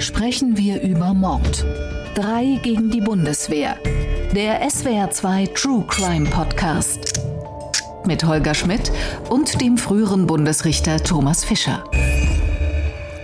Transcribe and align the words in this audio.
sprechen 0.00 0.56
wir 0.56 0.80
über 0.82 1.12
Mord. 1.12 1.64
Drei 2.14 2.60
gegen 2.62 2.90
die 2.90 3.00
Bundeswehr. 3.00 3.76
Der 4.34 4.62
SWR2 4.62 5.52
True 5.54 5.84
Crime 5.88 6.28
Podcast. 6.30 7.20
Mit 8.06 8.24
Holger 8.24 8.54
Schmidt 8.54 8.92
und 9.28 9.60
dem 9.60 9.76
früheren 9.76 10.26
Bundesrichter 10.26 11.02
Thomas 11.02 11.44
Fischer. 11.44 11.84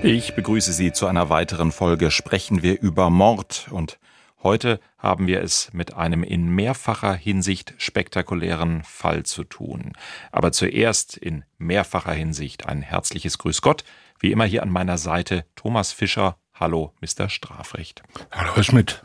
Ich 0.02 0.34
begrüße 0.34 0.72
Sie 0.72 0.92
zu 0.92 1.06
einer 1.06 1.30
weiteren 1.30 1.70
Folge 1.70 2.10
Sprechen 2.10 2.62
wir 2.62 2.80
über 2.80 3.10
Mord 3.10 3.68
und 3.70 3.98
Heute 4.42 4.78
haben 4.98 5.26
wir 5.26 5.40
es 5.40 5.72
mit 5.72 5.94
einem 5.94 6.22
in 6.22 6.54
mehrfacher 6.54 7.14
Hinsicht 7.14 7.72
spektakulären 7.78 8.82
Fall 8.84 9.22
zu 9.22 9.42
tun. 9.42 9.92
Aber 10.32 10.52
zuerst 10.52 11.16
in 11.16 11.44
mehrfacher 11.56 12.12
Hinsicht 12.12 12.66
ein 12.66 12.82
herzliches 12.82 13.38
Grüß 13.38 13.62
Gott. 13.62 13.84
Wie 14.20 14.32
immer 14.32 14.44
hier 14.44 14.62
an 14.62 14.68
meiner 14.68 14.98
Seite 14.98 15.46
Thomas 15.56 15.92
Fischer. 15.92 16.36
Hallo, 16.54 16.92
Mr. 17.00 17.28
Strafrecht. 17.28 18.02
Hallo, 18.30 18.52
Herr 18.54 18.62
Schmidt. 18.62 19.02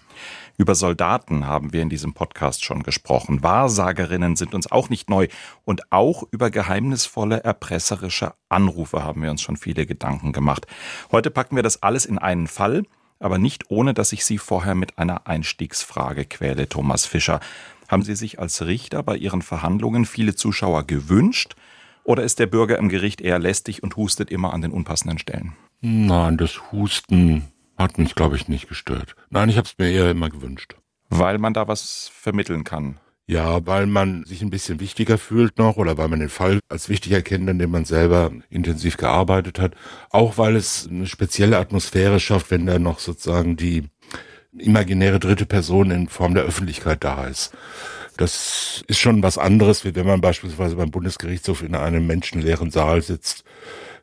Über 0.57 0.75
Soldaten 0.75 1.47
haben 1.47 1.73
wir 1.73 1.81
in 1.81 1.89
diesem 1.89 2.13
Podcast 2.13 2.63
schon 2.63 2.83
gesprochen. 2.83 3.41
Wahrsagerinnen 3.41 4.35
sind 4.35 4.53
uns 4.53 4.71
auch 4.71 4.89
nicht 4.89 5.09
neu. 5.09 5.27
Und 5.65 5.91
auch 5.91 6.23
über 6.31 6.51
geheimnisvolle, 6.51 7.43
erpresserische 7.43 8.33
Anrufe 8.49 9.03
haben 9.03 9.23
wir 9.23 9.31
uns 9.31 9.41
schon 9.41 9.57
viele 9.57 9.85
Gedanken 9.85 10.31
gemacht. 10.31 10.67
Heute 11.11 11.31
packen 11.31 11.55
wir 11.55 11.63
das 11.63 11.81
alles 11.81 12.05
in 12.05 12.17
einen 12.17 12.47
Fall 12.47 12.83
aber 13.19 13.37
nicht 13.37 13.69
ohne, 13.69 13.93
dass 13.93 14.13
ich 14.13 14.25
Sie 14.25 14.37
vorher 14.37 14.75
mit 14.75 14.97
einer 14.97 15.27
Einstiegsfrage 15.27 16.25
quäle, 16.25 16.69
Thomas 16.69 17.05
Fischer. 17.05 17.39
Haben 17.87 18.03
Sie 18.03 18.15
sich 18.15 18.39
als 18.39 18.65
Richter 18.65 19.03
bei 19.03 19.17
Ihren 19.17 19.41
Verhandlungen 19.41 20.05
viele 20.05 20.35
Zuschauer 20.35 20.87
gewünscht? 20.87 21.55
Oder 22.09 22.23
ist 22.23 22.39
der 22.39 22.47
Bürger 22.47 22.79
im 22.79 22.89
Gericht 22.89 23.21
eher 23.21 23.37
lästig 23.37 23.83
und 23.83 23.95
hustet 23.95 24.31
immer 24.31 24.51
an 24.51 24.63
den 24.63 24.71
unpassenden 24.71 25.19
Stellen? 25.19 25.53
Nein, 25.81 26.37
das 26.37 26.71
Husten 26.71 27.43
hat 27.77 27.99
mich, 27.99 28.15
glaube 28.15 28.35
ich, 28.35 28.47
nicht 28.47 28.67
gestört. 28.67 29.15
Nein, 29.29 29.47
ich 29.47 29.57
habe 29.57 29.67
es 29.67 29.77
mir 29.77 29.91
eher 29.91 30.09
immer 30.09 30.31
gewünscht. 30.31 30.75
Weil 31.09 31.37
man 31.37 31.53
da 31.53 31.67
was 31.67 32.09
vermitteln 32.11 32.63
kann. 32.63 32.97
Ja, 33.27 33.63
weil 33.67 33.85
man 33.85 34.23
sich 34.25 34.41
ein 34.41 34.49
bisschen 34.49 34.79
wichtiger 34.79 35.19
fühlt 35.19 35.59
noch 35.59 35.77
oder 35.77 35.99
weil 35.99 36.07
man 36.07 36.19
den 36.19 36.29
Fall 36.29 36.57
als 36.67 36.89
wichtig 36.89 37.11
erkennt, 37.11 37.47
an 37.47 37.59
dem 37.59 37.69
man 37.69 37.85
selber 37.85 38.31
intensiv 38.49 38.97
gearbeitet 38.97 39.59
hat. 39.59 39.75
Auch 40.09 40.39
weil 40.39 40.55
es 40.55 40.87
eine 40.89 41.05
spezielle 41.05 41.59
Atmosphäre 41.59 42.19
schafft, 42.19 42.49
wenn 42.49 42.65
da 42.65 42.79
noch 42.79 42.97
sozusagen 42.97 43.55
die 43.55 43.83
imaginäre 44.57 45.19
dritte 45.19 45.45
Person 45.45 45.91
in 45.91 46.09
Form 46.09 46.33
der 46.33 46.45
Öffentlichkeit 46.45 47.03
da 47.03 47.27
ist. 47.27 47.53
Das 48.19 48.83
ist 48.87 48.99
schon 48.99 49.23
was 49.23 49.37
anderes, 49.37 49.85
wie 49.85 49.95
wenn 49.95 50.05
man 50.05 50.19
beispielsweise 50.19 50.75
beim 50.75 50.91
Bundesgerichtshof 50.91 51.63
in 51.63 51.73
einem 51.73 52.05
menschenleeren 52.05 52.69
Saal 52.69 53.01
sitzt, 53.01 53.45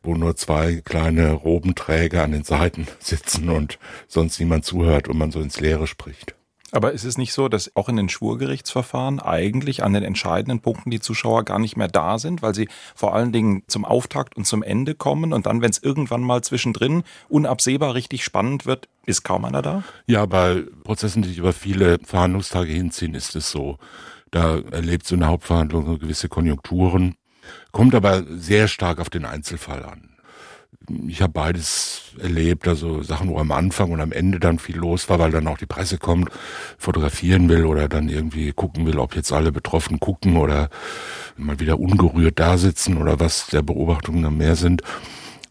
wo 0.01 0.15
nur 0.15 0.35
zwei 0.35 0.81
kleine 0.83 1.33
Robenträger 1.33 2.23
an 2.23 2.31
den 2.31 2.43
Seiten 2.43 2.87
sitzen 2.99 3.49
und 3.49 3.77
sonst 4.07 4.39
niemand 4.39 4.65
zuhört 4.65 5.07
und 5.07 5.19
man 5.19 5.29
so 5.29 5.39
ins 5.39 5.59
Leere 5.59 5.85
spricht. 5.85 6.33
Aber 6.71 6.91
ist 6.91 7.05
es 7.05 7.17
nicht 7.17 7.31
so, 7.31 7.47
dass 7.47 7.73
auch 7.75 7.87
in 7.87 7.95
den 7.95 8.09
Schwurgerichtsverfahren 8.09 9.19
eigentlich 9.19 9.83
an 9.83 9.93
den 9.93 10.03
entscheidenden 10.03 10.59
Punkten 10.59 10.91
die 10.91 10.99
Zuschauer 10.99 11.45
gar 11.45 11.59
nicht 11.59 11.77
mehr 11.77 11.87
da 11.87 12.19
sind, 12.19 12.41
weil 12.41 12.53
sie 12.53 12.67
vor 12.93 13.15
allen 13.15 13.31
Dingen 13.31 13.63
zum 13.67 13.85
Auftakt 13.85 14.35
und 14.35 14.45
zum 14.45 14.63
Ende 14.63 14.93
kommen 14.93 15.31
und 15.31 15.45
dann, 15.45 15.61
wenn 15.61 15.69
es 15.69 15.81
irgendwann 15.81 16.21
mal 16.21 16.43
zwischendrin 16.43 17.03
unabsehbar 17.29 17.93
richtig 17.93 18.23
spannend 18.23 18.65
wird, 18.65 18.89
ist 19.05 19.23
kaum 19.23 19.45
einer 19.45 19.61
da? 19.61 19.83
Ja, 20.07 20.25
bei 20.25 20.63
Prozessen, 20.83 21.21
die 21.21 21.29
sich 21.29 21.37
über 21.37 21.53
viele 21.53 21.99
Verhandlungstage 22.03 22.73
hinziehen, 22.73 23.13
ist 23.13 23.35
es 23.35 23.49
so. 23.49 23.77
Da 24.31 24.59
erlebt 24.71 25.07
so 25.07 25.15
eine 25.15 25.27
Hauptverhandlung 25.27 25.99
gewisse 25.99 26.27
Konjunkturen, 26.27 27.15
kommt 27.71 27.95
aber 27.95 28.23
sehr 28.27 28.67
stark 28.67 28.99
auf 28.99 29.09
den 29.09 29.23
Einzelfall 29.23 29.85
an 29.85 30.16
ich 31.07 31.21
habe 31.21 31.33
beides 31.33 32.13
erlebt, 32.21 32.67
also 32.67 33.01
Sachen, 33.03 33.29
wo 33.29 33.39
am 33.39 33.51
Anfang 33.51 33.91
und 33.91 33.99
am 33.99 34.11
Ende 34.11 34.39
dann 34.39 34.57
viel 34.57 34.77
los 34.77 35.09
war, 35.09 35.19
weil 35.19 35.31
dann 35.31 35.47
auch 35.47 35.57
die 35.57 35.65
Presse 35.65 35.97
kommt, 35.97 36.29
fotografieren 36.77 37.49
will 37.49 37.65
oder 37.65 37.89
dann 37.89 38.09
irgendwie 38.09 38.53
gucken 38.53 38.85
will, 38.85 38.99
ob 38.99 39.15
jetzt 39.15 39.31
alle 39.33 39.51
Betroffenen 39.51 39.99
gucken 39.99 40.37
oder 40.37 40.69
mal 41.35 41.59
wieder 41.59 41.79
ungerührt 41.79 42.39
da 42.39 42.57
sitzen 42.57 42.97
oder 42.97 43.19
was 43.19 43.47
der 43.47 43.61
Beobachtungen 43.61 44.23
dann 44.23 44.37
mehr 44.37 44.55
sind. 44.55 44.81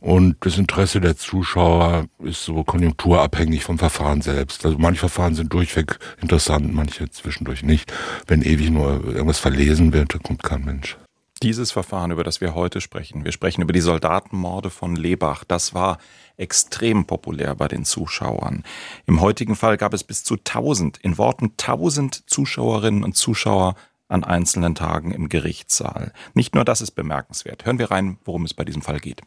Und 0.01 0.37
das 0.41 0.59
Interesse 0.59 1.01
der 1.01 1.17
Zuschauer 1.17 2.07
ist 2.23 2.45
so 2.45 2.63
konjunkturabhängig 2.63 3.65
vom 3.65 3.79
Verfahren 3.79 4.23
selbst. 4.23 4.65
Also 4.65 4.79
manche 4.79 5.01
Verfahren 5.01 5.35
sind 5.35 5.53
durchweg 5.53 5.99
interessant, 6.21 6.73
manche 6.73 7.11
zwischendurch 7.11 7.63
nicht. 7.63 7.93
Wenn 8.27 8.43
ewig 8.43 8.71
nur 8.71 9.05
irgendwas 9.05 9.39
verlesen 9.39 9.93
wird, 9.93 10.15
dann 10.15 10.23
kommt 10.23 10.43
kein 10.43 10.65
Mensch. 10.65 10.97
Dieses 11.43 11.71
Verfahren, 11.71 12.13
über 12.13 12.25
das 12.25 12.41
wir 12.41 12.55
heute 12.55 12.81
sprechen, 12.81 13.27
wir 13.27 13.33
sprechen 13.33 13.61
über 13.61 13.75
die 13.75 13.83
Soldatenmorde 13.83 14.71
von 14.71 14.97
Lebach, 14.97 15.45
das 15.45 15.75
war 15.75 15.99
extrem 16.39 17.05
populär 17.05 17.55
bei 17.55 17.69
den 17.69 17.85
Zuschauern. 17.85 18.65
Im 19.05 19.21
heutigen 19.21 19.55
Fall 19.55 19.77
gab 19.77 19.93
es 19.93 20.03
bis 20.03 20.25
zu 20.25 20.37
1000, 20.37 20.97
in 20.97 21.19
Worten 21.19 21.53
1000 21.59 22.29
Zuschauerinnen 22.31 23.05
und 23.05 23.17
Zuschauer 23.17 23.75
an 24.09 24.25
einzelnen 24.25 24.75
Tagen 24.75 25.11
im 25.11 25.29
Gerichtssaal. 25.29 26.13
Nicht 26.33 26.55
nur 26.55 26.65
das 26.65 26.81
ist 26.81 26.93
bemerkenswert. 26.93 27.67
Hören 27.67 27.79
wir 27.79 27.91
rein, 27.91 28.17
worum 28.25 28.47
es 28.47 28.55
bei 28.55 28.65
diesem 28.65 28.81
Fall 28.81 28.99
geht. 28.99 29.21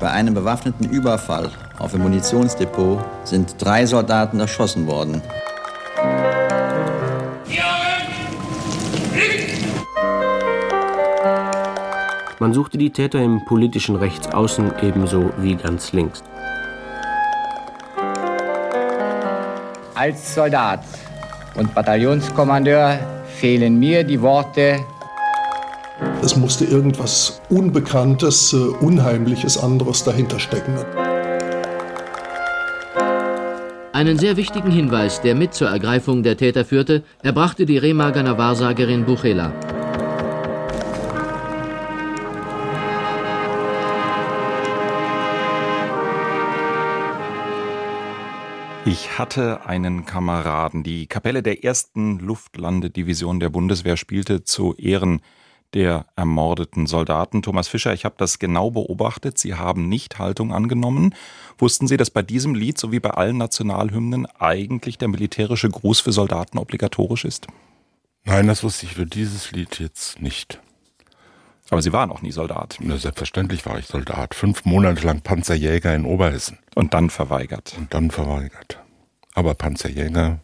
Bei 0.00 0.10
einem 0.10 0.34
bewaffneten 0.34 0.90
Überfall 0.90 1.52
auf 1.78 1.94
ein 1.94 2.02
Munitionsdepot 2.02 3.04
sind 3.24 3.54
drei 3.58 3.86
Soldaten 3.86 4.40
erschossen 4.40 4.88
worden. 4.88 5.22
Man 12.40 12.54
suchte 12.54 12.78
die 12.78 12.90
Täter 12.90 13.20
im 13.20 13.44
politischen 13.44 13.96
Rechtsaußen 13.96 14.70
ebenso 14.80 15.30
wie 15.38 15.56
ganz 15.56 15.92
links. 15.92 16.22
Als 19.96 20.36
Soldat 20.36 20.84
und 21.56 21.74
Bataillonskommandeur 21.74 23.00
fehlen 23.40 23.80
mir 23.80 24.04
die 24.04 24.20
Worte. 24.20 24.78
Es 26.22 26.36
musste 26.36 26.64
irgendwas 26.64 27.40
Unbekanntes, 27.48 28.52
äh, 28.52 28.56
Unheimliches 28.56 29.58
anderes 29.58 30.04
dahinter 30.04 30.38
stecken. 30.38 30.76
Einen 33.92 34.16
sehr 34.16 34.36
wichtigen 34.36 34.70
Hinweis, 34.70 35.20
der 35.22 35.34
mit 35.34 35.54
zur 35.54 35.70
Ergreifung 35.70 36.22
der 36.22 36.36
Täter 36.36 36.64
führte, 36.64 37.02
erbrachte 37.24 37.66
die 37.66 37.78
Remagener 37.78 38.38
Wahrsagerin 38.38 39.04
Buchela. 39.04 39.52
Ich 48.90 49.18
hatte 49.18 49.66
einen 49.66 50.06
Kameraden. 50.06 50.82
Die 50.82 51.06
Kapelle 51.06 51.42
der 51.42 51.62
ersten 51.62 52.18
Luftlandedivision 52.20 53.38
der 53.38 53.50
Bundeswehr 53.50 53.98
spielte 53.98 54.44
zu 54.44 54.74
Ehren 54.76 55.20
der 55.74 56.06
ermordeten 56.16 56.86
Soldaten. 56.86 57.42
Thomas 57.42 57.68
Fischer, 57.68 57.92
ich 57.92 58.06
habe 58.06 58.14
das 58.16 58.38
genau 58.38 58.70
beobachtet. 58.70 59.36
Sie 59.36 59.54
haben 59.54 59.90
nicht 59.90 60.18
Haltung 60.18 60.54
angenommen. 60.54 61.14
Wussten 61.58 61.86
Sie, 61.86 61.98
dass 61.98 62.08
bei 62.08 62.22
diesem 62.22 62.54
Lied, 62.54 62.78
so 62.78 62.90
wie 62.90 62.98
bei 62.98 63.10
allen 63.10 63.36
Nationalhymnen, 63.36 64.24
eigentlich 64.38 64.96
der 64.96 65.08
militärische 65.08 65.68
Gruß 65.68 66.00
für 66.00 66.12
Soldaten 66.12 66.56
obligatorisch 66.56 67.26
ist? 67.26 67.46
Nein, 68.24 68.46
das 68.46 68.64
wusste 68.64 68.86
ich 68.86 68.94
für 68.94 69.04
dieses 69.04 69.52
Lied 69.52 69.80
jetzt 69.80 70.22
nicht. 70.22 70.62
Aber 71.70 71.82
Sie 71.82 71.92
waren 71.92 72.10
auch 72.10 72.22
nie 72.22 72.32
Soldat. 72.32 72.78
Na, 72.80 72.96
selbstverständlich 72.96 73.66
war 73.66 73.78
ich 73.78 73.86
Soldat. 73.86 74.34
Fünf 74.34 74.64
Monate 74.64 75.06
lang 75.06 75.20
Panzerjäger 75.20 75.94
in 75.94 76.04
Oberhessen. 76.04 76.58
Und 76.74 76.94
dann 76.94 77.10
verweigert. 77.10 77.74
Und 77.76 77.92
dann 77.92 78.10
verweigert. 78.10 78.82
Aber 79.34 79.54
Panzerjäger, 79.54 80.40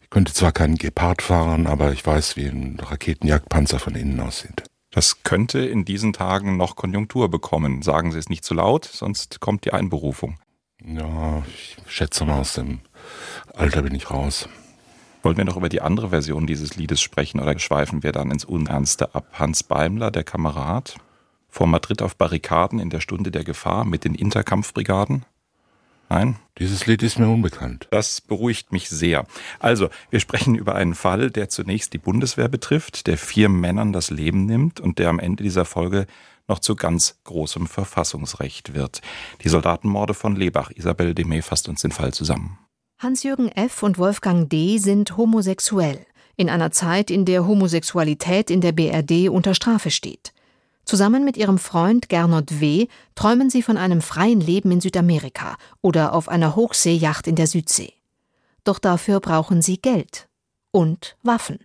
ich 0.00 0.10
könnte 0.10 0.32
zwar 0.32 0.52
keinen 0.52 0.76
Gepard 0.76 1.22
fahren, 1.22 1.66
aber 1.66 1.92
ich 1.92 2.06
weiß, 2.06 2.36
wie 2.36 2.46
ein 2.46 2.78
Raketenjagdpanzer 2.80 3.78
von 3.78 3.94
innen 3.94 4.20
aussieht. 4.20 4.64
Das 4.90 5.22
könnte 5.22 5.58
in 5.60 5.84
diesen 5.84 6.12
Tagen 6.12 6.56
noch 6.56 6.76
Konjunktur 6.76 7.30
bekommen. 7.30 7.82
Sagen 7.82 8.12
Sie 8.12 8.18
es 8.18 8.28
nicht 8.28 8.44
zu 8.44 8.54
laut, 8.54 8.84
sonst 8.84 9.40
kommt 9.40 9.64
die 9.64 9.72
Einberufung. 9.72 10.38
Ja, 10.84 11.42
ich 11.48 11.76
schätze 11.86 12.24
mal, 12.24 12.40
aus 12.40 12.54
dem 12.54 12.80
Alter 13.54 13.82
bin 13.82 13.94
ich 13.94 14.10
raus. 14.10 14.48
Wollen 15.26 15.38
wir 15.38 15.44
noch 15.44 15.56
über 15.56 15.68
die 15.68 15.80
andere 15.80 16.10
Version 16.10 16.46
dieses 16.46 16.76
Liedes 16.76 17.00
sprechen 17.00 17.40
oder 17.40 17.58
schweifen 17.58 18.04
wir 18.04 18.12
dann 18.12 18.30
ins 18.30 18.44
Unernste 18.44 19.12
ab? 19.12 19.26
Hans 19.32 19.64
Beimler, 19.64 20.12
der 20.12 20.22
Kamerad, 20.22 20.98
vor 21.48 21.66
Madrid 21.66 22.00
auf 22.00 22.14
Barrikaden 22.14 22.78
in 22.78 22.90
der 22.90 23.00
Stunde 23.00 23.32
der 23.32 23.42
Gefahr 23.42 23.84
mit 23.84 24.04
den 24.04 24.14
Interkampfbrigaden? 24.14 25.24
Nein? 26.08 26.36
Dieses 26.60 26.86
Lied 26.86 27.02
ist 27.02 27.18
mir 27.18 27.28
unbekannt. 27.28 27.88
Das 27.90 28.20
beruhigt 28.20 28.70
mich 28.70 28.88
sehr. 28.88 29.26
Also, 29.58 29.88
wir 30.10 30.20
sprechen 30.20 30.54
über 30.54 30.76
einen 30.76 30.94
Fall, 30.94 31.32
der 31.32 31.48
zunächst 31.48 31.92
die 31.92 31.98
Bundeswehr 31.98 32.46
betrifft, 32.46 33.08
der 33.08 33.18
vier 33.18 33.48
Männern 33.48 33.92
das 33.92 34.10
Leben 34.10 34.46
nimmt 34.46 34.78
und 34.78 35.00
der 35.00 35.08
am 35.08 35.18
Ende 35.18 35.42
dieser 35.42 35.64
Folge 35.64 36.06
noch 36.46 36.60
zu 36.60 36.76
ganz 36.76 37.18
großem 37.24 37.66
Verfassungsrecht 37.66 38.74
wird. 38.74 39.00
Die 39.42 39.48
Soldatenmorde 39.48 40.14
von 40.14 40.36
Lebach. 40.36 40.70
Isabel 40.70 41.14
Demey 41.14 41.42
fasst 41.42 41.68
uns 41.68 41.82
den 41.82 41.90
Fall 41.90 42.14
zusammen. 42.14 42.60
Hans-Jürgen 42.98 43.48
F. 43.48 43.82
und 43.82 43.98
Wolfgang 43.98 44.48
D. 44.48 44.78
sind 44.78 45.18
homosexuell, 45.18 46.06
in 46.34 46.48
einer 46.48 46.70
Zeit, 46.70 47.10
in 47.10 47.26
der 47.26 47.46
Homosexualität 47.46 48.50
in 48.50 48.62
der 48.62 48.72
BRD 48.72 49.28
unter 49.28 49.54
Strafe 49.54 49.90
steht. 49.90 50.32
Zusammen 50.86 51.22
mit 51.22 51.36
ihrem 51.36 51.58
Freund 51.58 52.08
Gernot 52.08 52.58
W. 52.58 52.86
träumen 53.14 53.50
sie 53.50 53.60
von 53.60 53.76
einem 53.76 54.00
freien 54.00 54.40
Leben 54.40 54.70
in 54.70 54.80
Südamerika 54.80 55.58
oder 55.82 56.14
auf 56.14 56.30
einer 56.30 56.56
Hochseejacht 56.56 57.26
in 57.26 57.34
der 57.34 57.46
Südsee. 57.46 57.92
Doch 58.64 58.78
dafür 58.78 59.20
brauchen 59.20 59.60
sie 59.60 59.76
Geld 59.76 60.26
und 60.70 61.18
Waffen. 61.22 61.58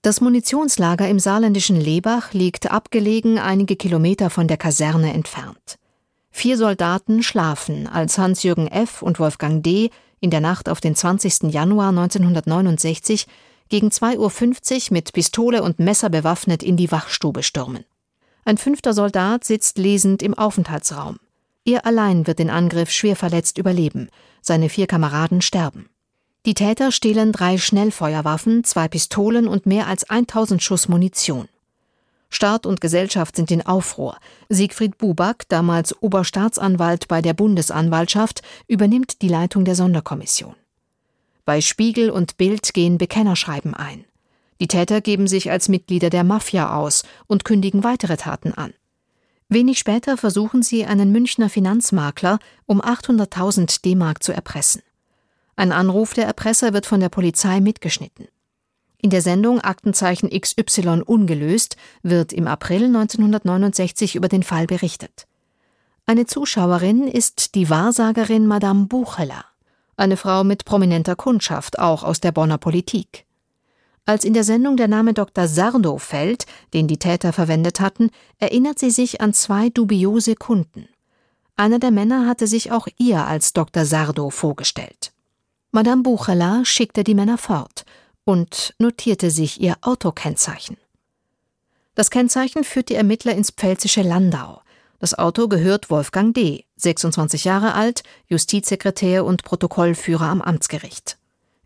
Das 0.00 0.20
Munitionslager 0.20 1.08
im 1.08 1.18
saarländischen 1.18 1.80
Lebach 1.80 2.34
liegt 2.34 2.70
abgelegen 2.70 3.40
einige 3.40 3.74
Kilometer 3.74 4.30
von 4.30 4.46
der 4.46 4.58
Kaserne 4.58 5.12
entfernt. 5.12 5.78
Vier 6.30 6.56
Soldaten 6.56 7.24
schlafen, 7.24 7.88
als 7.88 8.16
Hans-Jürgen 8.16 8.68
F. 8.68 9.02
und 9.02 9.18
Wolfgang 9.18 9.64
D. 9.64 9.90
in 10.22 10.30
der 10.30 10.40
Nacht 10.40 10.70
auf 10.70 10.80
den 10.80 10.94
20. 10.94 11.52
Januar 11.52 11.88
1969 11.88 13.26
gegen 13.68 13.88
2.50 13.88 14.18
Uhr 14.18 14.92
mit 14.92 15.12
Pistole 15.12 15.62
und 15.62 15.78
Messer 15.78 16.08
bewaffnet 16.08 16.62
in 16.62 16.76
die 16.76 16.90
Wachstube 16.90 17.42
stürmen. 17.42 17.84
Ein 18.44 18.56
fünfter 18.56 18.94
Soldat 18.94 19.44
sitzt 19.44 19.78
lesend 19.78 20.22
im 20.22 20.34
Aufenthaltsraum. 20.34 21.18
Er 21.64 21.86
allein 21.86 22.26
wird 22.26 22.38
den 22.38 22.50
Angriff 22.50 22.90
schwer 22.90 23.16
verletzt 23.16 23.58
überleben. 23.58 24.08
Seine 24.40 24.68
vier 24.68 24.86
Kameraden 24.86 25.42
sterben. 25.42 25.88
Die 26.46 26.54
Täter 26.54 26.92
stehlen 26.92 27.32
drei 27.32 27.58
Schnellfeuerwaffen, 27.58 28.64
zwei 28.64 28.88
Pistolen 28.88 29.46
und 29.48 29.66
mehr 29.66 29.86
als 29.86 30.08
1000 30.08 30.62
Schuss 30.62 30.88
Munition. 30.88 31.48
Staat 32.34 32.66
und 32.66 32.80
Gesellschaft 32.80 33.36
sind 33.36 33.50
in 33.50 33.64
Aufruhr. 33.64 34.16
Siegfried 34.48 34.96
Buback, 34.98 35.48
damals 35.48 36.00
Oberstaatsanwalt 36.02 37.06
bei 37.08 37.20
der 37.20 37.34
Bundesanwaltschaft, 37.34 38.42
übernimmt 38.68 39.22
die 39.22 39.28
Leitung 39.28 39.64
der 39.64 39.74
Sonderkommission. 39.74 40.54
Bei 41.44 41.60
Spiegel 41.60 42.08
und 42.10 42.36
Bild 42.38 42.72
gehen 42.72 42.98
Bekennerschreiben 42.98 43.74
ein. 43.74 44.04
Die 44.60 44.68
Täter 44.68 45.00
geben 45.00 45.26
sich 45.26 45.50
als 45.50 45.68
Mitglieder 45.68 46.08
der 46.08 46.24
Mafia 46.24 46.74
aus 46.74 47.02
und 47.26 47.44
kündigen 47.44 47.84
weitere 47.84 48.16
Taten 48.16 48.54
an. 48.54 48.72
Wenig 49.48 49.78
später 49.78 50.16
versuchen 50.16 50.62
sie, 50.62 50.86
einen 50.86 51.12
Münchner 51.12 51.50
Finanzmakler 51.50 52.38
um 52.64 52.80
800.000 52.80 53.82
D-Mark 53.82 54.22
zu 54.22 54.32
erpressen. 54.32 54.82
Ein 55.56 55.72
Anruf 55.72 56.14
der 56.14 56.24
Erpresser 56.24 56.72
wird 56.72 56.86
von 56.86 57.00
der 57.00 57.10
Polizei 57.10 57.60
mitgeschnitten. 57.60 58.28
In 59.04 59.10
der 59.10 59.20
Sendung 59.20 59.60
Aktenzeichen 59.60 60.30
XY 60.30 61.02
ungelöst 61.04 61.76
wird 62.04 62.32
im 62.32 62.46
April 62.46 62.84
1969 62.84 64.14
über 64.14 64.28
den 64.28 64.44
Fall 64.44 64.68
berichtet. 64.68 65.26
Eine 66.06 66.26
Zuschauerin 66.26 67.08
ist 67.08 67.56
die 67.56 67.68
Wahrsagerin 67.68 68.46
Madame 68.46 68.86
Bucheler, 68.86 69.44
eine 69.96 70.16
Frau 70.16 70.44
mit 70.44 70.64
prominenter 70.64 71.16
Kundschaft, 71.16 71.80
auch 71.80 72.04
aus 72.04 72.20
der 72.20 72.30
Bonner 72.30 72.58
Politik. 72.58 73.26
Als 74.04 74.24
in 74.24 74.34
der 74.34 74.44
Sendung 74.44 74.76
der 74.76 74.88
Name 74.88 75.14
Dr. 75.14 75.48
Sardo 75.48 75.98
fällt, 75.98 76.46
den 76.72 76.86
die 76.86 76.98
Täter 76.98 77.32
verwendet 77.32 77.80
hatten, 77.80 78.10
erinnert 78.38 78.78
sie 78.78 78.90
sich 78.92 79.20
an 79.20 79.32
zwei 79.32 79.68
dubiose 79.68 80.36
Kunden. 80.36 80.88
Einer 81.56 81.80
der 81.80 81.90
Männer 81.90 82.28
hatte 82.28 82.46
sich 82.46 82.70
auch 82.70 82.86
ihr 82.98 83.26
als 83.26 83.52
Dr. 83.52 83.84
Sardo 83.84 84.30
vorgestellt. 84.30 85.12
Madame 85.72 86.02
Bucheler 86.02 86.64
schickte 86.64 87.02
die 87.02 87.16
Männer 87.16 87.38
fort 87.38 87.84
und 88.24 88.74
notierte 88.78 89.30
sich 89.30 89.60
ihr 89.60 89.76
Autokennzeichen. 89.80 90.76
Das 91.94 92.10
Kennzeichen 92.10 92.64
führt 92.64 92.88
die 92.88 92.94
Ermittler 92.94 93.34
ins 93.34 93.50
pfälzische 93.50 94.02
Landau. 94.02 94.62
Das 94.98 95.18
Auto 95.18 95.48
gehört 95.48 95.90
Wolfgang 95.90 96.34
D., 96.34 96.64
26 96.76 97.44
Jahre 97.44 97.74
alt, 97.74 98.02
Justizsekretär 98.28 99.24
und 99.24 99.42
Protokollführer 99.42 100.26
am 100.26 100.40
Amtsgericht. 100.40 101.18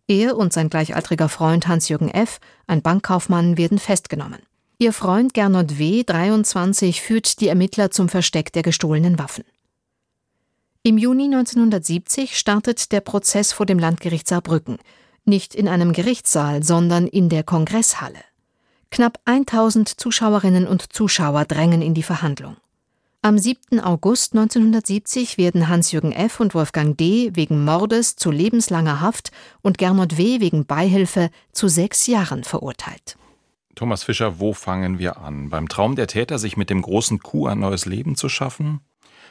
Er 0.08 0.36
und 0.36 0.52
sein 0.52 0.70
gleichaltriger 0.70 1.28
Freund 1.28 1.68
Hans-Jürgen 1.68 2.10
F., 2.10 2.38
ein 2.66 2.82
Bankkaufmann, 2.82 3.56
werden 3.56 3.78
festgenommen. 3.78 4.40
Ihr 4.78 4.92
Freund 4.92 5.34
Gernot 5.34 5.78
W., 5.78 6.04
23, 6.04 7.00
führt 7.00 7.40
die 7.40 7.48
Ermittler 7.48 7.90
zum 7.90 8.08
Versteck 8.08 8.52
der 8.52 8.62
gestohlenen 8.62 9.18
Waffen. 9.18 9.44
Im 10.82 10.98
Juni 10.98 11.24
1970 11.24 12.38
startet 12.38 12.92
der 12.92 13.00
Prozess 13.00 13.52
vor 13.52 13.66
dem 13.66 13.78
Landgericht 13.78 14.28
Saarbrücken. 14.28 14.78
Nicht 15.28 15.56
in 15.56 15.66
einem 15.66 15.92
Gerichtssaal, 15.92 16.62
sondern 16.62 17.08
in 17.08 17.28
der 17.28 17.42
Kongresshalle. 17.42 18.20
Knapp 18.92 19.18
1000 19.24 19.88
Zuschauerinnen 19.88 20.68
und 20.68 20.92
Zuschauer 20.92 21.44
drängen 21.44 21.82
in 21.82 21.94
die 21.94 22.04
Verhandlung. 22.04 22.56
Am 23.22 23.36
7. 23.36 23.80
August 23.80 24.34
1970 24.34 25.36
werden 25.36 25.68
Hans-Jürgen 25.68 26.12
F. 26.12 26.38
und 26.38 26.54
Wolfgang 26.54 26.96
D. 26.96 27.32
wegen 27.34 27.64
Mordes 27.64 28.14
zu 28.14 28.30
lebenslanger 28.30 29.00
Haft 29.00 29.32
und 29.62 29.78
Gernot 29.78 30.16
W. 30.16 30.38
wegen 30.38 30.64
Beihilfe 30.64 31.30
zu 31.50 31.66
sechs 31.66 32.06
Jahren 32.06 32.44
verurteilt. 32.44 33.18
Thomas 33.74 34.04
Fischer, 34.04 34.38
wo 34.38 34.52
fangen 34.52 35.00
wir 35.00 35.18
an? 35.18 35.50
Beim 35.50 35.68
Traum 35.68 35.96
der 35.96 36.06
Täter, 36.06 36.38
sich 36.38 36.56
mit 36.56 36.70
dem 36.70 36.82
großen 36.82 37.18
Coup 37.18 37.48
ein 37.48 37.58
neues 37.58 37.84
Leben 37.84 38.14
zu 38.14 38.28
schaffen? 38.28 38.80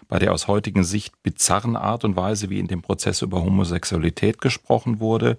Bei 0.09 0.19
der 0.19 0.33
aus 0.33 0.49
heutigen 0.49 0.83
Sicht 0.83 1.23
bizarren 1.23 1.77
Art 1.77 2.03
und 2.03 2.17
Weise, 2.17 2.49
wie 2.49 2.59
in 2.59 2.67
dem 2.67 2.81
Prozess 2.81 3.21
über 3.21 3.41
Homosexualität 3.45 4.41
gesprochen 4.41 4.99
wurde? 4.99 5.37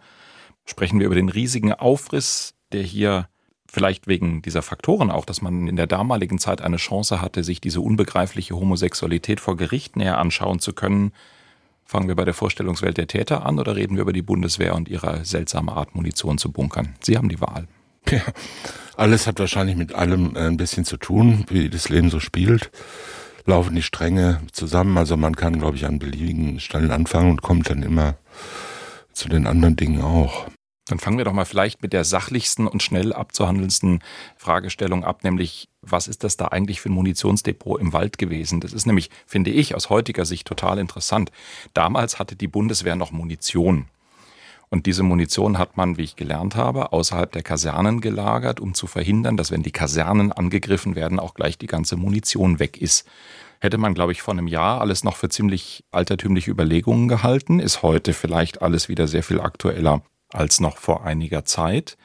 Sprechen 0.67 0.99
wir 0.99 1.07
über 1.07 1.15
den 1.15 1.29
riesigen 1.29 1.73
Aufriss, 1.73 2.55
der 2.73 2.83
hier 2.83 3.29
vielleicht 3.69 4.07
wegen 4.07 4.43
dieser 4.43 4.63
Faktoren 4.63 5.11
auch, 5.11 5.25
dass 5.25 5.43
man 5.43 5.69
in 5.69 5.77
der 5.77 5.87
damaligen 5.87 6.39
Zeit 6.39 6.61
eine 6.61 6.77
Chance 6.77 7.21
hatte, 7.21 7.45
sich 7.45 7.61
diese 7.61 7.81
unbegreifliche 7.81 8.55
Homosexualität 8.55 9.41
vor 9.41 9.57
Gericht 9.57 9.97
näher 9.97 10.19
anschauen 10.19 10.61
zu 10.61 10.73
können. 10.73 11.13
Fangen 11.85 12.09
wir 12.09 12.17
bei 12.17 12.25
der 12.25 12.35
Vorstellungswelt 12.35 12.97
der 12.97 13.07
Täter 13.07 13.47
an 13.47 13.59
oder 13.59 13.77
reden 13.77 13.97
wir 13.97 14.03
über 14.03 14.13
die 14.13 14.23
Bundeswehr 14.23 14.75
und 14.75 14.89
ihre 14.89 15.25
seltsame 15.25 15.73
Art, 15.73 15.95
Munition 15.95 16.39
zu 16.39 16.51
bunkern? 16.51 16.95
Sie 17.01 17.17
haben 17.17 17.29
die 17.29 17.41
Wahl. 17.41 17.69
Ja, 18.09 18.23
alles 18.97 19.27
hat 19.27 19.39
wahrscheinlich 19.39 19.77
mit 19.77 19.95
allem 19.95 20.37
äh, 20.37 20.47
ein 20.47 20.57
bisschen 20.57 20.85
zu 20.85 20.97
tun, 20.97 21.45
wie 21.49 21.69
das 21.69 21.89
Leben 21.89 22.09
so 22.09 22.21
spielt. 22.21 22.71
Laufen 23.45 23.75
die 23.75 23.83
Stränge 23.83 24.41
zusammen, 24.53 24.97
also 24.97 25.17
man 25.17 25.37
kann, 25.37 25.59
glaube 25.59 25.77
ich, 25.77 25.87
an 25.87 25.99
beliebigen 25.99 26.61
Stellen 26.61 26.91
anfangen 26.91 27.31
und 27.31 27.43
kommt 27.43 27.69
dann 27.69 27.83
immer 27.83 28.17
zu 29.13 29.29
den 29.29 29.47
anderen 29.47 29.77
Dingen 29.77 30.03
auch. 30.03 30.47
Dann 30.89 31.01
fangen 31.01 31.19
wir 31.19 31.25
doch 31.25 31.33
mal 31.33 31.45
vielleicht 31.45 31.83
mit 31.83 31.93
der 31.93 32.05
sachlichsten 32.05 32.69
und 32.69 32.83
schnell 32.83 33.13
abzuhandelndsten 33.13 34.03
Fragestellung 34.37 35.05
ab, 35.05 35.25
nämlich 35.25 35.69
was 35.83 36.07
ist 36.07 36.23
das 36.25 36.37
da 36.37 36.47
eigentlich 36.47 36.81
für 36.81 36.91
ein 36.91 36.95
Munitionsdepot 36.95 37.81
im 37.81 37.93
Wald 37.93 38.19
gewesen? 38.19 38.61
Das 38.61 38.73
ist 38.73 38.87
nämlich, 38.87 39.11
finde 39.27 39.51
ich, 39.51 39.75
aus 39.75 39.91
heutiger 39.91 40.25
Sicht 40.25 40.47
total 40.47 40.79
interessant. 40.79 41.31
Damals 41.75 42.19
hatte 42.19 42.37
die 42.37 42.49
Bundeswehr 42.49 42.97
noch 42.97 43.11
Munition. 43.11 43.87
Und 44.69 44.87
diese 44.87 45.03
Munition 45.03 45.59
hat 45.59 45.77
man, 45.77 45.97
wie 45.97 46.03
ich 46.03 46.17
gelernt 46.17 46.57
habe, 46.57 46.93
außerhalb 46.93 47.31
der 47.31 47.43
Kasernen 47.43 48.01
gelagert, 48.01 48.59
um 48.59 48.75
zu 48.75 48.87
verhindern, 48.87 49.37
dass 49.37 49.53
wenn 49.53 49.63
die 49.63 49.71
Kasernen 49.71 50.33
angegriffen 50.33 50.97
werden, 50.97 51.21
auch 51.21 51.35
gleich 51.35 51.57
die 51.57 51.69
ganze 51.69 51.97
Munition 51.97 52.59
weg 52.59 52.81
ist. 52.81 53.09
Hätte 53.61 53.79
man, 53.79 53.95
glaube 53.95 54.13
ich, 54.13 54.23
vor 54.23 54.35
einem 54.35 54.49
Jahr 54.49 54.81
alles 54.81 55.05
noch 55.05 55.17
für 55.17 55.29
ziemlich 55.29 55.85
altertümliche 55.93 56.51
Überlegungen 56.51 57.09
gehalten, 57.09 57.61
ist 57.61 57.83
heute 57.83 58.13
vielleicht 58.13 58.61
alles 58.61 58.89
wieder 58.89 59.07
sehr 59.07 59.23
viel 59.23 59.41
aktueller 59.41 60.03
als 60.37 60.61
noch 60.61 60.79
vor 60.79 61.05
einiger 61.05 61.45
Zeit. 61.45 61.97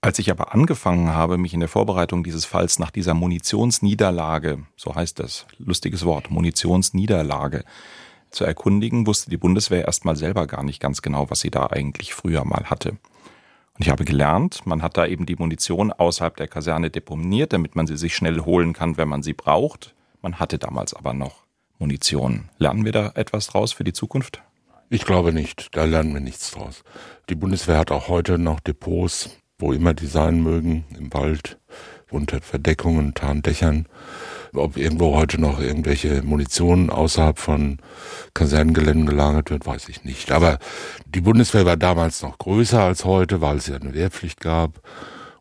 Als 0.00 0.18
ich 0.18 0.30
aber 0.30 0.52
angefangen 0.52 1.10
habe, 1.10 1.38
mich 1.38 1.54
in 1.54 1.60
der 1.60 1.68
Vorbereitung 1.68 2.24
dieses 2.24 2.44
Falls 2.44 2.78
nach 2.78 2.90
dieser 2.90 3.14
Munitionsniederlage, 3.14 4.64
so 4.76 4.94
heißt 4.94 5.20
das, 5.20 5.46
lustiges 5.58 6.04
Wort, 6.04 6.30
Munitionsniederlage, 6.30 7.64
zu 8.30 8.44
erkundigen, 8.44 9.06
wusste 9.06 9.30
die 9.30 9.36
Bundeswehr 9.36 9.84
erstmal 9.84 10.16
selber 10.16 10.46
gar 10.46 10.64
nicht 10.64 10.80
ganz 10.80 11.02
genau, 11.02 11.30
was 11.30 11.40
sie 11.40 11.50
da 11.50 11.66
eigentlich 11.66 12.14
früher 12.14 12.44
mal 12.44 12.64
hatte. 12.64 12.96
Und 13.74 13.86
ich 13.86 13.90
habe 13.90 14.04
gelernt, 14.04 14.66
man 14.66 14.82
hat 14.82 14.96
da 14.96 15.06
eben 15.06 15.26
die 15.26 15.36
Munition 15.36 15.92
außerhalb 15.92 16.36
der 16.36 16.48
Kaserne 16.48 16.90
deponiert, 16.90 17.52
damit 17.52 17.76
man 17.76 17.86
sie 17.86 17.96
sich 17.96 18.14
schnell 18.16 18.40
holen 18.40 18.72
kann, 18.72 18.96
wenn 18.96 19.08
man 19.08 19.22
sie 19.22 19.34
braucht. 19.34 19.94
Man 20.20 20.40
hatte 20.40 20.58
damals 20.58 20.94
aber 20.94 21.12
noch 21.14 21.44
Munition. 21.78 22.48
Lernen 22.58 22.84
wir 22.84 22.92
da 22.92 23.12
etwas 23.14 23.46
draus 23.46 23.72
für 23.72 23.84
die 23.84 23.92
Zukunft? 23.92 24.42
Ich 24.94 25.06
glaube 25.06 25.32
nicht, 25.32 25.68
da 25.74 25.84
lernen 25.84 26.12
wir 26.12 26.20
nichts 26.20 26.50
draus. 26.50 26.82
Die 27.30 27.34
Bundeswehr 27.34 27.78
hat 27.78 27.90
auch 27.90 28.08
heute 28.08 28.36
noch 28.36 28.60
Depots, 28.60 29.30
wo 29.58 29.72
immer 29.72 29.94
die 29.94 30.06
sein 30.06 30.42
mögen, 30.42 30.84
im 30.98 31.10
Wald, 31.14 31.56
unter 32.10 32.42
Verdeckungen, 32.42 33.14
Tarndächern. 33.14 33.86
Ob 34.52 34.76
irgendwo 34.76 35.16
heute 35.16 35.40
noch 35.40 35.60
irgendwelche 35.60 36.20
Munition 36.20 36.90
außerhalb 36.90 37.38
von 37.38 37.78
Kasernengeländen 38.34 39.06
gelagert 39.06 39.48
wird, 39.48 39.64
weiß 39.64 39.88
ich 39.88 40.04
nicht. 40.04 40.30
Aber 40.30 40.58
die 41.06 41.22
Bundeswehr 41.22 41.64
war 41.64 41.78
damals 41.78 42.20
noch 42.20 42.36
größer 42.36 42.82
als 42.82 43.06
heute, 43.06 43.40
weil 43.40 43.56
es 43.56 43.68
ja 43.68 43.76
eine 43.76 43.94
Wehrpflicht 43.94 44.42
gab. 44.42 44.82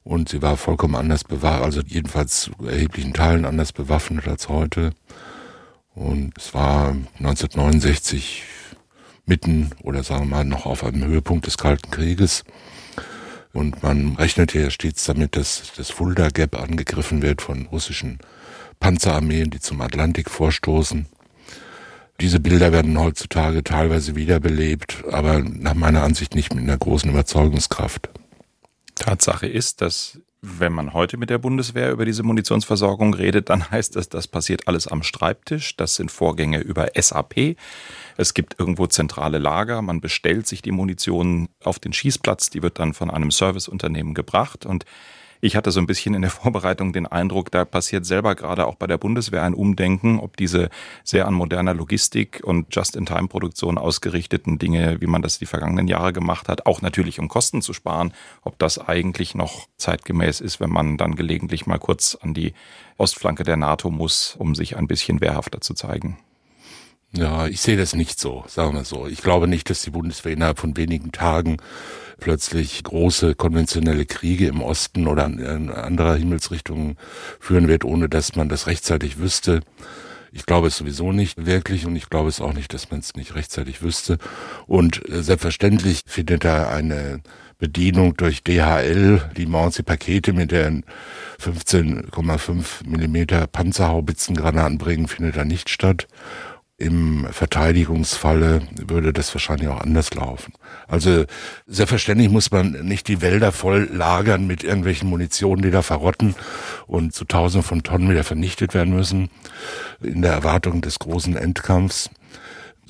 Und 0.06 0.30
sie 0.30 0.42
war 0.42 0.56
vollkommen 0.56 0.96
anders 0.96 1.26
bewaffnet, 1.26 1.66
also 1.66 1.82
jedenfalls 1.86 2.40
zu 2.40 2.52
erheblichen 2.66 3.12
Teilen 3.12 3.44
anders 3.44 3.74
bewaffnet 3.74 4.30
als 4.30 4.48
heute. 4.48 4.92
Und 5.94 6.38
es 6.38 6.54
war 6.54 6.96
1969 7.20 8.44
mitten 9.26 9.72
oder 9.84 10.04
sagen 10.04 10.30
wir 10.30 10.38
mal 10.38 10.46
noch 10.46 10.66
auf 10.66 10.84
einem 10.84 11.06
Höhepunkt 11.06 11.46
des 11.48 11.58
Kalten 11.58 11.92
Krieges. 11.92 12.44
Und 13.54 13.84
man 13.84 14.16
rechnet 14.16 14.54
ja 14.54 14.70
stets 14.70 15.06
damit, 15.06 15.36
dass 15.36 15.74
das 15.76 15.90
Fulda 15.90 16.30
Gap 16.30 16.58
angegriffen 16.58 17.22
wird 17.22 17.42
von 17.42 17.66
russischen 17.68 18.20
Panzerarmeen, 18.80 19.50
die 19.50 19.60
zum 19.60 19.82
Atlantik 19.82 20.30
vorstoßen. 20.30 21.06
Diese 22.22 22.40
Bilder 22.40 22.72
werden 22.72 23.00
heutzutage 23.00 23.64
teilweise 23.64 24.16
wiederbelebt, 24.16 25.04
aber 25.10 25.40
nach 25.40 25.74
meiner 25.74 26.04
Ansicht 26.04 26.36
nicht 26.36 26.54
mit 26.54 26.64
einer 26.64 26.78
großen 26.78 27.10
Überzeugungskraft. 27.10 28.10
Tatsache 28.96 29.48
ist, 29.48 29.82
dass 29.82 30.20
wenn 30.42 30.74
man 30.74 30.94
heute 30.94 31.18
mit 31.18 31.30
der 31.30 31.38
Bundeswehr 31.38 31.92
über 31.92 32.04
diese 32.04 32.24
Munitionsversorgung 32.24 33.14
redet, 33.14 33.50
dann 33.50 33.70
heißt 33.70 33.96
das, 33.96 34.10
das 34.10 34.28
passiert 34.28 34.68
alles 34.68 34.88
am 34.88 35.04
Schreibtisch. 35.04 35.78
Das 35.78 35.96
sind 35.96 36.10
Vorgänge 36.10 36.60
über 36.60 36.90
SAP. 36.96 37.58
Es 38.18 38.34
gibt 38.34 38.60
irgendwo 38.60 38.88
zentrale 38.88 39.38
Lager. 39.38 39.84
Man 39.84 40.02
bestellt 40.02 40.48
sich 40.48 40.64
die 40.64 40.72
Munition 40.72 41.50
auf 41.64 41.78
den 41.78 41.94
Schießplatz. 41.94 42.50
Die 42.50 42.64
wird 42.64 42.80
dann 42.80 42.96
von 42.96 43.12
einem 43.12 43.30
Serviceunternehmen 43.30 44.16
gebracht 44.16 44.66
und 44.66 44.86
ich 45.42 45.56
hatte 45.56 45.72
so 45.72 45.80
ein 45.80 45.88
bisschen 45.88 46.14
in 46.14 46.22
der 46.22 46.32
Vorbereitung 46.32 46.94
den 46.94 47.08
Eindruck, 47.08 47.52
da 47.52 47.66
passiert 47.66 48.06
selber 48.06 48.36
gerade 48.36 48.68
auch 48.68 48.76
bei 48.76 48.88
der 48.88 48.98
Bundeswehr 48.98 49.44
ein 49.44 49.54
Umdenken, 49.54 50.20
ob 50.20 50.38
diese 50.38 50.70
sehr 51.04 51.28
an 51.28 51.34
moderner 51.34 51.74
Logistik 51.74 52.42
und 52.44 52.74
Just-in-Time-Produktion 52.74 53.78
ausgerichteten 53.78 54.60
Dinge, 54.60 55.02
wie 55.02 55.08
man 55.08 55.22
das 55.22 55.40
die 55.40 55.46
vergangenen 55.46 55.88
Jahre 55.88 56.14
gemacht 56.14 56.48
hat, 56.48 56.66
auch 56.66 56.82
natürlich 56.82 57.20
um 57.20 57.28
Kosten 57.28 57.62
zu 57.62 57.74
sparen, 57.74 58.14
ob 58.44 58.58
das 58.60 58.78
eigentlich 58.78 59.36
noch 59.36 59.68
zeitgemäß 59.78 60.40
ist, 60.40 60.60
wenn 60.60 60.70
man 60.70 60.98
dann 60.98 61.16
gelegentlich 61.16 61.66
mal 61.66 61.80
kurz 61.80 62.18
an 62.22 62.34
die 62.34 62.54
Ostflanke 62.98 63.44
der 63.44 63.58
NATO 63.58 63.90
muss, 63.90 64.36
um 64.38 64.54
sich 64.56 64.78
ein 64.78 64.88
bisschen 64.88 65.22
wehrhafter 65.22 65.60
zu 65.60 65.74
zeigen. 65.74 66.18
Ja, 67.14 67.48
ich 67.48 67.60
sehe 67.60 67.76
das 67.76 67.94
nicht 67.94 68.20
so, 68.20 68.46
sagen 68.48 68.74
wir 68.74 68.86
so. 68.86 69.06
Ich 69.06 69.22
glaube 69.22 69.48
nicht, 69.48 69.70
dass 69.70 69.82
die 69.82 69.90
Bundeswehr 69.90 70.32
innerhalb 70.32 70.60
von 70.60 70.78
wenigen 70.78 71.12
Tagen 71.12 71.58
plötzlich 72.22 72.84
große 72.84 73.36
konventionelle 73.36 74.06
Kriege 74.06 74.48
im 74.48 74.62
Osten 74.62 75.08
oder 75.08 75.26
in 75.26 75.70
anderer 75.70 76.16
Himmelsrichtung 76.16 76.96
führen 77.40 77.68
wird, 77.68 77.84
ohne 77.84 78.08
dass 78.08 78.36
man 78.38 78.48
das 78.48 78.68
rechtzeitig 78.68 79.18
wüsste. 79.18 79.60
Ich 80.32 80.46
glaube 80.46 80.68
es 80.68 80.78
sowieso 80.78 81.12
nicht 81.12 81.46
wirklich 81.46 81.86
und 81.86 81.98
ich 81.98 82.10
glaube 82.10 82.30
es 82.30 82.40
auch 82.40 82.54
nicht, 82.54 82.74
dass 82.74 82.90
man 82.90 83.02
es 83.02 83.16
nicht 83.16 83.36
rechtzeitig 83.36 83.82
wüsste. 83.82 84.18
Und 84.66 85.10
äh, 85.10 85.22
selbstverständlich 85.22 86.04
findet 86.06 86.46
da 86.46 86.70
eine 86.70 87.20
Bedienung 87.62 88.16
durch 88.16 88.42
DHL, 88.44 89.22
die 89.36 89.46
Morsi-Pakete 89.46 90.32
mit 90.32 90.52
den 90.52 90.84
15,5 91.40 92.88
Millimeter 92.88 93.46
Panzerhaubitzen 93.48 94.36
Im 96.82 97.28
Verteidigungsfalle 97.32 98.62
würde 98.88 99.14
das 99.14 99.34
wahrscheinlich 99.36 99.70
auch 99.70 99.82
anders 99.82 100.14
laufen. 100.16 100.54
Also 100.88 101.26
selbstverständlich 101.68 102.30
muss 102.30 102.50
man 102.50 102.72
nicht 102.72 103.08
die 103.08 103.22
Wälder 103.22 103.52
voll 103.52 103.88
lagern 103.94 104.48
mit 104.48 104.64
irgendwelchen 104.64 105.08
Munitionen, 105.08 105.62
die 105.62 105.70
da 105.70 105.84
verrotten 105.84 106.34
und 106.88 107.14
zu 107.14 107.26
Tausenden 107.26 107.68
von 107.68 107.84
Tonnen 107.84 108.10
wieder 108.10 108.24
vernichtet 108.24 108.74
werden 108.74 108.96
müssen, 108.96 109.30
in 110.02 110.24
der 110.24 110.32
Erwartung 110.32 110.82
des 110.82 110.98
großen 110.98 111.36
Endkampfs 111.36 112.10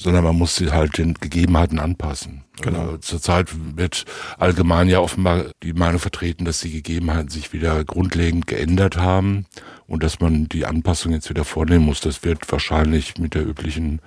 sondern 0.02 0.24
man 0.24 0.36
muss 0.36 0.56
sie 0.56 0.72
halt 0.72 0.98
den 0.98 1.14
Gegebenheiten 1.14 1.78
anpassen. 1.78 2.44
Genau. 2.62 2.96
Äh, 2.96 3.02
zurzeit 3.02 3.50
wird 3.78 4.06
allgemein 4.40 4.90
ja 4.90 5.00
offenbar 5.00 5.46
die 5.62 5.74
Meinung 5.74 6.00
vertreten, 6.00 6.44
dass 6.44 6.60
die 6.60 6.72
Gegebenheiten 6.72 7.30
sich 7.30 7.54
wieder 7.54 7.84
grundlegend 7.84 8.48
geändert 8.48 8.98
haben 8.98 9.46
und 9.92 10.04
dass 10.04 10.20
man 10.20 10.48
die 10.48 10.66
Anpassung 10.66 11.12
jetzt 11.12 11.30
wieder 11.30 11.44
vornehmen 11.44 11.86
muss. 11.86 12.00
Das 12.00 12.24
wird 12.24 12.50
wahrscheinlich 12.52 13.18
mit 13.18 13.34
der 13.34 13.46
üblichen 13.46 14.02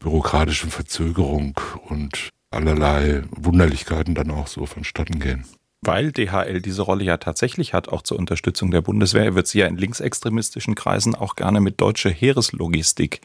bürokratischen 0.00 0.70
Verzögerung 0.70 1.58
und 1.88 2.30
allerlei 2.50 3.22
Wunderlichkeiten 3.30 4.14
dann 4.14 4.30
auch 4.30 4.48
so 4.48 4.66
vonstatten 4.66 5.18
gehen 5.20 5.44
weil 5.86 6.12
DHL 6.12 6.62
diese 6.62 6.80
Rolle 6.80 7.04
ja 7.04 7.18
tatsächlich 7.18 7.74
hat, 7.74 7.90
auch 7.90 8.00
zur 8.00 8.18
Unterstützung 8.18 8.70
der 8.70 8.80
Bundeswehr, 8.80 9.34
wird 9.34 9.46
sie 9.46 9.58
ja 9.58 9.66
in 9.66 9.76
linksextremistischen 9.76 10.74
Kreisen 10.74 11.14
auch 11.14 11.36
gerne 11.36 11.60
mit 11.60 11.78
deutscher 11.78 12.08
Heereslogistik 12.08 13.20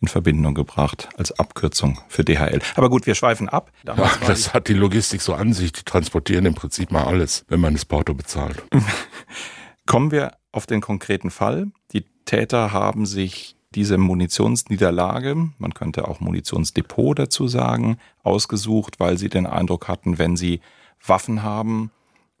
in 0.00 0.06
Verbindung 0.06 0.54
gebracht 0.54 1.08
als 1.16 1.32
Abkürzung 1.32 1.98
für 2.06 2.22
DHL. 2.22 2.60
Aber 2.76 2.90
gut, 2.90 3.06
wir 3.06 3.16
schweifen 3.16 3.48
ab. 3.48 3.72
Ja, 3.84 3.96
das 4.24 4.54
hat 4.54 4.68
die 4.68 4.74
Logistik 4.74 5.20
so 5.20 5.34
an 5.34 5.52
sich. 5.52 5.72
Die 5.72 5.82
transportieren 5.82 6.46
im 6.46 6.54
Prinzip 6.54 6.92
mal 6.92 7.04
alles, 7.04 7.44
wenn 7.48 7.58
man 7.58 7.72
das 7.72 7.84
Porto 7.84 8.14
bezahlt. 8.14 8.62
Kommen 9.86 10.12
wir 10.12 10.32
auf 10.56 10.66
den 10.66 10.80
konkreten 10.80 11.30
Fall. 11.30 11.70
Die 11.92 12.04
Täter 12.24 12.72
haben 12.72 13.06
sich 13.06 13.56
diese 13.74 13.98
Munitionsniederlage, 13.98 15.50
man 15.58 15.74
könnte 15.74 16.08
auch 16.08 16.20
Munitionsdepot 16.20 17.18
dazu 17.18 17.46
sagen, 17.46 17.98
ausgesucht, 18.22 18.98
weil 18.98 19.18
sie 19.18 19.28
den 19.28 19.46
Eindruck 19.46 19.86
hatten, 19.86 20.18
wenn 20.18 20.36
sie 20.36 20.60
Waffen 21.04 21.42
haben, 21.42 21.90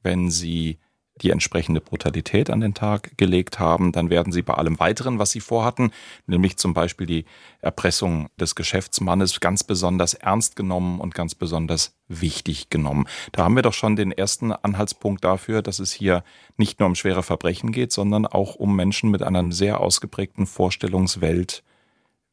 wenn 0.02 0.30
sie 0.30 0.78
die 1.22 1.30
entsprechende 1.30 1.80
Brutalität 1.80 2.50
an 2.50 2.60
den 2.60 2.74
Tag 2.74 3.16
gelegt 3.16 3.58
haben, 3.58 3.92
dann 3.92 4.10
werden 4.10 4.32
sie 4.32 4.42
bei 4.42 4.54
allem 4.54 4.78
weiteren, 4.78 5.18
was 5.18 5.30
sie 5.30 5.40
vorhatten, 5.40 5.90
nämlich 6.26 6.58
zum 6.58 6.74
Beispiel 6.74 7.06
die 7.06 7.24
Erpressung 7.60 8.28
des 8.38 8.54
Geschäftsmannes, 8.54 9.40
ganz 9.40 9.64
besonders 9.64 10.14
ernst 10.14 10.56
genommen 10.56 11.00
und 11.00 11.14
ganz 11.14 11.34
besonders 11.34 11.96
wichtig 12.08 12.68
genommen. 12.68 13.08
Da 13.32 13.44
haben 13.44 13.56
wir 13.56 13.62
doch 13.62 13.72
schon 13.72 13.96
den 13.96 14.12
ersten 14.12 14.52
Anhaltspunkt 14.52 15.24
dafür, 15.24 15.62
dass 15.62 15.78
es 15.78 15.92
hier 15.92 16.22
nicht 16.56 16.80
nur 16.80 16.88
um 16.88 16.94
schwere 16.94 17.22
Verbrechen 17.22 17.72
geht, 17.72 17.92
sondern 17.92 18.26
auch 18.26 18.54
um 18.54 18.76
Menschen 18.76 19.10
mit 19.10 19.22
einer 19.22 19.50
sehr 19.52 19.80
ausgeprägten 19.80 20.46
Vorstellungswelt, 20.46 21.62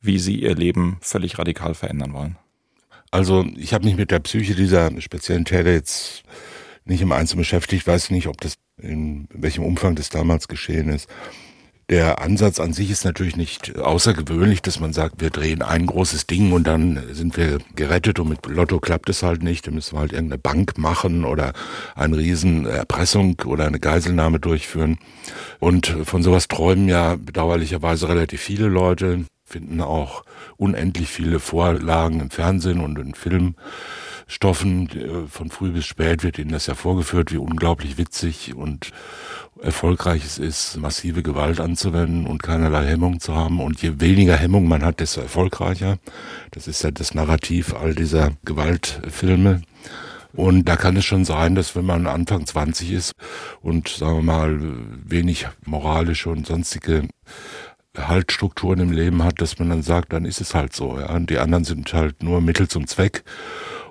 wie 0.01 0.19
sie 0.19 0.41
ihr 0.41 0.55
Leben 0.55 0.97
völlig 0.99 1.39
radikal 1.39 1.73
verändern 1.73 2.13
wollen. 2.13 2.37
Also 3.11 3.45
ich 3.55 3.73
habe 3.73 3.85
mich 3.85 3.95
mit 3.95 4.11
der 4.11 4.19
Psyche 4.19 4.55
dieser 4.55 4.99
speziellen 4.99 5.45
Täter 5.45 5.71
jetzt 5.71 6.23
nicht 6.85 7.01
im 7.01 7.11
Einzelnen 7.11 7.41
beschäftigt, 7.41 7.87
weiß 7.87 8.09
nicht, 8.09 8.27
ob 8.27 8.41
das 8.41 8.55
in 8.77 9.27
welchem 9.31 9.63
Umfang 9.63 9.95
das 9.95 10.09
damals 10.09 10.47
geschehen 10.47 10.89
ist. 10.89 11.09
Der 11.89 12.21
Ansatz 12.21 12.61
an 12.61 12.71
sich 12.71 12.89
ist 12.89 13.03
natürlich 13.03 13.35
nicht 13.35 13.77
außergewöhnlich, 13.77 14.61
dass 14.61 14.79
man 14.79 14.93
sagt, 14.93 15.19
wir 15.19 15.29
drehen 15.29 15.61
ein 15.61 15.85
großes 15.85 16.27
Ding 16.27 16.53
und 16.53 16.65
dann 16.65 17.03
sind 17.11 17.35
wir 17.35 17.59
gerettet 17.75 18.19
und 18.19 18.29
mit 18.29 18.45
Lotto 18.47 18.79
klappt 18.79 19.09
es 19.09 19.21
halt 19.21 19.43
nicht. 19.43 19.67
Dann 19.67 19.75
müssen 19.75 19.95
wir 19.95 19.99
halt 19.99 20.13
irgendeine 20.13 20.39
Bank 20.39 20.77
machen 20.77 21.25
oder 21.25 21.51
eine 21.93 22.17
riesen 22.17 22.65
Erpressung 22.65 23.35
oder 23.45 23.67
eine 23.67 23.81
Geiselnahme 23.81 24.39
durchführen. 24.39 24.97
Und 25.59 25.87
von 26.05 26.23
sowas 26.23 26.47
träumen 26.47 26.87
ja 26.87 27.17
bedauerlicherweise 27.17 28.07
relativ 28.07 28.41
viele 28.41 28.69
Leute, 28.69 29.25
finden 29.43 29.81
auch 29.81 30.23
unendlich 30.55 31.09
viele 31.09 31.39
Vorlagen 31.39 32.21
im 32.21 32.29
Fernsehen 32.31 32.79
und 32.79 32.97
in 32.97 33.13
Filmen 33.13 33.55
Stoffen. 34.27 34.89
Äh, 34.89 35.27
von 35.27 35.49
früh 35.49 35.71
bis 35.71 35.85
spät 35.85 36.23
wird 36.23 36.39
ihnen 36.39 36.51
das 36.51 36.67
ja 36.67 36.75
vorgeführt, 36.75 37.31
wie 37.31 37.37
unglaublich 37.37 37.97
witzig 37.97 38.53
und 38.55 38.91
erfolgreich 39.61 40.25
es 40.25 40.37
ist, 40.37 40.77
massive 40.77 41.23
Gewalt 41.23 41.59
anzuwenden 41.59 42.25
und 42.25 42.43
keinerlei 42.43 42.85
Hemmung 42.85 43.19
zu 43.19 43.35
haben. 43.35 43.59
Und 43.59 43.81
je 43.81 43.99
weniger 43.99 44.35
Hemmung 44.35 44.67
man 44.67 44.83
hat, 44.83 44.99
desto 44.99 45.21
erfolgreicher. 45.21 45.97
Das 46.51 46.67
ist 46.67 46.83
ja 46.83 46.91
das 46.91 47.13
Narrativ 47.13 47.73
all 47.73 47.95
dieser 47.95 48.31
Gewaltfilme. 48.45 49.61
Und 50.33 50.67
da 50.67 50.75
kann 50.75 50.97
es 50.97 51.05
schon 51.05 51.25
sein, 51.25 51.53
dass 51.53 51.75
wenn 51.75 51.85
man 51.85 52.07
Anfang 52.07 52.45
20 52.45 52.91
ist 52.91 53.13
und 53.61 53.87
sagen 53.87 54.17
wir 54.17 54.23
mal 54.23 54.59
wenig 55.05 55.47
moralische 55.63 56.29
und 56.29 56.47
sonstige 56.47 57.07
Haltstrukturen 57.95 58.79
im 58.79 58.91
Leben 58.91 59.23
hat, 59.23 59.39
dass 59.41 59.59
man 59.59 59.69
dann 59.69 59.83
sagt, 59.83 60.13
dann 60.13 60.25
ist 60.25 60.41
es 60.41 60.55
halt 60.55 60.73
so. 60.73 60.99
Ja. 60.99 61.13
Und 61.13 61.29
die 61.29 61.37
anderen 61.37 61.63
sind 61.63 61.93
halt 61.93 62.23
nur 62.23 62.41
Mittel 62.41 62.67
zum 62.67 62.87
Zweck. 62.87 63.23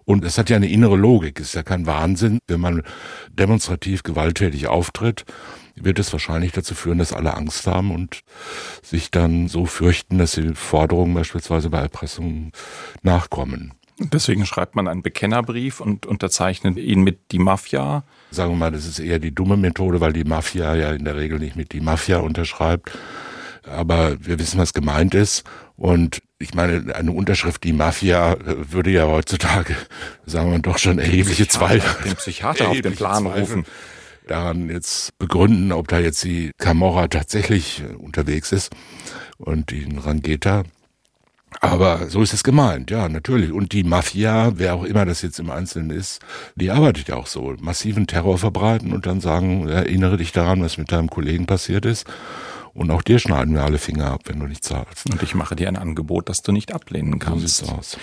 Und 0.05 0.25
es 0.25 0.39
hat 0.39 0.51
ja 0.51 0.57
eine 0.57 0.69
innere 0.69 0.97
Logik. 0.97 1.41
Es 1.41 1.49
ist 1.49 1.55
ja 1.55 1.63
kein 1.63 1.87
Wahnsinn. 1.87 2.39
Wenn 2.47 2.61
man 2.61 2.83
demonstrativ 3.31 4.03
gewalttätig 4.03 4.67
auftritt, 4.67 5.25
wird 5.75 5.99
es 5.99 6.13
wahrscheinlich 6.13 6.53
dazu 6.53 6.75
führen, 6.75 6.99
dass 6.99 7.13
alle 7.13 7.35
Angst 7.35 7.67
haben 7.67 7.93
und 7.93 8.21
sich 8.83 9.11
dann 9.11 9.49
so 9.49 9.67
fürchten, 9.67 10.19
dass 10.19 10.33
sie 10.33 10.55
Forderungen 10.55 11.15
beispielsweise 11.15 11.71
bei 11.71 11.81
Erpressung 11.81 12.53
nachkommen. 13.03 13.73
Deswegen 13.99 14.47
schreibt 14.47 14.75
man 14.75 14.89
einen 14.89 15.03
Bekennerbrief 15.03 15.81
und 15.81 16.07
unterzeichnet 16.07 16.79
ihn 16.79 17.03
mit 17.03 17.31
die 17.31 17.39
Mafia. 17.39 18.05
Sagen 18.31 18.53
wir 18.53 18.57
mal, 18.57 18.73
das 18.73 18.87
ist 18.87 18.99
eher 18.99 19.19
die 19.19 19.35
dumme 19.35 19.57
Methode, 19.57 20.01
weil 20.01 20.13
die 20.13 20.25
Mafia 20.25 20.75
ja 20.75 20.93
in 20.93 21.05
der 21.05 21.17
Regel 21.17 21.39
nicht 21.39 21.57
mit 21.57 21.73
die 21.73 21.81
Mafia 21.81 22.19
unterschreibt. 22.19 22.91
Aber 23.65 24.17
wir 24.25 24.39
wissen, 24.39 24.59
was 24.59 24.73
gemeint 24.73 25.15
ist. 25.15 25.45
Und 25.77 26.21
ich 26.43 26.55
meine, 26.55 26.95
eine 26.95 27.13
Unterschrift, 27.13 27.63
die 27.65 27.73
Mafia, 27.73 28.35
äh, 28.35 28.73
würde 28.73 28.91
ja 28.91 29.07
heutzutage, 29.07 29.77
sagen 30.27 30.51
wir 30.51 30.59
doch 30.59 30.79
schon 30.79 30.99
erhebliche 30.99 31.49
Zweifel. 31.49 32.05
Den 32.05 32.17
Psychiater 32.17 32.69
auf 32.69 32.81
den 32.81 32.95
Plan 32.95 33.27
rufen. 33.27 33.65
Daran 34.27 34.69
jetzt 34.69 35.19
begründen, 35.19 35.73
ob 35.73 35.89
da 35.89 35.99
jetzt 35.99 36.23
die 36.25 36.53
Camorra 36.59 37.09
tatsächlich 37.09 37.83
äh, 37.83 37.95
unterwegs 37.95 38.53
ist 38.53 38.73
und 39.39 39.71
die 39.71 39.89
Rangeta. 39.97 40.65
Aber 41.61 42.09
so 42.09 42.23
ist 42.23 42.33
es 42.33 42.45
gemeint, 42.45 42.91
ja, 42.91 43.09
natürlich. 43.09 43.53
Und 43.53 43.73
die 43.73 43.85
Mafia, 43.85 44.53
wer 44.57 44.75
auch 44.75 44.85
immer 44.85 45.05
das 45.05 45.23
jetzt 45.23 45.39
im 45.39 45.51
Einzelnen 45.51 45.91
ist, 45.91 46.21
die 46.57 46.71
arbeitet 46.71 47.09
ja 47.09 47.17
auch 47.17 47.27
so. 47.27 47.55
Massiven 47.61 48.07
Terror 48.07 48.39
verbreiten 48.39 48.93
und 48.93 49.07
dann 49.07 49.21
sagen, 49.21 49.69
erinnere 49.69 50.17
dich 50.17 50.33
daran, 50.33 50.63
was 50.63 50.79
mit 50.79 50.91
deinem 50.93 51.11
Kollegen 51.11 51.47
passiert 51.47 51.85
ist. 51.85 52.07
Und 52.75 52.91
auch 52.91 53.03
dir 53.03 53.19
schneiden 53.19 53.55
wir 53.55 53.65
alle 53.65 53.79
Finger 53.79 54.11
ab, 54.11 54.23
wenn 54.27 54.41
du 54.41 54.47
nicht 54.47 54.65
zahlst. 54.65 55.11
Und 55.11 55.23
ich 55.23 55.35
mache 55.35 55.57
dir 55.57 55.69
ein 55.69 55.77
Angebot, 55.77 56.29
das 56.29 56.43
du 56.43 56.53
nicht 56.53 56.73
ablehnen 56.73 57.19
kannst. 57.19 57.67
So 57.67 57.73
aus. 57.73 57.99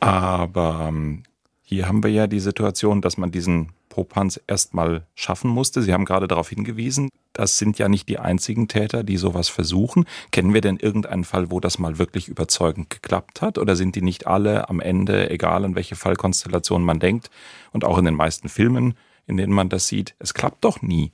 Aber 0.00 0.86
ähm, 0.88 1.22
hier 1.62 1.86
haben 1.86 2.02
wir 2.02 2.10
ja 2.10 2.26
die 2.26 2.40
Situation, 2.40 3.00
dass 3.00 3.16
man 3.16 3.30
diesen 3.30 3.72
Popanz 3.88 4.40
erstmal 4.46 5.06
schaffen 5.14 5.50
musste. 5.50 5.82
Sie 5.82 5.92
haben 5.92 6.04
gerade 6.04 6.28
darauf 6.28 6.48
hingewiesen, 6.48 7.08
das 7.32 7.58
sind 7.58 7.78
ja 7.78 7.88
nicht 7.88 8.08
die 8.08 8.18
einzigen 8.18 8.68
Täter, 8.68 9.04
die 9.04 9.16
sowas 9.16 9.48
versuchen. 9.48 10.06
Kennen 10.30 10.54
wir 10.54 10.60
denn 10.60 10.76
irgendeinen 10.76 11.24
Fall, 11.24 11.50
wo 11.50 11.60
das 11.60 11.78
mal 11.78 11.98
wirklich 11.98 12.28
überzeugend 12.28 12.90
geklappt 12.90 13.42
hat? 13.42 13.58
Oder 13.58 13.76
sind 13.76 13.94
die 13.94 14.02
nicht 14.02 14.26
alle 14.26 14.68
am 14.68 14.80
Ende, 14.80 15.30
egal 15.30 15.64
an 15.64 15.74
welche 15.74 15.94
Fallkonstellation 15.94 16.82
man 16.82 16.98
denkt 16.98 17.30
und 17.72 17.84
auch 17.84 17.98
in 17.98 18.04
den 18.04 18.14
meisten 18.14 18.48
Filmen, 18.48 18.94
in 19.26 19.36
denen 19.36 19.52
man 19.52 19.68
das 19.68 19.88
sieht. 19.88 20.14
Es 20.18 20.34
klappt 20.34 20.64
doch 20.64 20.82
nie. 20.82 21.12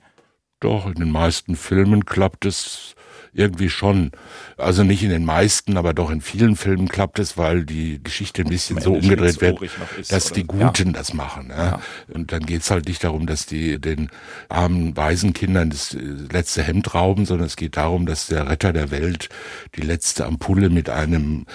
Doch, 0.65 0.87
in 0.87 0.95
den 0.95 1.11
meisten 1.11 1.55
Filmen 1.55 2.05
klappt 2.05 2.43
es 2.43 2.95
irgendwie 3.33 3.69
schon. 3.69 4.09
Also 4.57 4.83
nicht 4.83 5.03
in 5.03 5.11
den 5.11 5.23
meisten, 5.23 5.77
aber 5.77 5.93
doch 5.93 6.09
in 6.09 6.21
vielen 6.21 6.55
Filmen 6.55 6.87
klappt 6.87 7.19
es, 7.19 7.37
weil 7.37 7.65
die 7.65 8.01
Geschichte 8.03 8.41
ein 8.41 8.47
bisschen 8.47 8.81
so 8.81 8.93
umgedreht 8.93 9.41
wird, 9.41 9.61
ist, 9.61 10.11
dass 10.11 10.31
oder? 10.31 10.35
die 10.35 10.47
Guten 10.47 10.87
ja. 10.87 10.93
das 10.93 11.13
machen. 11.13 11.49
Ja? 11.49 11.65
ja. 11.65 11.81
Und 12.11 12.31
dann 12.31 12.47
geht's 12.47 12.71
halt 12.71 12.87
nicht 12.87 13.03
darum, 13.03 13.27
dass 13.27 13.45
die 13.45 13.79
den 13.79 14.09
armen 14.49 14.97
Waisenkindern 14.97 15.69
das 15.69 15.93
äh, 15.93 15.99
letzte 15.99 16.63
Hemd 16.63 16.95
rauben, 16.95 17.27
sondern 17.27 17.45
es 17.45 17.57
geht 17.57 17.77
darum, 17.77 18.07
dass 18.07 18.25
der 18.25 18.49
Retter 18.49 18.73
der 18.73 18.89
Welt 18.89 19.29
die 19.75 19.81
letzte 19.81 20.25
Ampulle 20.25 20.71
mit 20.71 20.89
einem 20.89 21.45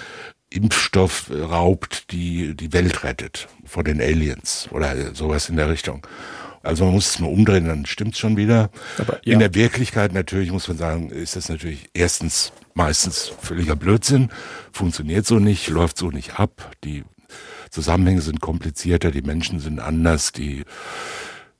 Impfstoff 0.49 1.29
raubt, 1.31 2.13
die 2.13 2.55
die 2.55 2.71
Welt 2.71 3.03
rettet 3.03 3.49
vor 3.65 3.83
den 3.83 3.99
Aliens 3.99 4.69
oder 4.71 5.13
sowas 5.13 5.49
in 5.49 5.57
der 5.57 5.69
Richtung. 5.69 6.07
Also 6.63 6.85
man 6.85 6.93
muss 6.93 7.09
es 7.09 7.19
mal 7.19 7.27
umdrehen, 7.27 7.65
dann 7.65 7.85
stimmt's 7.85 8.19
schon 8.19 8.37
wieder. 8.37 8.69
Aber, 8.97 9.19
ja. 9.23 9.33
In 9.33 9.39
der 9.39 9.53
Wirklichkeit 9.55 10.13
natürlich 10.13 10.51
muss 10.51 10.67
man 10.67 10.77
sagen, 10.77 11.09
ist 11.09 11.35
das 11.35 11.49
natürlich 11.49 11.89
erstens 11.93 12.53
meistens 12.73 13.31
völliger 13.41 13.75
Blödsinn, 13.75 14.29
funktioniert 14.71 15.25
so 15.25 15.39
nicht, 15.39 15.69
läuft 15.69 15.97
so 15.97 16.09
nicht 16.09 16.39
ab. 16.39 16.71
Die 16.83 17.03
Zusammenhänge 17.69 18.21
sind 18.21 18.41
komplizierter, 18.41 19.11
die 19.11 19.21
Menschen 19.21 19.59
sind 19.59 19.79
anders, 19.79 20.31
die, 20.31 20.63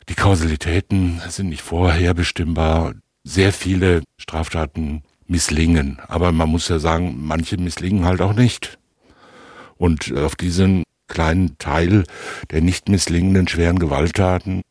die 0.10 0.15
Kausalitäten 0.15 1.22
sind 1.29 1.50
nicht 1.50 1.62
vorherbestimmbar. 1.62 2.93
Sehr 3.24 3.53
viele 3.53 4.01
Straftaten 4.17 5.03
misslingen. 5.27 6.00
Aber 6.08 6.31
man 6.31 6.50
muss 6.50 6.67
ja 6.67 6.79
sagen, 6.79 7.15
manche 7.20 7.58
misslingen 7.58 8.05
halt 8.05 8.22
auch 8.22 8.34
nicht. 8.34 8.77
Und 9.77 10.15
auf 10.15 10.36
diesen 10.36 10.84
kleinen 11.12 11.58
Teil 11.60 12.06
der 12.50 12.62
nicht 12.62 12.89
misslingenden 12.89 13.48
schweren 13.48 13.77
Gewalttaten 13.77 14.62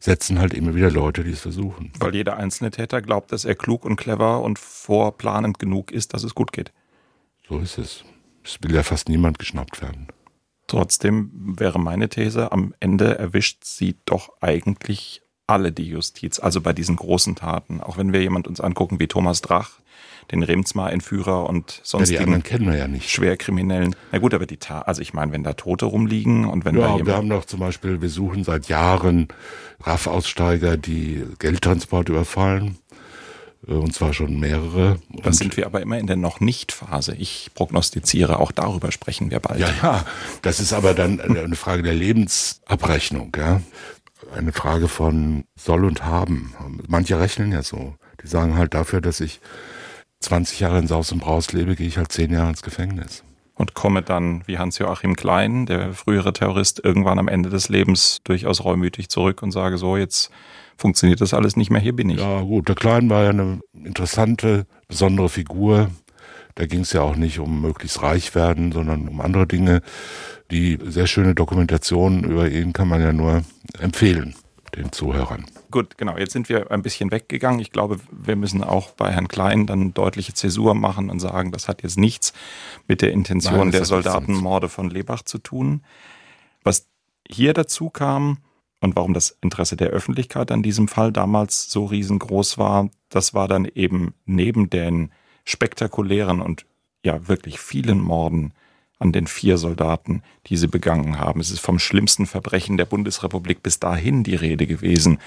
setzen 0.00 0.40
halt 0.40 0.54
immer 0.54 0.74
wieder 0.74 0.90
Leute, 0.90 1.22
die 1.22 1.30
es 1.30 1.40
versuchen. 1.40 1.92
Weil 2.00 2.14
jeder 2.14 2.36
einzelne 2.36 2.70
Täter 2.70 3.02
glaubt, 3.02 3.30
dass 3.30 3.44
er 3.44 3.54
klug 3.54 3.84
und 3.84 3.96
clever 3.96 4.42
und 4.42 4.58
vorplanend 4.58 5.58
genug 5.58 5.92
ist, 5.92 6.14
dass 6.14 6.24
es 6.24 6.34
gut 6.34 6.52
geht. 6.52 6.72
So 7.48 7.58
ist 7.58 7.78
es. 7.78 8.04
Es 8.42 8.58
will 8.62 8.74
ja 8.74 8.82
fast 8.82 9.08
niemand 9.08 9.38
geschnappt 9.38 9.82
werden. 9.82 10.08
Trotzdem 10.66 11.30
wäre 11.58 11.78
meine 11.78 12.08
These, 12.08 12.52
am 12.52 12.74
Ende 12.80 13.18
erwischt 13.18 13.64
sie 13.64 13.96
doch 14.06 14.30
eigentlich 14.40 15.22
alle 15.46 15.72
die 15.72 15.88
Justiz, 15.88 16.38
also 16.38 16.60
bei 16.60 16.72
diesen 16.72 16.96
großen 16.96 17.34
Taten. 17.34 17.80
Auch 17.80 17.98
wenn 17.98 18.12
wir 18.12 18.22
jemand 18.22 18.46
uns 18.46 18.60
angucken 18.60 19.00
wie 19.00 19.08
Thomas 19.08 19.42
Drach, 19.42 19.80
den 20.30 20.42
Remsmar-Entführer 20.42 21.48
und 21.48 21.80
sonstigen 21.82 22.32
ja, 22.32 22.38
kennen 22.40 22.66
wir 22.66 22.76
ja 22.76 22.88
nicht. 22.88 23.10
Schwerkriminellen. 23.10 23.96
Na 24.12 24.18
gut, 24.18 24.34
aber 24.34 24.46
die 24.46 24.58
Ta 24.58 24.82
also 24.82 25.02
ich 25.02 25.12
meine, 25.12 25.32
wenn 25.32 25.42
da 25.42 25.54
Tote 25.54 25.86
rumliegen 25.86 26.44
und 26.44 26.64
wenn 26.64 26.76
ja, 26.76 26.98
da 26.98 27.06
wir 27.06 27.16
haben 27.16 27.28
doch 27.28 27.44
zum 27.44 27.60
Beispiel, 27.60 28.00
wir 28.00 28.08
suchen 28.08 28.44
seit 28.44 28.68
Jahren 28.68 29.28
RAF-Aussteiger, 29.82 30.76
die 30.76 31.24
Geldtransport 31.38 32.08
überfallen. 32.08 32.78
Äh, 33.66 33.72
und 33.72 33.94
zwar 33.94 34.12
schon 34.12 34.38
mehrere. 34.38 34.98
Da 35.22 35.32
sind 35.32 35.56
wir 35.56 35.66
aber 35.66 35.80
immer 35.80 35.98
in 35.98 36.06
der 36.06 36.16
noch 36.16 36.40
nicht 36.40 36.72
Phase. 36.72 37.14
Ich 37.16 37.50
prognostiziere, 37.54 38.38
auch 38.38 38.52
darüber 38.52 38.92
sprechen 38.92 39.30
wir 39.30 39.40
bald. 39.40 39.60
Ja, 39.60 39.70
ja. 39.82 40.04
Das 40.42 40.60
ist 40.60 40.72
aber 40.72 40.94
dann 40.94 41.20
eine 41.20 41.56
Frage 41.56 41.82
der 41.82 41.94
Lebensabrechnung, 41.94 43.32
ja. 43.36 43.60
Eine 44.34 44.52
Frage 44.52 44.86
von 44.86 45.44
soll 45.56 45.84
und 45.84 46.04
haben. 46.04 46.54
Manche 46.86 47.18
rechnen 47.18 47.52
ja 47.52 47.62
so. 47.62 47.94
Die 48.22 48.28
sagen 48.28 48.56
halt 48.56 48.74
dafür, 48.74 49.00
dass 49.00 49.20
ich 49.20 49.40
20 50.20 50.60
Jahre 50.60 50.78
in 50.78 50.86
Saus 50.86 51.12
und 51.12 51.20
Braus 51.20 51.52
lebe, 51.52 51.76
gehe 51.76 51.86
ich 51.86 51.98
halt 51.98 52.12
10 52.12 52.32
Jahre 52.32 52.50
ins 52.50 52.62
Gefängnis. 52.62 53.24
Und 53.54 53.74
komme 53.74 54.02
dann, 54.02 54.42
wie 54.46 54.58
Hans-Joachim 54.58 55.16
Klein, 55.16 55.66
der 55.66 55.92
frühere 55.92 56.32
Terrorist, 56.32 56.82
irgendwann 56.82 57.18
am 57.18 57.28
Ende 57.28 57.50
des 57.50 57.68
Lebens 57.68 58.20
durchaus 58.24 58.64
reumütig 58.64 59.08
zurück 59.10 59.42
und 59.42 59.50
sage 59.50 59.76
so, 59.76 59.96
jetzt 59.96 60.30
funktioniert 60.78 61.20
das 61.20 61.34
alles 61.34 61.56
nicht 61.56 61.70
mehr, 61.70 61.80
hier 61.80 61.94
bin 61.94 62.08
ich. 62.08 62.20
Ja 62.20 62.40
gut, 62.40 62.68
der 62.68 62.74
Klein 62.74 63.10
war 63.10 63.24
ja 63.24 63.30
eine 63.30 63.60
interessante, 63.74 64.66
besondere 64.88 65.28
Figur. 65.28 65.90
Da 66.54 66.66
ging 66.66 66.80
es 66.80 66.92
ja 66.92 67.02
auch 67.02 67.16
nicht 67.16 67.38
um 67.38 67.60
möglichst 67.60 68.02
reich 68.02 68.34
werden, 68.34 68.72
sondern 68.72 69.08
um 69.08 69.20
andere 69.20 69.46
Dinge. 69.46 69.82
Die 70.50 70.78
sehr 70.82 71.06
schöne 71.06 71.34
Dokumentation 71.34 72.24
über 72.24 72.48
ihn 72.48 72.72
kann 72.72 72.88
man 72.88 73.00
ja 73.00 73.12
nur 73.12 73.42
empfehlen, 73.78 74.34
den 74.76 74.92
Zuhörern. 74.92 75.44
Gut, 75.70 75.98
genau. 75.98 76.16
Jetzt 76.16 76.32
sind 76.32 76.48
wir 76.48 76.70
ein 76.70 76.82
bisschen 76.82 77.10
weggegangen. 77.10 77.60
Ich 77.60 77.72
glaube, 77.72 77.98
wir 78.10 78.36
müssen 78.36 78.62
auch 78.62 78.90
bei 78.92 79.10
Herrn 79.12 79.28
Klein 79.28 79.66
dann 79.66 79.94
deutliche 79.94 80.34
Zäsur 80.34 80.74
machen 80.74 81.10
und 81.10 81.20
sagen, 81.20 81.52
das 81.52 81.68
hat 81.68 81.82
jetzt 81.82 81.98
nichts 81.98 82.32
mit 82.88 83.02
der 83.02 83.12
Intention 83.12 83.58
Nein, 83.58 83.70
der 83.72 83.84
Soldatenmorde 83.84 84.68
von 84.68 84.90
Lebach 84.90 85.22
zu 85.22 85.38
tun. 85.38 85.82
Was 86.62 86.86
hier 87.28 87.52
dazu 87.52 87.90
kam 87.90 88.38
und 88.80 88.96
warum 88.96 89.14
das 89.14 89.36
Interesse 89.40 89.76
der 89.76 89.88
Öffentlichkeit 89.88 90.50
an 90.50 90.62
diesem 90.62 90.88
Fall 90.88 91.12
damals 91.12 91.70
so 91.70 91.84
riesengroß 91.84 92.58
war, 92.58 92.88
das 93.08 93.34
war 93.34 93.48
dann 93.48 93.66
eben 93.66 94.14
neben 94.24 94.70
den 94.70 95.12
spektakulären 95.44 96.40
und 96.40 96.66
ja 97.04 97.28
wirklich 97.28 97.60
vielen 97.60 98.00
Morden 98.00 98.52
an 99.00 99.12
den 99.12 99.26
vier 99.26 99.58
Soldaten, 99.58 100.22
die 100.46 100.56
sie 100.56 100.68
begangen 100.68 101.18
haben. 101.18 101.40
Es 101.40 101.50
ist 101.50 101.60
vom 101.60 101.80
schlimmsten 101.80 102.26
Verbrechen 102.26 102.76
der 102.76 102.84
Bundesrepublik 102.84 103.62
bis 103.62 103.80
dahin 103.80 104.22
die 104.22 104.36
Rede 104.36 104.66
gewesen 104.66 105.18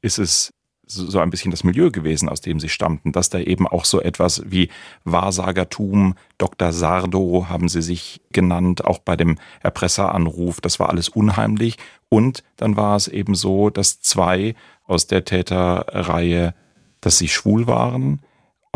ist 0.00 0.18
es 0.18 0.52
so 0.88 1.18
ein 1.18 1.30
bisschen 1.30 1.50
das 1.50 1.64
Milieu 1.64 1.90
gewesen, 1.90 2.28
aus 2.28 2.40
dem 2.40 2.60
sie 2.60 2.68
stammten, 2.68 3.10
dass 3.10 3.28
da 3.28 3.40
eben 3.40 3.66
auch 3.66 3.84
so 3.84 4.00
etwas 4.00 4.42
wie 4.46 4.68
Wahrsagertum, 5.02 6.14
Dr. 6.38 6.72
Sardo 6.72 7.46
haben 7.48 7.68
sie 7.68 7.82
sich 7.82 8.20
genannt, 8.30 8.84
auch 8.84 8.98
bei 8.98 9.16
dem 9.16 9.36
Erpresseranruf, 9.62 10.60
das 10.60 10.78
war 10.78 10.88
alles 10.88 11.08
unheimlich. 11.08 11.76
Und 12.08 12.44
dann 12.56 12.76
war 12.76 12.94
es 12.94 13.08
eben 13.08 13.34
so, 13.34 13.68
dass 13.68 14.00
zwei 14.00 14.54
aus 14.84 15.08
der 15.08 15.24
Täterreihe, 15.24 16.54
dass 17.00 17.18
sie 17.18 17.28
schwul 17.28 17.66
waren 17.66 18.20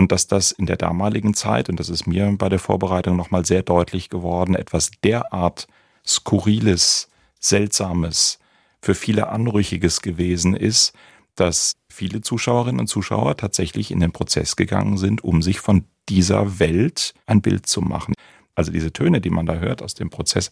und 0.00 0.12
dass 0.12 0.26
das 0.26 0.50
in 0.50 0.64
der 0.64 0.78
damaligen 0.78 1.34
Zeit, 1.34 1.68
und 1.68 1.78
das 1.78 1.90
ist 1.90 2.06
mir 2.06 2.34
bei 2.38 2.48
der 2.48 2.58
Vorbereitung 2.58 3.16
nochmal 3.16 3.44
sehr 3.44 3.62
deutlich 3.62 4.08
geworden, 4.08 4.54
etwas 4.54 4.90
derart 5.04 5.66
Skurriles, 6.06 7.10
Seltsames, 7.38 8.38
für 8.80 8.94
viele 8.94 9.28
Anrüchiges 9.28 10.00
gewesen 10.00 10.56
ist, 10.56 10.94
dass 11.34 11.74
viele 11.90 12.22
Zuschauerinnen 12.22 12.80
und 12.80 12.86
Zuschauer 12.86 13.36
tatsächlich 13.36 13.90
in 13.90 14.00
den 14.00 14.10
Prozess 14.10 14.56
gegangen 14.56 14.96
sind, 14.96 15.22
um 15.22 15.42
sich 15.42 15.60
von 15.60 15.84
dieser 16.08 16.58
Welt 16.58 17.12
ein 17.26 17.42
Bild 17.42 17.66
zu 17.66 17.82
machen. 17.82 18.14
Also 18.54 18.72
diese 18.72 18.94
Töne, 18.94 19.20
die 19.20 19.28
man 19.28 19.44
da 19.44 19.56
hört 19.56 19.82
aus 19.82 19.92
dem 19.92 20.08
Prozess, 20.08 20.50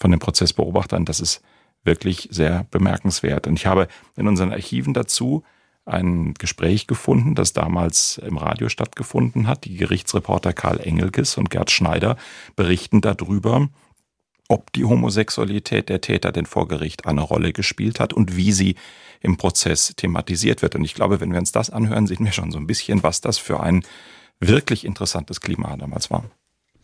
von 0.00 0.10
den 0.10 0.18
Prozessbeobachtern, 0.18 1.04
das 1.04 1.20
ist 1.20 1.42
wirklich 1.84 2.26
sehr 2.32 2.66
bemerkenswert. 2.72 3.46
Und 3.46 3.54
ich 3.54 3.66
habe 3.66 3.86
in 4.16 4.26
unseren 4.26 4.50
Archiven 4.50 4.94
dazu 4.94 5.44
ein 5.86 6.34
Gespräch 6.34 6.86
gefunden, 6.86 7.34
das 7.34 7.52
damals 7.52 8.18
im 8.18 8.36
Radio 8.36 8.68
stattgefunden 8.68 9.46
hat. 9.46 9.64
Die 9.64 9.76
Gerichtsreporter 9.76 10.52
Karl 10.52 10.80
Engelkes 10.80 11.36
und 11.36 11.50
Gerd 11.50 11.70
Schneider 11.70 12.16
berichten 12.56 13.00
darüber, 13.00 13.68
ob 14.48 14.72
die 14.72 14.84
Homosexualität 14.84 15.88
der 15.88 16.00
Täter 16.00 16.32
denn 16.32 16.46
vor 16.46 16.68
Gericht 16.68 17.06
eine 17.06 17.22
Rolle 17.22 17.52
gespielt 17.52 18.00
hat 18.00 18.12
und 18.12 18.36
wie 18.36 18.52
sie 18.52 18.74
im 19.20 19.36
Prozess 19.36 19.94
thematisiert 19.96 20.62
wird. 20.62 20.74
Und 20.74 20.84
ich 20.84 20.94
glaube, 20.94 21.20
wenn 21.20 21.32
wir 21.32 21.38
uns 21.38 21.52
das 21.52 21.70
anhören, 21.70 22.06
sehen 22.06 22.24
wir 22.24 22.32
schon 22.32 22.50
so 22.50 22.58
ein 22.58 22.66
bisschen, 22.66 23.02
was 23.02 23.20
das 23.20 23.38
für 23.38 23.60
ein 23.60 23.84
wirklich 24.40 24.84
interessantes 24.84 25.40
Klima 25.40 25.76
damals 25.76 26.10
war. 26.10 26.24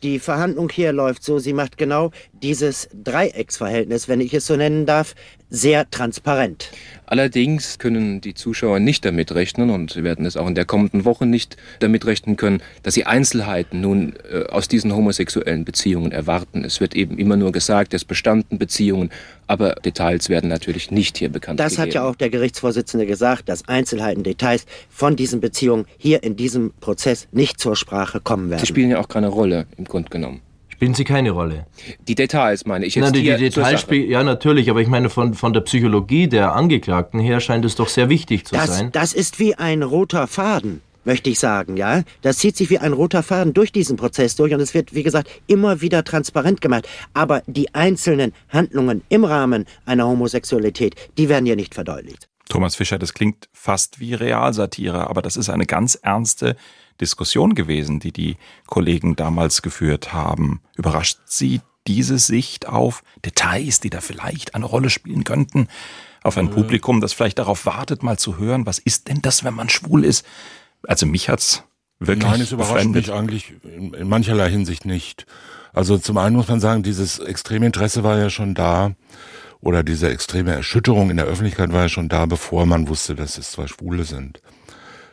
Die 0.03 0.19
Verhandlung 0.19 0.69
hier 0.69 0.93
läuft 0.93 1.25
so, 1.25 1.39
sie 1.39 1.55
macht 1.55 1.79
genau 1.79 2.11
dieses 2.33 2.89
Dreiecksverhältnis, 2.93 4.09
wenn 4.09 4.21
ich 4.21 4.35
es 4.35 4.47
so 4.47 4.55
nennen 4.55 4.85
darf, 4.85 5.15
sehr 5.51 5.89
transparent. 5.91 6.71
Allerdings 7.07 7.79
können 7.79 8.21
die 8.21 8.35
Zuschauer 8.35 8.81
nicht 8.81 9.05
damit 9.05 9.33
rechnen 9.33 9.71
und 9.71 9.93
sie 9.93 10.03
werden 10.03 10.27
es 10.27 10.37
auch 10.37 10.49
in 10.49 10.57
der 10.57 10.65
kommenden 10.65 11.05
Woche 11.05 11.25
nicht 11.25 11.57
damit 11.79 12.05
rechnen 12.05 12.37
können, 12.37 12.61
dass 12.83 12.95
sie 12.95 13.07
Einzelheiten 13.07 13.81
nun 13.81 14.15
äh, 14.31 14.45
aus 14.47 14.67
diesen 14.67 14.95
homosexuellen 14.95 15.65
Beziehungen 15.65 16.11
erwarten. 16.11 16.65
Es 16.65 16.81
wird 16.81 16.97
eben 16.97 17.17
immer 17.19 17.37
nur 17.37 17.53
gesagt, 17.53 17.95
es 17.95 18.05
bestanden 18.05 18.59
Beziehungen, 18.59 19.11
aber 19.47 19.77
Details 19.77 20.29
werden 20.29 20.51
natürlich 20.51 20.91
nicht 20.91 21.19
hier 21.19 21.29
bekannt. 21.29 21.61
Das 21.61 21.75
gegeben. 21.75 21.89
hat 21.89 21.95
ja 21.95 22.09
auch 22.09 22.17
der 22.17 22.31
Gerichtsvorsitzende 22.31 23.07
gesagt, 23.07 23.49
dass 23.49 23.69
Einzelheiten, 23.69 24.25
Details 24.25 24.67
von 24.89 25.15
diesen 25.15 25.41
Beziehungen 25.41 25.87
hier 25.97 26.25
in 26.25 26.35
diesem 26.35 26.73
Prozess 26.81 27.29
nicht 27.31 27.61
zur 27.61 27.77
Sprache 27.77 28.21
kommen 28.21 28.51
werden. 28.51 28.61
Sie 28.61 28.67
spielen 28.67 28.91
ja 28.91 28.99
auch 28.99 29.09
keine 29.09 29.29
Rolle 29.29 29.67
im 29.77 29.85
Grunde 29.85 30.11
genommen. 30.11 30.43
Spielen 30.77 30.93
sie 30.93 31.05
keine 31.05 31.31
Rolle? 31.31 31.65
Die 32.07 32.15
Details 32.15 32.67
meine 32.67 32.85
ich 32.85 32.97
jetzt. 32.97 33.03
Nein, 33.03 33.15
die, 33.15 33.23
die 33.23 33.37
Details 33.37 33.81
spielen, 33.81 34.11
ja 34.11 34.23
natürlich, 34.23 34.69
aber 34.69 34.83
ich 34.83 34.89
meine 34.89 35.09
von, 35.09 35.33
von 35.33 35.55
der 35.55 35.63
Psychologie 35.63 36.29
der 36.29 36.55
Angeklagten 36.55 37.19
her 37.19 37.41
scheint 37.41 37.65
es 37.65 37.77
doch 37.77 37.89
sehr 37.89 38.11
wichtig 38.11 38.45
zu 38.45 38.55
das, 38.55 38.77
sein. 38.77 38.93
Das 38.93 39.15
ist 39.15 39.39
wie 39.39 39.55
ein 39.55 39.83
roter 39.83 40.27
Faden 40.27 40.83
möchte 41.05 41.31
ich 41.31 41.39
sagen, 41.39 41.77
ja. 41.77 42.03
Das 42.21 42.39
zieht 42.39 42.57
sich 42.57 42.69
wie 42.69 42.79
ein 42.79 42.93
roter 42.93 43.23
Faden 43.23 43.55
durch 43.55 43.73
diesen 43.73 43.97
Prozess 43.97 44.35
durch 44.35 44.53
und 44.53 44.61
es 44.61 44.75
wird, 44.75 44.93
wie 44.93 45.05
gesagt, 45.05 45.31
immer 45.47 45.81
wieder 45.81 46.03
transparent 46.03 46.61
gemacht. 46.61 46.87
Aber 47.15 47.43
die 47.47 47.75
einzelnen 47.75 48.35
Handlungen 48.49 49.03
im 49.09 49.25
Rahmen 49.25 49.67
einer 49.87 50.07
Homosexualität, 50.09 50.97
die 51.17 51.29
werden 51.29 51.47
hier 51.47 51.55
nicht 51.55 51.75
verdeutlicht. 51.75 52.29
Thomas 52.49 52.75
Fischer, 52.75 52.99
das 52.99 53.15
klingt 53.15 53.49
fast 53.53 54.01
wie 54.01 54.15
Realsatire, 54.15 55.09
aber 55.09 55.23
das 55.23 55.37
ist 55.37 55.49
eine 55.49 55.65
ganz 55.65 55.95
ernste 55.95 56.57
Diskussion 57.01 57.55
gewesen, 57.55 58.01
die 58.01 58.13
die 58.13 58.37
Kollegen 58.67 59.17
damals 59.17 59.63
geführt 59.63 60.13
haben. 60.13 60.61
Überrascht 60.77 61.19
Sie 61.25 61.61
diese 61.87 62.19
Sicht 62.19 62.67
auf 62.67 63.03
Details, 63.25 63.81
die 63.81 63.91
da 63.91 64.01
vielleicht 64.01 64.55
eine 64.55 64.65
Rolle 64.65 64.91
spielen 64.91 65.25
könnten, 65.25 65.69
auf 66.23 66.37
ein 66.37 66.51
Publikum, 66.51 67.01
das 67.01 67.13
vielleicht 67.13 67.39
darauf 67.39 67.67
wartet, 67.67 68.03
mal 68.03 68.19
zu 68.19 68.37
hören, 68.37 68.67
was 68.67 68.79
ist 68.79 69.09
denn 69.09 69.23
das, 69.23 69.45
wenn 69.45 69.55
man 69.55 69.69
schwul 69.69 70.05
ist? 70.05 70.27
Also 70.87 71.07
mich 71.07 71.29
hat's 71.29 71.63
wirklich 72.01 72.31
Nein, 72.31 72.41
es 72.41 72.53
überrascht 72.53 72.87
mich 72.87 73.13
eigentlich 73.13 73.55
in, 73.63 73.95
in 73.95 74.09
mancherlei 74.09 74.51
Hinsicht 74.51 74.85
nicht. 74.85 75.27
Also 75.73 75.99
zum 75.99 76.19
einen 76.19 76.37
muss 76.37 76.49
man 76.49 76.59
sagen, 76.59 76.83
dieses 76.83 77.19
extreme 77.19 77.67
Interesse 77.67 78.03
war 78.03 78.19
ja 78.19 78.31
schon 78.31 78.55
da 78.55 78.97
oder 79.61 79.83
diese 79.83 80.11
extreme 80.11 80.53
Erschütterung 80.53 81.11
in 81.11 81.17
der 81.17 81.27
Öffentlichkeit 81.27 81.73
war 81.73 81.83
ja 81.83 81.89
schon 81.89 82.09
da, 82.09 82.27
bevor 82.27 82.67
man 82.67 82.89
wusste, 82.89 83.15
dass 83.15 83.39
es 83.39 83.53
zwei 83.53 83.67
Schwule 83.67 84.05
sind. 84.05 84.41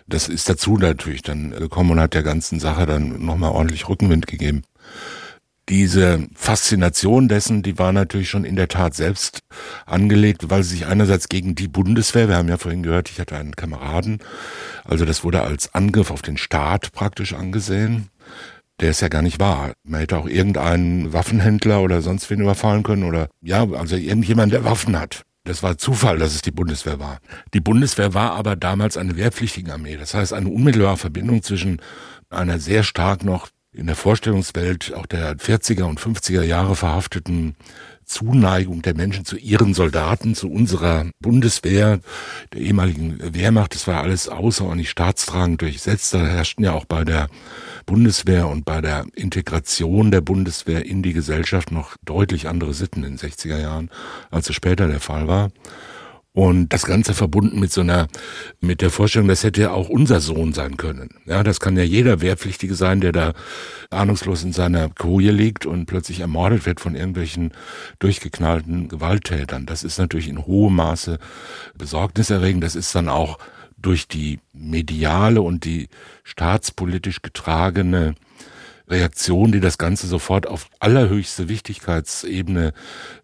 Das 0.08 0.28
ist 0.28 0.50
dazu 0.50 0.78
natürlich 0.78 1.22
dann 1.22 1.52
gekommen 1.52 1.92
und 1.92 2.00
hat 2.00 2.14
der 2.14 2.24
ganzen 2.24 2.60
Sache 2.60 2.86
dann 2.86 3.26
nochmal 3.26 3.52
ordentlich 3.52 3.88
Rückenwind 3.88 4.28
gegeben. 4.28 4.64
Diese 5.70 6.28
Faszination 6.36 7.30
dessen, 7.30 7.64
die 7.64 7.80
war 7.80 7.94
natürlich 7.94 8.30
schon 8.30 8.44
in 8.44 8.58
der 8.58 8.68
Tat 8.68 8.96
selbst 8.96 9.40
angelegt, 9.86 10.50
weil 10.50 10.62
sie 10.62 10.72
sich 10.72 10.88
einerseits 10.88 11.30
gegen 11.30 11.56
die 11.56 11.70
Bundeswehr, 11.70 12.28
wir 12.28 12.36
haben 12.36 12.50
ja 12.50 12.58
vorhin 12.58 12.84
gehört, 12.84 13.10
ich 13.10 13.20
hatte 13.20 13.38
einen 13.38 13.56
Kameraden, 13.56 14.20
also 14.84 15.06
das 15.06 15.24
wurde 15.24 15.42
als 15.42 15.74
Angriff 15.74 16.12
auf 16.12 16.22
den 16.22 16.36
Staat 16.36 16.92
praktisch 16.92 17.34
angesehen 17.34 18.10
der 18.80 18.90
es 18.90 19.02
ja 19.02 19.08
gar 19.08 19.22
nicht 19.22 19.40
war. 19.40 19.74
Man 19.84 20.02
hätte 20.02 20.18
auch 20.18 20.28
irgendeinen 20.28 21.14
Waffenhändler 21.14 21.82
oder 21.82 22.02
sonst 22.02 22.30
wen 22.30 22.42
überfallen 22.42 22.84
können 22.84 23.04
oder 23.04 23.30
ja, 23.42 23.68
also 23.72 23.96
irgendjemand, 23.96 24.54
der 24.54 24.66
Waffen 24.66 25.00
hat. 25.00 25.24
Das 25.46 25.62
war 25.62 25.78
Zufall, 25.78 26.20
dass 26.20 26.36
es 26.36 26.42
die 26.42 26.52
Bundeswehr 26.52 27.00
war. 27.00 27.20
Die 27.54 27.60
Bundeswehr 27.60 28.14
war 28.14 28.32
aber 28.32 28.56
damals 28.56 28.96
eine 28.96 29.18
Wehrpflichtigenarmee. 29.18 29.98
Das 29.98 30.14
heißt, 30.14 30.32
eine 30.32 30.50
unmittelbare 30.50 30.98
Verbindung 30.98 31.44
zwischen 31.44 31.82
einer 32.30 32.60
sehr 32.60 32.84
stark 32.84 33.24
noch 33.26 33.50
in 33.74 33.88
der 33.88 33.96
Vorstellungswelt 33.96 34.94
auch 34.94 35.06
der 35.06 35.36
40er 35.36 35.84
und 35.84 36.00
50er 36.00 36.44
Jahre 36.44 36.76
verhafteten 36.76 37.56
Zuneigung 38.06 38.82
der 38.84 38.96
Menschen 38.96 39.26
zu 39.26 39.36
ihren 39.36 39.74
Soldaten, 39.74 40.36
zu 40.36 40.50
unserer 40.50 41.08
Bundeswehr, 41.20 42.00
der 42.54 42.62
ehemaligen 42.62 43.18
Wehrmacht. 43.34 43.74
Das 43.74 43.88
war 43.88 44.02
alles 44.02 44.30
außerordentlich 44.30 44.90
staatstragend 44.90 45.62
durchsetzt. 45.62 46.14
Da 46.14 46.26
herrschten 46.26 46.64
ja 46.64 46.74
auch 46.74 46.86
bei 46.86 47.04
der 47.04 47.30
Bundeswehr 47.86 48.48
und 48.48 48.66
bei 48.66 48.82
der 48.82 49.06
Integration 49.16 50.12
der 50.12 50.22
Bundeswehr 50.22 50.86
in 50.86 51.04
die 51.04 51.14
Gesellschaft 51.14 51.72
noch 51.72 51.96
deutlich 52.06 52.48
andere 52.48 52.74
Sitten 52.74 53.04
in 53.04 53.18
den 53.18 53.32
60er 53.32 53.60
Jahren, 53.60 53.90
als 54.32 54.50
es 54.50 54.56
später 54.56 54.88
der 54.88 55.00
Fall 55.00 55.28
war. 55.28 55.52
Und 56.36 56.70
das 56.74 56.88
Ganze 56.88 57.14
verbunden 57.14 57.60
mit 57.60 57.72
so 57.72 57.82
einer, 57.82 58.08
mit 58.60 58.82
der 58.82 58.90
Vorstellung, 58.90 59.28
das 59.28 59.44
hätte 59.44 59.62
ja 59.62 59.72
auch 59.72 59.88
unser 59.88 60.20
Sohn 60.20 60.52
sein 60.54 60.78
können. 60.78 61.10
Ja, 61.26 61.44
das 61.44 61.60
kann 61.60 61.78
ja 61.78 61.84
jeder 61.84 62.22
Wehrpflichtige 62.22 62.74
sein, 62.74 63.02
der 63.02 63.12
da 63.12 63.34
ahnungslos 63.92 64.44
in 64.44 64.52
seiner 64.52 64.90
Koje 64.90 65.32
liegt 65.32 65.68
und 65.68 65.86
plötzlich 65.86 66.22
ermordet 66.22 66.66
wird 66.66 66.80
von 66.80 66.96
irgendwelchen 66.96 67.52
durchgeknallten 68.00 68.88
Gewalttätern. 68.88 69.68
Das 69.68 69.84
ist 69.84 70.00
natürlich 70.00 70.28
in 70.28 70.44
hohem 70.48 70.76
Maße 70.76 71.20
besorgniserregend. 71.78 72.64
Das 72.64 72.76
ist 72.76 72.96
dann 72.96 73.10
auch 73.10 73.38
durch 73.84 74.08
die 74.08 74.40
mediale 74.54 75.42
und 75.42 75.66
die 75.66 75.90
staatspolitisch 76.24 77.22
getragene 77.22 78.16
Reaktion, 78.90 79.52
die 79.52 79.62
das 79.62 79.78
Ganze 79.78 80.08
sofort 80.08 80.46
auf 80.46 80.68
allerhöchste 80.80 81.48
Wichtigkeitsebene 81.48 82.74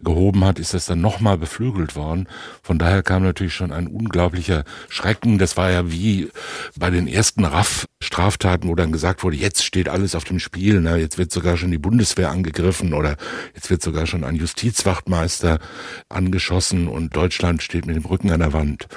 gehoben 0.02 0.46
hat, 0.46 0.58
ist 0.58 0.74
das 0.74 0.86
dann 0.86 1.02
nochmal 1.02 1.38
beflügelt 1.38 1.96
worden. 1.96 2.28
Von 2.64 2.80
daher 2.80 3.04
kam 3.04 3.24
natürlich 3.24 3.54
schon 3.54 3.74
ein 3.74 3.88
unglaublicher 3.88 4.64
Schrecken. 4.88 5.38
Das 5.38 5.58
war 5.58 5.70
ja 5.70 5.92
wie 5.92 6.30
bei 6.78 6.90
den 6.90 7.08
ersten 7.08 7.44
RAF-Straftaten, 7.44 8.70
wo 8.70 8.76
dann 8.76 8.94
gesagt 8.94 9.24
wurde, 9.24 9.36
jetzt 9.36 9.64
steht 9.64 9.90
alles 9.90 10.16
auf 10.16 10.24
dem 10.24 10.40
Spiel, 10.40 10.80
ne? 10.80 10.96
jetzt 10.96 11.18
wird 11.18 11.32
sogar 11.32 11.58
schon 11.58 11.72
die 11.72 11.78
Bundeswehr 11.78 12.32
angegriffen 12.32 12.94
oder 12.94 13.18
jetzt 13.54 13.70
wird 13.70 13.82
sogar 13.82 14.08
schon 14.08 14.24
ein 14.24 14.36
Justizwachtmeister 14.36 15.60
angeschossen 16.08 16.88
und 16.88 17.16
Deutschland 17.16 17.62
steht 17.62 17.86
mit 17.86 17.98
dem 17.98 18.06
Rücken 18.06 18.32
an 18.32 18.40
der 18.40 18.54
Wand. 18.54 18.88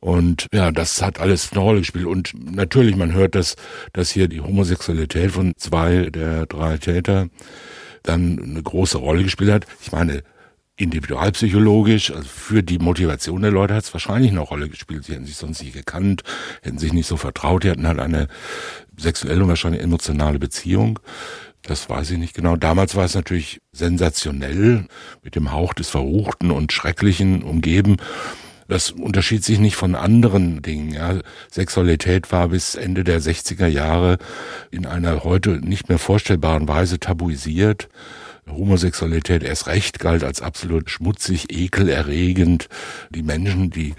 Und 0.00 0.46
ja, 0.52 0.72
das 0.72 1.02
hat 1.02 1.20
alles 1.20 1.52
eine 1.52 1.60
Rolle 1.60 1.80
gespielt. 1.80 2.06
Und 2.06 2.32
natürlich, 2.54 2.96
man 2.96 3.12
hört, 3.12 3.34
dass, 3.34 3.56
dass 3.92 4.10
hier 4.10 4.28
die 4.28 4.40
Homosexualität 4.40 5.30
von 5.30 5.52
zwei 5.56 6.10
der 6.10 6.46
drei 6.46 6.78
Täter 6.78 7.28
dann 8.02 8.40
eine 8.42 8.62
große 8.62 8.96
Rolle 8.96 9.22
gespielt 9.22 9.50
hat. 9.50 9.66
Ich 9.82 9.92
meine, 9.92 10.22
individualpsychologisch, 10.76 12.10
also 12.10 12.26
für 12.26 12.62
die 12.62 12.78
Motivation 12.78 13.42
der 13.42 13.50
Leute 13.50 13.74
hat 13.74 13.84
es 13.84 13.92
wahrscheinlich 13.92 14.30
eine 14.30 14.40
Rolle 14.40 14.70
gespielt. 14.70 15.04
Sie 15.04 15.12
hätten 15.12 15.26
sich 15.26 15.36
sonst 15.36 15.62
nicht 15.62 15.74
gekannt, 15.74 16.22
hätten 16.62 16.78
sich 16.78 16.94
nicht 16.94 17.06
so 17.06 17.18
vertraut, 17.18 17.64
die 17.64 17.70
hatten 17.70 17.86
halt 17.86 18.00
eine 18.00 18.28
sexuelle 18.96 19.42
und 19.42 19.48
wahrscheinlich 19.48 19.82
emotionale 19.82 20.38
Beziehung. 20.38 20.98
Das 21.62 21.90
weiß 21.90 22.12
ich 22.12 22.18
nicht 22.18 22.34
genau. 22.34 22.56
Damals 22.56 22.96
war 22.96 23.04
es 23.04 23.14
natürlich 23.14 23.60
sensationell, 23.72 24.86
mit 25.22 25.36
dem 25.36 25.52
Hauch 25.52 25.74
des 25.74 25.90
Verruchten 25.90 26.50
und 26.50 26.72
Schrecklichen 26.72 27.42
umgeben. 27.42 27.98
Das 28.70 28.92
unterschied 28.92 29.42
sich 29.42 29.58
nicht 29.58 29.74
von 29.74 29.96
anderen 29.96 30.62
Dingen. 30.62 30.92
Ja. 30.92 31.18
Sexualität 31.50 32.30
war 32.30 32.50
bis 32.50 32.76
Ende 32.76 33.02
der 33.02 33.20
60er 33.20 33.66
Jahre 33.66 34.18
in 34.70 34.86
einer 34.86 35.24
heute 35.24 35.58
nicht 35.58 35.88
mehr 35.88 35.98
vorstellbaren 35.98 36.68
Weise 36.68 37.00
tabuisiert. 37.00 37.88
Homosexualität 38.48 39.42
erst 39.42 39.66
recht 39.66 39.98
galt 39.98 40.24
als 40.24 40.40
absolut 40.40 40.90
schmutzig, 40.90 41.50
ekelerregend. 41.50 42.68
Die 43.10 43.22
Menschen, 43.22 43.70
die 43.70 43.94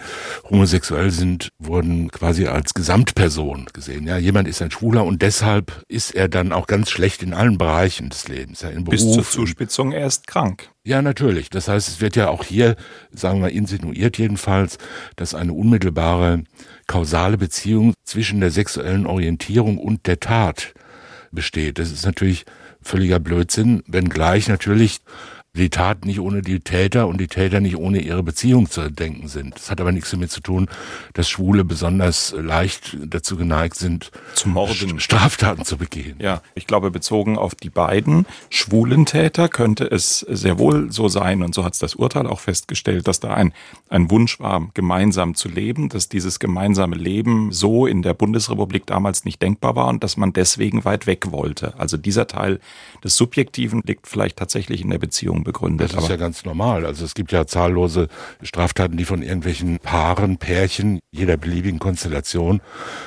homosexuell 0.50 1.12
sind, 1.12 1.50
wurden 1.60 2.12
quasi 2.12 2.48
als 2.48 2.74
Gesamtperson 2.74 3.68
gesehen. 3.74 4.08
Ja, 4.08 4.18
jemand 4.18 4.48
ist 4.48 4.62
ein 4.62 4.72
Schwuler 4.72 5.06
und 5.06 5.22
deshalb 5.22 5.84
ist 5.88 6.16
er 6.16 6.28
dann 6.28 6.52
auch 6.52 6.68
ganz 6.68 6.90
schlecht 6.90 7.24
in 7.24 7.34
allen 7.34 7.58
Bereichen 7.58 8.10
des 8.10 8.28
Lebens. 8.28 8.62
Ja, 8.62 8.70
in 8.70 8.84
Bis 8.84 9.02
zur 9.02 9.24
Zuspitzung 9.24 9.92
er 9.92 10.08
ist 10.08 10.28
krank. 10.28 10.70
Ja, 10.84 11.02
natürlich. 11.02 11.50
Das 11.50 11.68
heißt, 11.68 11.88
es 11.88 12.02
wird 12.02 12.16
ja 12.16 12.30
auch 12.30 12.44
hier, 12.44 12.76
sagen 13.12 13.42
wir, 13.42 13.50
insinuiert 13.50 14.18
jedenfalls, 14.18 14.78
dass 15.16 15.36
eine 15.36 15.54
unmittelbare 15.54 16.44
kausale 16.88 17.38
Beziehung 17.38 17.94
zwischen 18.04 18.40
der 18.42 18.52
sexuellen 18.52 19.06
Orientierung 19.06 19.78
und 19.78 20.08
der 20.08 20.20
Tat 20.20 20.74
besteht. 21.32 21.80
Das 21.80 21.92
ist 21.92 22.06
natürlich 22.06 22.46
völliger 22.82 23.20
Blödsinn, 23.20 23.84
wenngleich 23.88 24.48
natürlich 24.48 25.02
die 25.54 25.70
Tat 25.70 26.06
nicht 26.06 26.22
ohne 26.22 26.42
die 26.42 26.62
Täter 26.62 27.08
und 27.08 27.20
die 27.20 27.28
Täter 27.28 27.60
nicht 27.60 27.76
ohne 27.76 28.00
ihre 28.00 28.24
Beziehung 28.24 28.70
zu 28.70 28.90
denken 28.90 29.28
sind. 29.28 29.56
Das 29.56 29.70
hat 29.70 29.82
aber 29.82 29.92
nichts 29.92 30.12
damit 30.12 30.32
zu 30.32 30.40
tun, 30.40 30.70
dass 31.14 31.30
Schwule 31.30 31.66
besonders 31.66 32.34
leicht 32.38 32.96
dazu 33.06 33.36
geneigt 33.36 33.76
sind, 33.76 34.12
zu 34.34 34.48
morden, 34.48 35.02
Straftaten 35.02 35.66
zu 35.66 35.76
begehen. 35.76 36.16
Ja, 36.20 36.42
ich 36.56 36.68
glaube, 36.68 36.90
bezogen 36.90 37.38
auf 37.38 37.54
die 37.54 37.70
beiden 37.70 38.26
schwulen 38.50 39.06
Täter 39.06 39.50
könnte 39.50 39.92
es 39.92 40.20
sehr 40.20 40.58
wohl 40.58 40.90
so 40.90 41.10
sein, 41.10 41.44
und 41.44 41.54
so 41.54 41.66
hat 41.66 41.74
es 41.74 41.80
das 41.80 41.96
Urteil 41.96 42.28
auch 42.28 42.40
festgestellt, 42.40 43.10
dass 43.10 43.20
da 43.20 43.34
ein, 43.34 43.52
ein 43.90 44.10
Wunsch 44.10 44.40
war, 44.40 44.70
gemeinsam 44.74 45.36
zu 45.36 45.50
leben, 45.50 45.90
dass 45.90 46.08
dieses 46.08 46.40
gemeinsame 46.40 46.96
Leben 46.96 47.52
so 47.52 47.88
in 47.88 48.04
der 48.04 48.14
Bundesrepublik 48.14 48.86
damals 48.86 49.26
nicht 49.26 49.42
denkbar 49.42 49.76
war 49.76 49.90
und 49.90 50.02
dass 50.02 50.16
man 50.16 50.32
deswegen 50.32 50.86
weit 50.86 51.08
weg 51.08 51.32
wollte. 51.32 51.78
Also 51.78 51.98
dieser 51.98 52.28
Teil 52.28 52.62
des 53.04 53.18
Subjektiven 53.18 53.82
liegt 53.86 54.08
vielleicht 54.08 54.38
tatsächlich 54.38 54.82
in 54.82 54.90
der 54.90 55.00
Beziehung 55.00 55.41
begründet. 55.44 55.94
Das 55.94 56.04
ist 56.04 56.10
ja 56.10 56.16
ganz 56.16 56.46
normal. 56.46 56.86
Also 56.86 57.06
es 57.06 57.14
gibt 57.14 57.32
ja 57.32 57.46
zahllose 57.46 58.08
Straftaten, 58.42 58.98
die 58.98 59.06
von 59.06 59.22
irgendwelchen 59.22 59.80
Paaren, 59.80 60.38
Pärchen, 60.38 61.00
jeder 61.12 61.38
beliebigen 61.38 61.80
Konstellation 61.80 62.62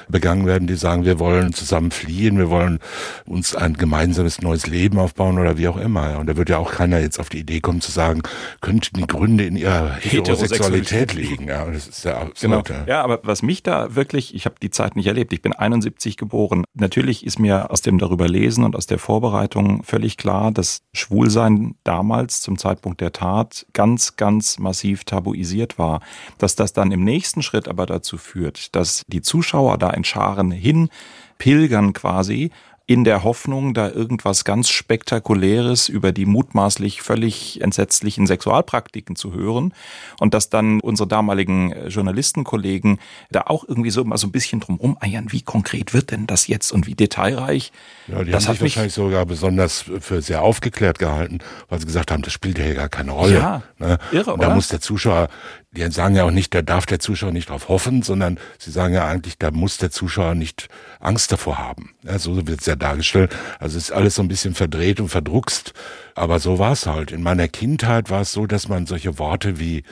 begangen 0.08 0.46
werden, 0.46 0.66
die 0.66 0.74
sagen, 0.74 1.04
wir 1.04 1.18
wollen 1.18 1.52
zusammen 1.52 1.90
fliehen, 1.90 2.38
wir 2.38 2.50
wollen 2.50 2.78
uns 3.26 3.54
ein 3.54 3.74
gemeinsames 3.74 4.42
neues 4.42 4.66
Leben 4.66 4.98
aufbauen 4.98 5.38
oder 5.38 5.58
wie 5.58 5.68
auch 5.68 5.76
immer. 5.76 6.18
Und 6.18 6.26
da 6.26 6.36
wird 6.36 6.48
ja 6.48 6.58
auch 6.58 6.72
keiner 6.72 6.98
jetzt 7.00 7.18
auf 7.18 7.28
die 7.28 7.38
Idee 7.38 7.60
kommen 7.60 7.80
zu 7.80 7.90
sagen, 7.90 8.22
könnten 8.60 8.96
die 8.96 9.06
Gründe 9.06 9.44
in 9.44 9.56
ihrer 9.56 9.94
Heterosexualität 9.94 11.14
liegen. 11.14 11.48
Ja, 11.48 11.64
das 11.66 11.86
ist 11.86 12.04
ja 12.04 12.18
absurd. 12.18 12.66
Genau. 12.66 12.84
Ja, 12.86 13.02
aber 13.02 13.20
was 13.22 13.42
mich 13.42 13.62
da 13.62 13.94
wirklich, 13.94 14.34
ich 14.34 14.46
habe 14.46 14.56
die 14.62 14.70
Zeit 14.70 14.96
nicht 14.96 15.06
erlebt, 15.06 15.32
ich 15.32 15.42
bin 15.42 15.52
71 15.52 16.16
geboren. 16.16 16.64
Natürlich 16.74 17.24
ist 17.24 17.38
mir 17.38 17.70
aus 17.70 17.80
dem 17.80 17.98
darüber 17.98 18.28
lesen 18.28 18.64
und 18.64 18.76
aus 18.76 18.86
der 18.86 18.98
Vorbereitung 18.98 19.82
völlig 19.82 20.16
klar, 20.16 20.52
dass 20.52 20.82
Schwulsein 20.92 21.74
damals 21.84 22.23
damals 22.24 22.40
zum 22.40 22.58
Zeitpunkt 22.58 23.00
der 23.00 23.12
Tat 23.12 23.66
ganz, 23.72 24.16
ganz 24.16 24.58
massiv 24.58 25.04
tabuisiert 25.04 25.78
war. 25.78 26.00
Dass 26.38 26.56
das 26.56 26.72
dann 26.72 26.90
im 26.92 27.04
nächsten 27.04 27.42
Schritt 27.42 27.68
aber 27.68 27.86
dazu 27.86 28.16
führt, 28.16 28.74
dass 28.74 29.04
die 29.08 29.22
Zuschauer 29.22 29.78
da 29.78 29.90
in 29.90 30.04
Scharen 30.04 30.50
hin 30.50 30.88
pilgern 31.38 31.92
quasi 31.92 32.50
in 32.86 33.04
der 33.04 33.24
Hoffnung, 33.24 33.72
da 33.72 33.88
irgendwas 33.88 34.44
ganz 34.44 34.68
Spektakuläres 34.68 35.88
über 35.88 36.12
die 36.12 36.26
mutmaßlich 36.26 37.00
völlig 37.00 37.62
entsetzlichen 37.62 38.26
Sexualpraktiken 38.26 39.16
zu 39.16 39.32
hören 39.32 39.72
und 40.20 40.34
dass 40.34 40.50
dann 40.50 40.80
unsere 40.80 41.08
damaligen 41.08 41.72
äh, 41.72 41.88
Journalistenkollegen 41.88 42.98
da 43.30 43.44
auch 43.46 43.64
irgendwie 43.66 43.88
so 43.88 44.04
mal 44.04 44.18
so 44.18 44.26
ein 44.26 44.32
bisschen 44.32 44.60
drum 44.60 44.98
eiern, 45.00 45.32
wie 45.32 45.40
konkret 45.40 45.94
wird 45.94 46.10
denn 46.10 46.26
das 46.26 46.46
jetzt 46.46 46.72
und 46.72 46.86
wie 46.86 46.94
detailreich. 46.94 47.72
Ja, 48.06 48.22
die 48.22 48.30
das 48.30 48.48
haben 48.48 48.54
sich 48.54 48.62
wahrscheinlich 48.62 48.92
sogar 48.92 49.24
besonders 49.24 49.86
für 50.00 50.20
sehr 50.20 50.42
aufgeklärt 50.42 50.98
gehalten, 50.98 51.38
weil 51.70 51.80
sie 51.80 51.86
gesagt 51.86 52.10
haben, 52.10 52.22
das 52.22 52.34
spielt 52.34 52.58
ja 52.58 52.74
gar 52.74 52.90
keine 52.90 53.12
Rolle. 53.12 53.34
Ja, 53.34 53.62
ne? 53.78 53.98
irre, 54.12 54.34
und 54.34 54.42
da 54.42 54.48
oder? 54.48 54.56
muss 54.56 54.68
der 54.68 54.82
Zuschauer 54.82 55.28
die 55.76 55.90
sagen 55.90 56.14
ja 56.14 56.24
auch 56.24 56.30
nicht, 56.30 56.54
da 56.54 56.62
darf 56.62 56.86
der 56.86 57.00
Zuschauer 57.00 57.32
nicht 57.32 57.50
drauf 57.50 57.68
hoffen, 57.68 58.02
sondern 58.02 58.38
sie 58.58 58.70
sagen 58.70 58.94
ja 58.94 59.06
eigentlich, 59.06 59.38
da 59.38 59.50
muss 59.50 59.78
der 59.78 59.90
Zuschauer 59.90 60.34
nicht 60.34 60.68
Angst 61.00 61.32
davor 61.32 61.58
haben. 61.58 61.94
Ja, 62.04 62.18
so 62.18 62.46
wird 62.46 62.60
es 62.60 62.66
ja 62.66 62.76
dargestellt. 62.76 63.34
Also 63.58 63.76
es 63.76 63.84
ist 63.84 63.92
alles 63.92 64.14
so 64.14 64.22
ein 64.22 64.28
bisschen 64.28 64.54
verdreht 64.54 65.00
und 65.00 65.08
verdruckst. 65.08 65.72
Aber 66.14 66.38
so 66.38 66.58
war 66.58 66.72
es 66.72 66.86
halt. 66.86 67.10
In 67.10 67.22
meiner 67.22 67.48
Kindheit 67.48 68.08
war 68.08 68.20
es 68.20 68.32
so, 68.32 68.46
dass 68.46 68.68
man 68.68 68.86
solche 68.86 69.18
Worte 69.18 69.58
wie 69.58 69.82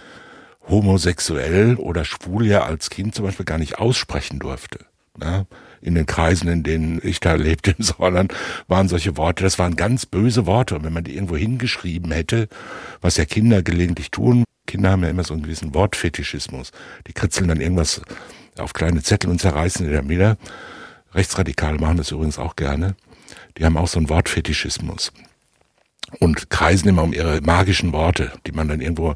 homosexuell 0.69 1.75
oder 1.75 2.05
schwul 2.05 2.47
ja 2.47 2.63
als 2.63 2.89
Kind 2.89 3.15
zum 3.15 3.25
Beispiel 3.25 3.45
gar 3.45 3.59
nicht 3.59 3.79
aussprechen 3.79 4.39
durfte. 4.39 4.87
Ja, 5.21 5.45
in 5.83 5.95
den 5.95 6.07
Kreisen, 6.07 6.49
in 6.49 6.63
denen 6.63 7.01
ich 7.03 7.21
da 7.21 7.35
lebte 7.35 7.75
im 7.77 7.85
Sauerland, 7.85 8.33
waren 8.69 8.89
solche 8.89 9.17
Worte, 9.17 9.43
das 9.43 9.59
waren 9.59 9.77
ganz 9.77 10.07
böse 10.07 10.47
Worte. 10.47 10.77
Und 10.77 10.85
wenn 10.85 10.93
man 10.93 11.05
die 11.05 11.15
irgendwo 11.15 11.37
hingeschrieben 11.37 12.13
hätte, 12.13 12.49
was 13.01 13.17
ja 13.17 13.25
Kinder 13.25 13.63
gelegentlich 13.63 14.11
tun, 14.11 14.45
Kinder 14.67 14.91
haben 14.91 15.03
ja 15.03 15.11
immer 15.11 15.25
so 15.25 15.35
einen 15.35 15.43
gewissen 15.43 15.75
Wortfetischismus. 15.75 16.73
Die 17.07 17.13
kritzeln 17.13 17.49
dann 17.49 17.61
irgendwas 17.61 18.03
auf 18.59 18.73
kleine 18.73 19.03
Zettel 19.03 19.31
und 19.31 19.41
zerreißen 19.41 19.85
in 19.85 19.93
der 19.93 20.03
Mitte. 20.03 20.37
Rechtsradikale 21.15 21.79
machen 21.79 21.99
das 21.99 22.11
übrigens 22.11 22.39
auch 22.39 22.57
gerne. 22.57 22.95
Die 23.59 23.65
haben 23.65 23.77
auch 23.77 23.89
so 23.89 23.99
einen 23.99 24.09
Wortfetischismus 24.09 25.13
und 26.21 26.51
kreisen 26.51 26.89
immer 26.89 27.03
um 27.03 27.13
ihre 27.13 27.41
magischen 27.41 27.93
Worte, 27.93 28.33
die 28.47 28.53
man 28.53 28.69
dann 28.69 28.81
irgendwo 28.81 29.15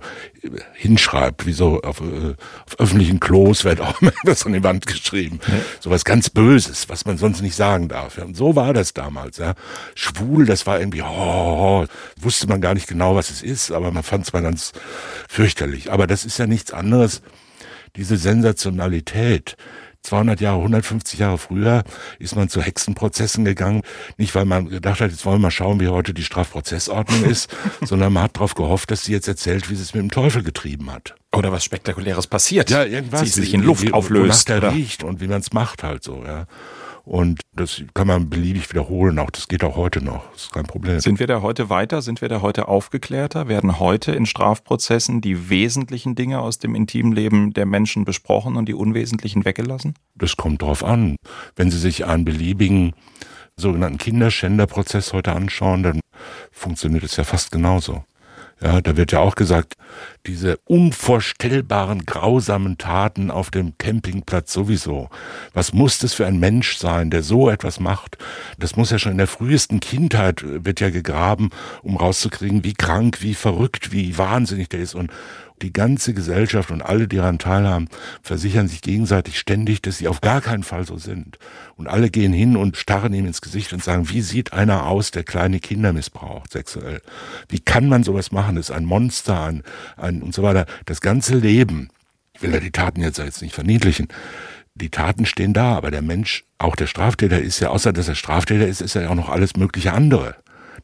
hinschreibt, 0.74 1.46
wie 1.46 1.52
so 1.52 1.82
auf, 1.82 2.00
äh, 2.00 2.34
auf 2.66 2.78
öffentlichen 2.78 3.20
Klos 3.20 3.64
wird 3.64 3.80
auch 3.80 4.00
immer 4.00 4.12
was 4.24 4.46
an 4.46 4.52
die 4.52 4.62
Wand 4.62 4.86
geschrieben. 4.86 5.40
Ja. 5.46 5.54
So 5.80 5.90
was 5.90 6.04
ganz 6.04 6.30
Böses, 6.30 6.88
was 6.88 7.04
man 7.04 7.18
sonst 7.18 7.42
nicht 7.42 7.56
sagen 7.56 7.88
darf. 7.88 8.18
Ja. 8.18 8.24
Und 8.24 8.36
so 8.36 8.56
war 8.56 8.72
das 8.72 8.94
damals. 8.94 9.38
Ja. 9.38 9.54
Schwul, 9.94 10.46
das 10.46 10.66
war 10.66 10.78
irgendwie, 10.78 11.02
oh, 11.02 11.84
wusste 12.20 12.46
man 12.46 12.60
gar 12.60 12.74
nicht 12.74 12.86
genau, 12.86 13.14
was 13.14 13.30
es 13.30 13.42
ist, 13.42 13.70
aber 13.70 13.90
man 13.90 14.02
fand 14.02 14.24
es 14.24 14.32
mal 14.32 14.42
ganz 14.42 14.72
fürchterlich. 15.28 15.92
Aber 15.92 16.06
das 16.06 16.24
ist 16.24 16.38
ja 16.38 16.46
nichts 16.46 16.72
anderes, 16.72 17.22
diese 17.96 18.16
Sensationalität, 18.16 19.56
200 20.06 20.40
Jahre, 20.40 20.58
150 20.58 21.18
Jahre 21.18 21.38
früher 21.38 21.84
ist 22.18 22.36
man 22.36 22.48
zu 22.48 22.62
Hexenprozessen 22.62 23.44
gegangen. 23.44 23.82
Nicht, 24.16 24.34
weil 24.34 24.44
man 24.44 24.68
gedacht 24.68 25.00
hat, 25.00 25.10
jetzt 25.10 25.24
wollen 25.24 25.36
wir 25.36 25.42
mal 25.42 25.50
schauen, 25.50 25.80
wie 25.80 25.88
heute 25.88 26.14
die 26.14 26.22
Strafprozessordnung 26.22 27.24
ist, 27.24 27.54
sondern 27.82 28.12
man 28.12 28.24
hat 28.24 28.36
darauf 28.36 28.54
gehofft, 28.54 28.90
dass 28.90 29.04
sie 29.04 29.12
jetzt 29.12 29.28
erzählt, 29.28 29.68
wie 29.68 29.74
sie 29.74 29.82
es 29.82 29.94
mit 29.94 30.02
dem 30.02 30.10
Teufel 30.10 30.42
getrieben 30.42 30.92
hat. 30.92 31.14
Oder 31.34 31.52
was 31.52 31.64
Spektakuläres 31.64 32.26
passiert. 32.26 32.70
Ja, 32.70 32.84
irgendwas. 32.84 33.22
Sie 33.22 33.40
sich 33.40 33.52
in 33.52 33.62
Luft 33.62 33.82
wie, 33.82 33.92
auflöst. 33.92 34.48
Wonach 34.48 34.60
der 34.60 34.72
riecht 34.72 35.02
und 35.02 35.20
wie 35.20 35.28
man 35.28 35.40
es 35.40 35.52
macht 35.52 35.82
halt 35.82 36.02
so, 36.02 36.22
ja. 36.24 36.46
Und 37.06 37.42
das 37.54 37.84
kann 37.94 38.08
man 38.08 38.28
beliebig 38.28 38.68
wiederholen. 38.68 39.20
Auch 39.20 39.30
das 39.30 39.46
geht 39.46 39.62
auch 39.62 39.76
heute 39.76 40.02
noch. 40.02 40.28
Das 40.32 40.42
ist 40.42 40.52
kein 40.52 40.66
Problem. 40.66 40.98
Sind 40.98 41.20
wir 41.20 41.28
da 41.28 41.40
heute 41.40 41.70
weiter? 41.70 42.02
Sind 42.02 42.20
wir 42.20 42.28
da 42.28 42.42
heute 42.42 42.66
aufgeklärter? 42.66 43.46
Werden 43.46 43.78
heute 43.78 44.10
in 44.10 44.26
Strafprozessen 44.26 45.20
die 45.20 45.48
wesentlichen 45.48 46.16
Dinge 46.16 46.40
aus 46.40 46.58
dem 46.58 46.74
intimen 46.74 47.12
Leben 47.12 47.52
der 47.52 47.64
Menschen 47.64 48.04
besprochen 48.04 48.56
und 48.56 48.68
die 48.68 48.74
unwesentlichen 48.74 49.44
weggelassen? 49.44 49.94
Das 50.16 50.36
kommt 50.36 50.62
drauf 50.62 50.82
an. 50.82 51.14
Wenn 51.54 51.70
Sie 51.70 51.78
sich 51.78 52.06
einen 52.06 52.24
beliebigen 52.24 52.92
sogenannten 53.54 53.98
Kinderschänderprozess 53.98 55.12
heute 55.12 55.30
anschauen, 55.30 55.84
dann 55.84 56.00
funktioniert 56.50 57.04
es 57.04 57.14
ja 57.16 57.22
fast 57.22 57.52
genauso. 57.52 58.02
Ja, 58.58 58.80
da 58.80 58.96
wird 58.96 59.12
ja 59.12 59.20
auch 59.20 59.34
gesagt, 59.34 59.76
diese 60.26 60.56
unvorstellbaren, 60.64 62.06
grausamen 62.06 62.78
Taten 62.78 63.30
auf 63.30 63.50
dem 63.50 63.76
Campingplatz 63.76 64.50
sowieso. 64.50 65.10
Was 65.52 65.74
muss 65.74 65.98
das 65.98 66.14
für 66.14 66.26
ein 66.26 66.40
Mensch 66.40 66.78
sein, 66.78 67.10
der 67.10 67.22
so 67.22 67.50
etwas 67.50 67.80
macht? 67.80 68.16
Das 68.58 68.74
muss 68.74 68.90
ja 68.90 68.98
schon 68.98 69.12
in 69.12 69.18
der 69.18 69.26
frühesten 69.26 69.80
Kindheit 69.80 70.42
wird 70.42 70.80
ja 70.80 70.88
gegraben, 70.88 71.50
um 71.82 71.98
rauszukriegen, 71.98 72.64
wie 72.64 72.72
krank, 72.72 73.18
wie 73.20 73.34
verrückt, 73.34 73.92
wie 73.92 74.16
wahnsinnig 74.16 74.70
der 74.70 74.80
ist 74.80 74.94
und 74.94 75.10
die 75.62 75.72
ganze 75.72 76.14
Gesellschaft 76.14 76.70
und 76.70 76.82
alle, 76.82 77.08
die 77.08 77.16
daran 77.16 77.38
teilhaben, 77.38 77.88
versichern 78.22 78.68
sich 78.68 78.82
gegenseitig 78.82 79.38
ständig, 79.38 79.82
dass 79.82 79.98
sie 79.98 80.08
auf 80.08 80.20
gar 80.20 80.40
keinen 80.40 80.62
Fall 80.62 80.84
so 80.86 80.98
sind. 80.98 81.38
Und 81.76 81.86
alle 81.86 82.10
gehen 82.10 82.32
hin 82.32 82.56
und 82.56 82.76
starren 82.76 83.14
ihm 83.14 83.26
ins 83.26 83.40
Gesicht 83.40 83.72
und 83.72 83.82
sagen, 83.82 84.08
wie 84.10 84.20
sieht 84.20 84.52
einer 84.52 84.86
aus, 84.86 85.10
der 85.10 85.24
kleine 85.24 85.60
Kinder 85.60 85.92
missbraucht 85.92 86.52
sexuell? 86.52 87.00
Wie 87.48 87.60
kann 87.60 87.88
man 87.88 88.02
sowas 88.02 88.32
machen? 88.32 88.56
Das 88.56 88.70
ist 88.70 88.76
ein 88.76 88.84
Monster, 88.84 89.44
ein, 89.44 89.62
ein 89.96 90.22
und 90.22 90.34
so 90.34 90.42
weiter. 90.42 90.66
Das 90.84 91.00
ganze 91.00 91.36
Leben, 91.36 91.88
ich 92.34 92.42
will 92.42 92.52
da 92.52 92.60
die 92.60 92.70
Taten 92.70 93.00
jetzt, 93.00 93.18
jetzt 93.18 93.42
nicht 93.42 93.54
verniedlichen, 93.54 94.08
die 94.74 94.90
Taten 94.90 95.24
stehen 95.24 95.54
da, 95.54 95.74
aber 95.74 95.90
der 95.90 96.02
Mensch, 96.02 96.44
auch 96.58 96.76
der 96.76 96.86
Straftäter 96.86 97.40
ist 97.40 97.60
ja, 97.60 97.70
außer 97.70 97.92
dass 97.94 98.08
er 98.08 98.14
Straftäter 98.14 98.66
ist, 98.66 98.82
ist 98.82 98.94
er 98.94 99.02
ja 99.02 99.08
auch 99.08 99.14
noch 99.14 99.30
alles 99.30 99.56
mögliche 99.56 99.92
andere. 99.92 100.36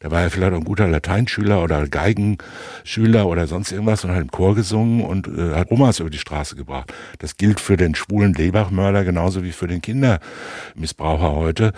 Da 0.02 0.10
war 0.10 0.20
er 0.20 0.30
vielleicht 0.30 0.52
auch 0.52 0.58
ein 0.58 0.64
guter 0.64 0.88
Lateinschüler 0.88 1.62
oder 1.62 1.86
Geigenschüler 1.86 3.28
oder 3.28 3.46
sonst 3.46 3.70
irgendwas 3.70 4.04
und 4.04 4.10
hat 4.10 4.20
im 4.20 4.32
Chor 4.32 4.56
gesungen 4.56 5.04
und 5.04 5.28
äh, 5.28 5.54
hat 5.54 5.70
Omas 5.70 6.00
über 6.00 6.10
die 6.10 6.18
Straße 6.18 6.56
gebracht. 6.56 6.92
Das 7.20 7.36
gilt 7.36 7.60
für 7.60 7.76
den 7.76 7.94
schwulen 7.94 8.34
Lebachmörder 8.34 9.04
genauso 9.04 9.44
wie 9.44 9.52
für 9.52 9.68
den 9.68 9.80
Kindermissbraucher 9.80 11.32
heute. 11.32 11.72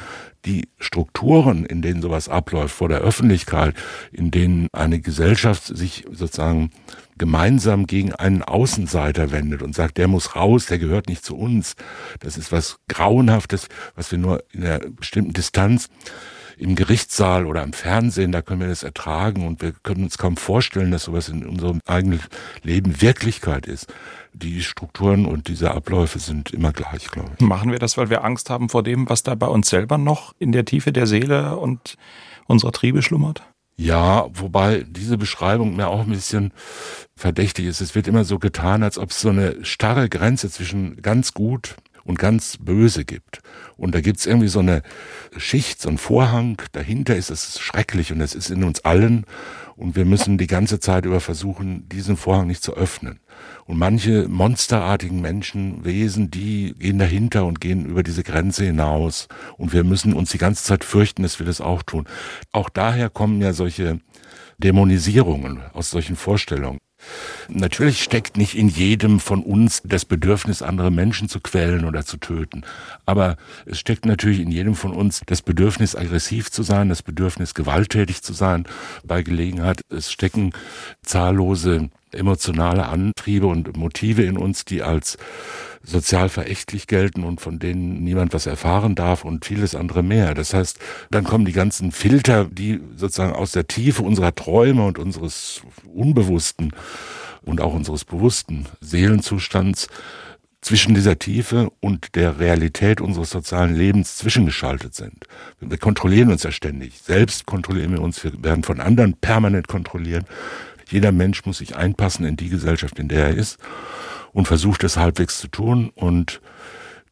Die 0.47 0.69
Strukturen, 0.79 1.67
in 1.67 1.83
denen 1.83 2.01
sowas 2.01 2.31
abläuft 2.31 2.75
vor 2.75 2.89
der 2.89 3.01
Öffentlichkeit, 3.01 3.75
in 4.11 4.31
denen 4.31 4.69
eine 4.73 5.01
Gesellschaft 5.01 5.65
sich 5.65 6.07
sozusagen 6.11 6.71
gemeinsam 7.19 7.87
gegen 7.87 8.15
einen 8.15 8.43
Außenseiter 8.43 9.33
wendet 9.33 9.63
und 9.63 9.75
sagt, 9.75 9.99
der 9.99 10.09
muss 10.09 10.35
raus, 10.35 10.67
der 10.67 10.79
gehört 10.79 11.09
nicht 11.09 11.25
zu 11.25 11.37
uns. 11.37 11.77
Das 12.21 12.39
ist 12.39 12.53
was 12.53 12.79
Grauenhaftes, 12.89 13.69
was 13.95 14.11
wir 14.11 14.19
nur 14.19 14.43
in 14.53 14.65
einer 14.65 14.81
bestimmten 14.81 15.35
Distanz 15.35 15.89
im 16.57 16.75
Gerichtssaal 16.75 17.47
oder 17.47 17.63
im 17.63 17.73
Fernsehen, 17.73 18.33
da 18.33 18.43
können 18.43 18.61
wir 18.61 18.69
das 18.69 18.83
ertragen 18.83 19.47
und 19.47 19.63
wir 19.63 19.73
können 19.83 20.05
uns 20.05 20.19
kaum 20.19 20.37
vorstellen, 20.37 20.91
dass 20.91 21.05
sowas 21.05 21.29
in 21.29 21.47
unserem 21.47 21.81
eigenen 21.87 22.21
Leben 22.63 23.01
Wirklichkeit 23.01 23.67
ist. 23.67 23.93
Die 24.33 24.63
Strukturen 24.63 25.27
und 25.27 25.49
diese 25.49 25.73
Abläufe 25.73 26.19
sind 26.19 26.51
immer 26.51 26.73
gleich, 26.73 27.09
glaube 27.11 27.31
ich. 27.39 27.47
Machen 27.47 27.71
wir 27.71 27.79
das, 27.79 27.97
weil 27.97 28.11
wir 28.11 28.25
Angst 28.25 28.51
haben 28.51 28.69
vor 28.69 28.83
dem, 28.83 29.09
was 29.09 29.23
da 29.23 29.35
bei 29.35 29.47
uns 29.47 29.69
selber 29.69 29.99
noch 29.99 30.35
in 30.39 30.53
der 30.53 30.65
Tiefe 30.65 30.93
der 30.93 31.07
Seele 31.07 31.57
und 31.57 31.97
unserer 32.47 32.73
Triebe 32.73 33.03
schlummert? 33.03 33.43
Ja, 33.77 34.27
wobei 34.33 34.85
diese 34.89 35.19
Beschreibung 35.19 35.75
mir 35.75 35.89
auch 35.89 36.03
ein 36.03 36.11
bisschen 36.11 36.53
verdächtig 37.17 37.67
ist. 37.67 37.81
Es 37.81 37.95
wird 37.95 38.07
immer 38.07 38.25
so 38.25 38.39
getan, 38.39 38.83
als 38.85 38.99
ob 38.99 39.11
es 39.11 39.21
so 39.21 39.31
eine 39.31 39.65
starre 39.65 40.09
Grenze 40.09 40.49
zwischen 40.49 41.03
ganz 41.03 41.35
gut 41.35 41.77
und 42.05 42.19
ganz 42.19 42.59
böse 42.59 43.05
gibt. 43.05 43.41
Und 43.77 43.95
da 43.95 44.01
gibt's 44.01 44.27
irgendwie 44.27 44.49
so 44.49 44.61
eine 44.61 44.83
Schicht, 45.37 45.81
so 45.81 45.89
ein 45.89 45.99
Vorhang, 45.99 46.61
dahinter 46.73 47.17
ist 47.17 47.31
es 47.31 47.59
schrecklich 47.61 48.13
und 48.13 48.21
es 48.21 48.35
ist 48.35 48.51
in 48.51 48.65
uns 48.65 48.85
allen 48.85 49.25
und 49.77 49.97
wir 49.97 50.05
müssen 50.05 50.39
die 50.39 50.47
ganze 50.47 50.79
Zeit 50.79 51.05
über 51.05 51.21
versuchen, 51.21 51.89
diesen 51.89 52.17
Vorhang 52.17 52.47
nicht 52.47 52.63
zu 52.63 52.77
öffnen. 52.77 53.21
Und 53.65 53.79
manche 53.79 54.29
monsterartigen 54.29 55.21
Menschen, 55.21 55.85
Wesen, 55.85 56.31
die 56.31 56.75
gehen 56.79 56.99
dahinter 56.99 57.45
und 57.45 57.61
gehen 57.61 57.87
über 57.87 58.03
diese 58.03 58.23
Grenze 58.23 58.65
hinaus. 58.65 59.27
Und 59.57 59.73
wir 59.73 59.83
müssen 59.83 60.13
uns 60.13 60.31
die 60.31 60.39
ganze 60.39 60.65
Zeit 60.65 60.85
fürchten, 60.85 61.23
dass 61.23 61.41
wir 61.41 61.47
das 61.47 61.61
auch 61.61 61.83
tun. 61.83 62.07
Auch 62.53 62.69
daher 62.69 63.11
kommen 63.11 63.41
ja 63.41 63.53
solche 63.53 64.01
Dämonisierungen 64.59 65.61
aus 65.73 65.91
solchen 65.91 66.15
Vorstellungen. 66.15 66.79
Natürlich 67.49 68.03
steckt 68.03 68.37
nicht 68.37 68.57
in 68.57 68.69
jedem 68.69 69.21
von 69.21 69.43
uns 69.43 69.83
das 69.85 70.05
Bedürfnis, 70.05 70.63
andere 70.63 70.91
Menschen 70.91 71.29
zu 71.29 71.41
quälen 71.41 71.85
oder 71.85 72.05
zu 72.05 72.17
töten. 72.17 72.63
Aber 73.07 73.37
es 73.67 73.79
steckt 73.79 74.07
natürlich 74.07 74.41
in 74.41 74.51
jedem 74.51 74.75
von 74.75 74.93
uns 74.93 75.23
das 75.27 75.43
Bedürfnis, 75.43 75.95
aggressiv 75.97 76.51
zu 76.51 76.63
sein, 76.63 76.89
das 76.89 77.03
Bedürfnis, 77.03 77.55
gewalttätig 77.55 78.23
zu 78.23 78.33
sein 78.33 78.65
bei 79.05 79.23
Gelegenheit. 79.23 79.83
Es 79.91 80.11
stecken 80.11 80.53
zahllose 81.03 81.91
emotionale 82.17 82.87
Antriebe 82.89 83.47
und 83.47 83.77
Motive 83.77 84.23
in 84.23 84.37
uns, 84.37 84.65
die 84.65 84.83
als 84.83 85.19
sozial 85.83 86.29
verächtlich 86.29 86.87
gelten 86.87 87.25
und 87.25 87.41
von 87.41 87.59
denen 87.59 88.03
niemand 88.03 88.33
was 88.33 88.47
erfahren 88.47 88.95
darf 88.95 89.25
und 89.25 89.45
vieles 89.45 89.75
andere 89.75 90.03
mehr. 90.03 90.35
Das 90.35 90.55
heißt, 90.55 90.79
dann 91.11 91.25
kommen 91.25 91.45
die 91.45 91.53
ganzen 91.53 91.93
Filter, 91.93 92.47
die 92.47 92.81
sozusagen 92.97 93.35
aus 93.35 93.53
der 93.53 93.67
Tiefe 93.67 94.03
unserer 94.03 94.35
Träume 94.35 94.87
und 94.87 94.99
unseres 94.99 95.63
unbewussten 95.93 96.73
und 97.43 97.61
auch 97.61 97.75
unseres 97.75 98.05
bewussten 98.05 98.67
Seelenzustands 98.81 99.89
zwischen 100.65 100.95
dieser 100.95 101.19
Tiefe 101.19 101.71
und 101.81 102.15
der 102.15 102.39
Realität 102.41 103.03
unseres 103.03 103.29
sozialen 103.29 103.75
Lebens 103.75 104.17
zwischengeschaltet 104.17 104.95
sind. 104.95 105.27
Wir 105.61 105.77
kontrollieren 105.77 106.31
uns 106.31 106.43
ja 106.43 106.53
ständig. 106.53 106.99
Selbst 107.03 107.45
kontrollieren 107.45 107.93
wir 107.93 108.01
uns. 108.01 108.25
Wir 108.25 108.33
werden 108.43 108.65
von 108.65 108.81
anderen 108.81 109.13
permanent 109.13 109.69
kontrolliert. 109.69 110.25
Jeder 110.89 111.13
Mensch 111.13 111.45
muss 111.45 111.59
sich 111.59 111.77
einpassen 111.77 112.25
in 112.25 112.37
die 112.37 112.49
Gesellschaft, 112.49 112.99
in 112.99 113.09
der 113.09 113.27
er 113.27 113.35
ist 113.35 113.59
und 114.33 114.47
versucht 114.47 114.85
es 114.85 114.97
halbwegs 114.97 115.39
zu 115.39 115.49
tun 115.49 115.91
und 115.95 116.41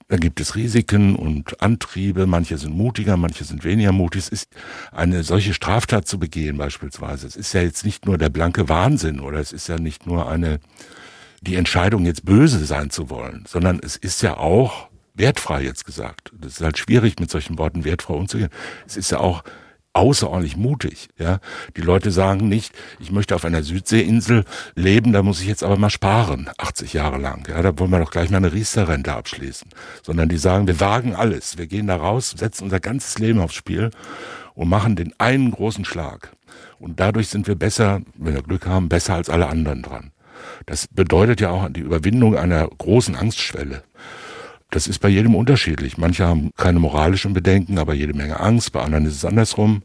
dann 0.09 0.21
gibt 0.21 0.41
es 0.41 0.57
Risiken 0.57 1.17
und 1.17 1.63
Antriebe. 1.63 2.27
Manche 2.27 2.59
sind 2.59 2.77
mutiger, 2.77 3.17
manche 3.17 3.45
sind 3.45 3.65
weniger 3.65 3.93
mutig. 3.93 4.25
Es 4.25 4.29
ist 4.29 4.51
eine 4.91 5.23
solche 5.23 5.55
Straftat 5.55 6.07
zu 6.07 6.19
begehen 6.19 6.59
beispielsweise. 6.59 7.27
Es 7.27 7.35
ist 7.35 7.55
ja 7.55 7.63
jetzt 7.63 7.87
nicht 7.87 8.05
nur 8.05 8.19
der 8.19 8.29
blanke 8.29 8.69
Wahnsinn 8.69 9.21
oder 9.21 9.39
es 9.39 9.53
ist 9.53 9.69
ja 9.69 9.79
nicht 9.79 10.07
nur 10.07 10.29
eine, 10.29 10.61
die 11.41 11.57
Entscheidung 11.57 12.05
jetzt 12.05 12.27
böse 12.27 12.63
sein 12.67 12.91
zu 12.91 13.09
wollen, 13.09 13.45
sondern 13.49 13.81
es 13.83 13.97
ist 13.97 14.21
ja 14.21 14.37
auch 14.37 14.89
wertfrei 15.15 15.63
jetzt 15.63 15.87
gesagt. 15.87 16.31
Das 16.39 16.55
ist 16.55 16.61
halt 16.61 16.77
schwierig 16.77 17.19
mit 17.19 17.31
solchen 17.31 17.57
Worten 17.57 17.85
wertfrei 17.85 18.13
umzugehen. 18.13 18.51
Es 18.87 18.99
ist 18.99 19.11
ja 19.13 19.19
auch 19.19 19.45
außerordentlich 19.95 20.57
mutig. 20.57 21.09
Ja, 21.19 21.41
die 21.77 21.83
Leute 21.83 22.11
sagen 22.11 22.49
nicht, 22.49 22.73
ich 22.99 23.13
möchte 23.13 23.35
auf 23.35 23.45
einer 23.45 23.63
Südseeinsel 23.63 24.45
leben, 24.75 25.13
da 25.13 25.23
muss 25.23 25.41
ich 25.41 25.49
jetzt 25.49 25.63
aber 25.63 25.77
mal 25.77 25.91
sparen, 25.91 26.51
80 26.59 26.93
Jahre 26.93 27.19
lang. 27.19 27.47
Ja, 27.49 27.61
da 27.63 27.79
wollen 27.79 27.91
wir 27.91 27.99
doch 27.99 28.11
gleich 28.11 28.31
mal 28.31 28.39
eine 28.39 28.53
Riester-Rente 28.53 29.13
abschließen, 29.13 29.69
sondern 30.03 30.29
die 30.29 30.39
sagen, 30.39 30.67
wir 30.67 30.81
wagen 30.81 31.15
alles, 31.15 31.59
wir 31.59 31.67
gehen 31.67 31.87
da 31.87 31.97
raus, 31.97 32.35
setzen 32.37 32.65
unser 32.65 32.81
ganzes 32.81 33.19
Leben 33.19 33.41
aufs 33.41 33.55
Spiel 33.55 33.91
und 34.55 34.69
machen 34.69 34.97
den 34.97 35.15
einen 35.19 35.51
großen 35.51 35.85
Schlag. 35.85 36.33
Und 36.79 37.01
dadurch 37.01 37.29
sind 37.29 37.47
wir 37.47 37.55
besser, 37.55 38.01
wenn 38.15 38.35
wir 38.35 38.43
Glück 38.43 38.67
haben, 38.67 38.89
besser 38.89 39.15
als 39.15 39.31
alle 39.31 39.49
anderen 39.49 39.83
dran. 39.83 40.11
Das 40.67 40.89
bedeutet 40.89 41.41
ja 41.41 41.51
auch 41.51 41.69
die 41.69 41.81
Überwindung 41.81 42.37
einer 42.37 42.67
großen 42.67 43.15
Angstschwelle. 43.15 43.85
Das 44.73 44.87
ist 44.87 45.01
bei 45.01 45.11
jedem 45.11 45.35
unterschiedlich. 45.35 45.99
Manche 45.99 46.27
haben 46.27 46.51
keine 46.57 46.81
moralischen 46.81 47.35
Bedenken, 47.35 47.79
aber 47.79 47.93
jede 47.93 48.15
Menge 48.15 48.41
Angst. 48.41 48.73
Bei 48.73 48.81
anderen 48.81 49.05
ist 49.05 49.17
es 49.17 49.25
andersrum. 49.27 49.83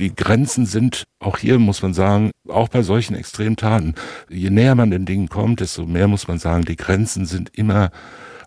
Die 0.00 0.12
Grenzen 0.12 0.66
sind, 0.66 1.04
auch 1.20 1.38
hier 1.38 1.60
muss 1.60 1.80
man 1.80 1.94
sagen, 1.94 2.32
auch 2.48 2.68
bei 2.68 2.82
solchen 2.82 3.14
Extremtaten, 3.14 3.94
je 4.28 4.50
näher 4.50 4.74
man 4.74 4.90
den 4.90 5.06
Dingen 5.06 5.28
kommt, 5.28 5.60
desto 5.60 5.86
mehr 5.86 6.08
muss 6.08 6.26
man 6.26 6.40
sagen, 6.40 6.64
die 6.64 6.74
Grenzen 6.74 7.24
sind 7.24 7.56
immer 7.56 7.92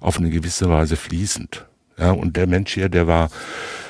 auf 0.02 0.18
eine 0.18 0.32
gewisse 0.32 0.68
Weise 0.68 0.98
fließend. 0.98 1.66
Ja, 1.98 2.12
und 2.12 2.36
der 2.36 2.48
Mensch 2.48 2.74
hier, 2.74 2.90
der 2.90 3.08
war 3.08 3.30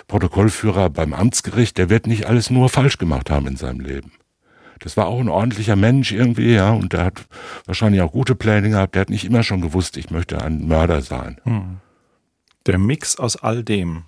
Protokollführer 0.08 0.92
beim 0.92 1.14
Amtsgericht, 1.14 1.80
der 1.80 1.90
wird 1.90 2.06
nicht 2.06 2.28
alles 2.28 2.52
nur 2.52 2.70
falsch 2.70 3.00
gemacht 3.00 3.32
haben 3.32 3.48
in 3.48 3.56
seinem 3.56 3.80
Leben. 3.80 4.12
Das 4.84 4.98
war 4.98 5.08
auch 5.08 5.22
ein 5.22 5.30
ordentlicher 5.30 5.78
Mensch 5.78 6.12
irgendwie, 6.12 6.54
ja, 6.54 6.72
und 6.72 6.92
der 6.92 7.06
hat 7.06 7.26
wahrscheinlich 7.66 8.02
auch 8.02 8.12
gute 8.12 8.36
Pläne 8.36 8.70
gehabt. 8.70 8.96
Der 8.96 9.02
hat 9.02 9.10
nicht 9.10 9.24
immer 9.24 9.42
schon 9.42 9.62
gewusst, 9.62 9.96
ich 9.96 10.12
möchte 10.12 10.42
ein 10.42 10.68
Mörder 10.68 11.02
sein. 11.02 11.40
Hm. 11.44 11.78
Der 12.66 12.78
Mix 12.78 13.18
aus 13.18 13.38
all 13.38 13.64
dem, 13.64 14.04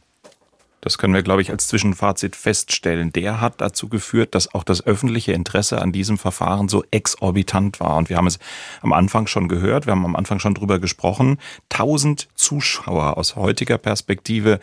das 0.82 0.98
können 0.98 1.14
wir, 1.14 1.24
glaube 1.24 1.42
ich, 1.42 1.50
als 1.50 1.68
Zwischenfazit 1.68 2.36
feststellen. 2.36 3.14
Der 3.14 3.40
hat 3.40 3.62
dazu 3.62 3.88
geführt, 3.88 4.36
dass 4.36 4.54
auch 4.54 4.66
das 4.66 4.86
öffentliche 4.86 5.32
Interesse 5.32 5.82
an 5.82 5.94
diesem 5.94 6.18
Verfahren 6.18 6.68
so 6.68 6.84
exorbitant 6.92 7.80
war. 7.80 7.96
Und 7.96 8.10
wir 8.10 8.18
haben 8.18 8.28
es 8.28 8.38
am 8.82 8.92
Anfang 8.92 9.28
schon 9.28 9.48
gehört, 9.48 9.88
wir 9.88 9.92
haben 9.92 10.06
am 10.06 10.16
Anfang 10.18 10.40
schon 10.40 10.54
drüber 10.56 10.80
gesprochen. 10.80 11.38
Tausend 11.70 12.28
Zuschauer 12.36 13.18
aus 13.18 13.38
heutiger 13.38 13.78
Perspektive 13.78 14.60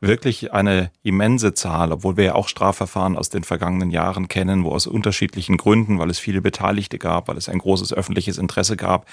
wirklich 0.00 0.52
eine 0.52 0.90
immense 1.02 1.52
Zahl, 1.52 1.92
obwohl 1.92 2.16
wir 2.16 2.24
ja 2.24 2.34
auch 2.34 2.48
Strafverfahren 2.48 3.16
aus 3.16 3.28
den 3.28 3.44
vergangenen 3.44 3.90
Jahren 3.90 4.28
kennen, 4.28 4.64
wo 4.64 4.72
aus 4.72 4.86
unterschiedlichen 4.86 5.58
Gründen, 5.58 5.98
weil 5.98 6.10
es 6.10 6.18
viele 6.18 6.40
Beteiligte 6.40 6.98
gab, 6.98 7.28
weil 7.28 7.36
es 7.36 7.48
ein 7.48 7.58
großes 7.58 7.92
öffentliches 7.92 8.38
Interesse 8.38 8.76
gab, 8.76 9.06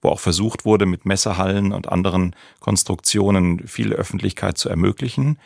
wo 0.00 0.08
auch 0.08 0.20
versucht 0.20 0.64
wurde, 0.64 0.86
mit 0.86 1.04
Messerhallen 1.04 1.72
und 1.72 1.90
anderen 1.90 2.34
Konstruktionen 2.58 3.66
viel 3.68 3.92
Öffentlichkeit 3.92 4.56
zu 4.56 4.70
ermöglichen. 4.70 5.38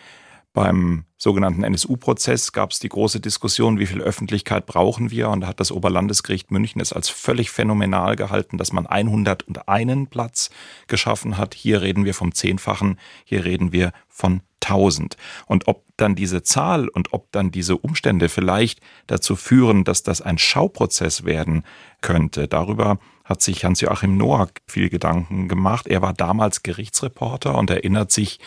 Beim 0.54 1.04
sogenannten 1.18 1.64
NSU-Prozess 1.64 2.52
gab 2.52 2.70
es 2.70 2.78
die 2.78 2.88
große 2.88 3.18
Diskussion, 3.18 3.80
wie 3.80 3.86
viel 3.86 4.00
Öffentlichkeit 4.00 4.66
brauchen 4.66 5.10
wir? 5.10 5.28
Und 5.30 5.40
da 5.40 5.48
hat 5.48 5.58
das 5.58 5.72
Oberlandesgericht 5.72 6.52
München 6.52 6.80
es 6.80 6.92
als 6.92 7.08
völlig 7.08 7.50
phänomenal 7.50 8.14
gehalten, 8.14 8.56
dass 8.56 8.72
man 8.72 8.86
101 8.86 10.10
Platz 10.10 10.50
geschaffen 10.86 11.38
hat. 11.38 11.54
Hier 11.54 11.82
reden 11.82 12.04
wir 12.04 12.14
vom 12.14 12.32
Zehnfachen, 12.34 13.00
hier 13.24 13.44
reden 13.44 13.72
wir 13.72 13.90
von 14.06 14.42
1000. 14.62 15.16
Und 15.46 15.66
ob 15.66 15.84
dann 15.96 16.14
diese 16.14 16.44
Zahl 16.44 16.88
und 16.88 17.12
ob 17.12 17.32
dann 17.32 17.50
diese 17.50 17.76
Umstände 17.76 18.28
vielleicht 18.28 18.80
dazu 19.08 19.34
führen, 19.34 19.82
dass 19.82 20.04
das 20.04 20.22
ein 20.22 20.38
Schauprozess 20.38 21.24
werden 21.24 21.64
könnte, 22.00 22.46
darüber 22.46 22.98
hat 23.24 23.42
sich 23.42 23.64
Hans-Joachim 23.64 24.16
Noack 24.16 24.60
viel 24.68 24.88
Gedanken 24.88 25.48
gemacht. 25.48 25.88
Er 25.88 26.00
war 26.00 26.12
damals 26.12 26.62
Gerichtsreporter 26.62 27.58
und 27.58 27.70
erinnert 27.70 28.12
sich 28.12 28.38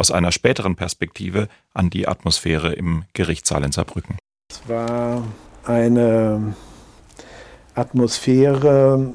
aus 0.00 0.10
einer 0.10 0.32
späteren 0.32 0.76
Perspektive 0.76 1.48
an 1.74 1.90
die 1.90 2.08
Atmosphäre 2.08 2.72
im 2.72 3.04
Gerichtssaal 3.12 3.62
in 3.64 3.70
Saarbrücken. 3.70 4.16
Es 4.50 4.66
war 4.66 5.22
eine 5.64 6.54
Atmosphäre, 7.74 9.12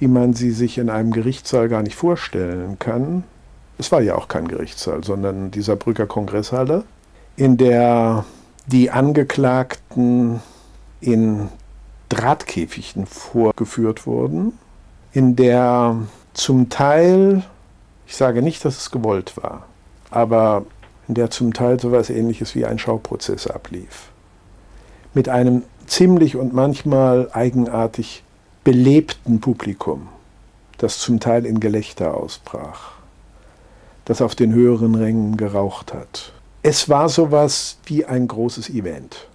wie 0.00 0.08
man 0.08 0.34
sie 0.34 0.50
sich 0.50 0.76
in 0.76 0.90
einem 0.90 1.12
Gerichtssaal 1.12 1.68
gar 1.68 1.84
nicht 1.84 1.94
vorstellen 1.94 2.80
kann. 2.80 3.22
Es 3.78 3.92
war 3.92 4.02
ja 4.02 4.16
auch 4.16 4.26
kein 4.26 4.48
Gerichtssaal, 4.48 5.04
sondern 5.04 5.52
die 5.52 5.62
Saarbrücker 5.62 6.06
Kongresshalle, 6.06 6.82
in 7.36 7.56
der 7.56 8.24
die 8.66 8.90
Angeklagten 8.90 10.40
in 11.00 11.48
Drahtkäfigen 12.08 13.06
vorgeführt 13.06 14.04
wurden, 14.04 14.58
in 15.12 15.36
der 15.36 15.96
zum 16.34 16.70
Teil 16.70 17.44
ich 18.10 18.16
sage 18.16 18.42
nicht, 18.42 18.64
dass 18.64 18.76
es 18.76 18.90
gewollt 18.90 19.36
war, 19.36 19.68
aber 20.10 20.66
in 21.06 21.14
der 21.14 21.30
zum 21.30 21.52
Teil 21.52 21.78
so 21.78 21.90
etwas 21.90 22.10
ähnliches 22.10 22.56
wie 22.56 22.66
ein 22.66 22.80
Schauprozess 22.80 23.46
ablief. 23.46 24.10
Mit 25.14 25.28
einem 25.28 25.62
ziemlich 25.86 26.34
und 26.34 26.52
manchmal 26.52 27.30
eigenartig 27.32 28.24
belebten 28.64 29.40
Publikum, 29.40 30.08
das 30.78 30.98
zum 30.98 31.20
Teil 31.20 31.46
in 31.46 31.60
Gelächter 31.60 32.14
ausbrach, 32.14 32.94
das 34.06 34.20
auf 34.22 34.34
den 34.34 34.52
höheren 34.52 34.96
Rängen 34.96 35.36
geraucht 35.36 35.94
hat. 35.94 36.32
Es 36.62 36.88
war 36.88 37.08
sowas 37.08 37.78
wie 37.84 38.06
ein 38.06 38.26
großes 38.26 38.70
Event. 38.70 39.28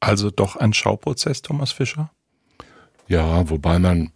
Also 0.00 0.30
doch 0.30 0.56
ein 0.56 0.74
Schauprozess, 0.74 1.40
Thomas 1.40 1.72
Fischer? 1.72 2.10
Ja, 3.08 3.48
wobei 3.48 3.78
man 3.78 4.12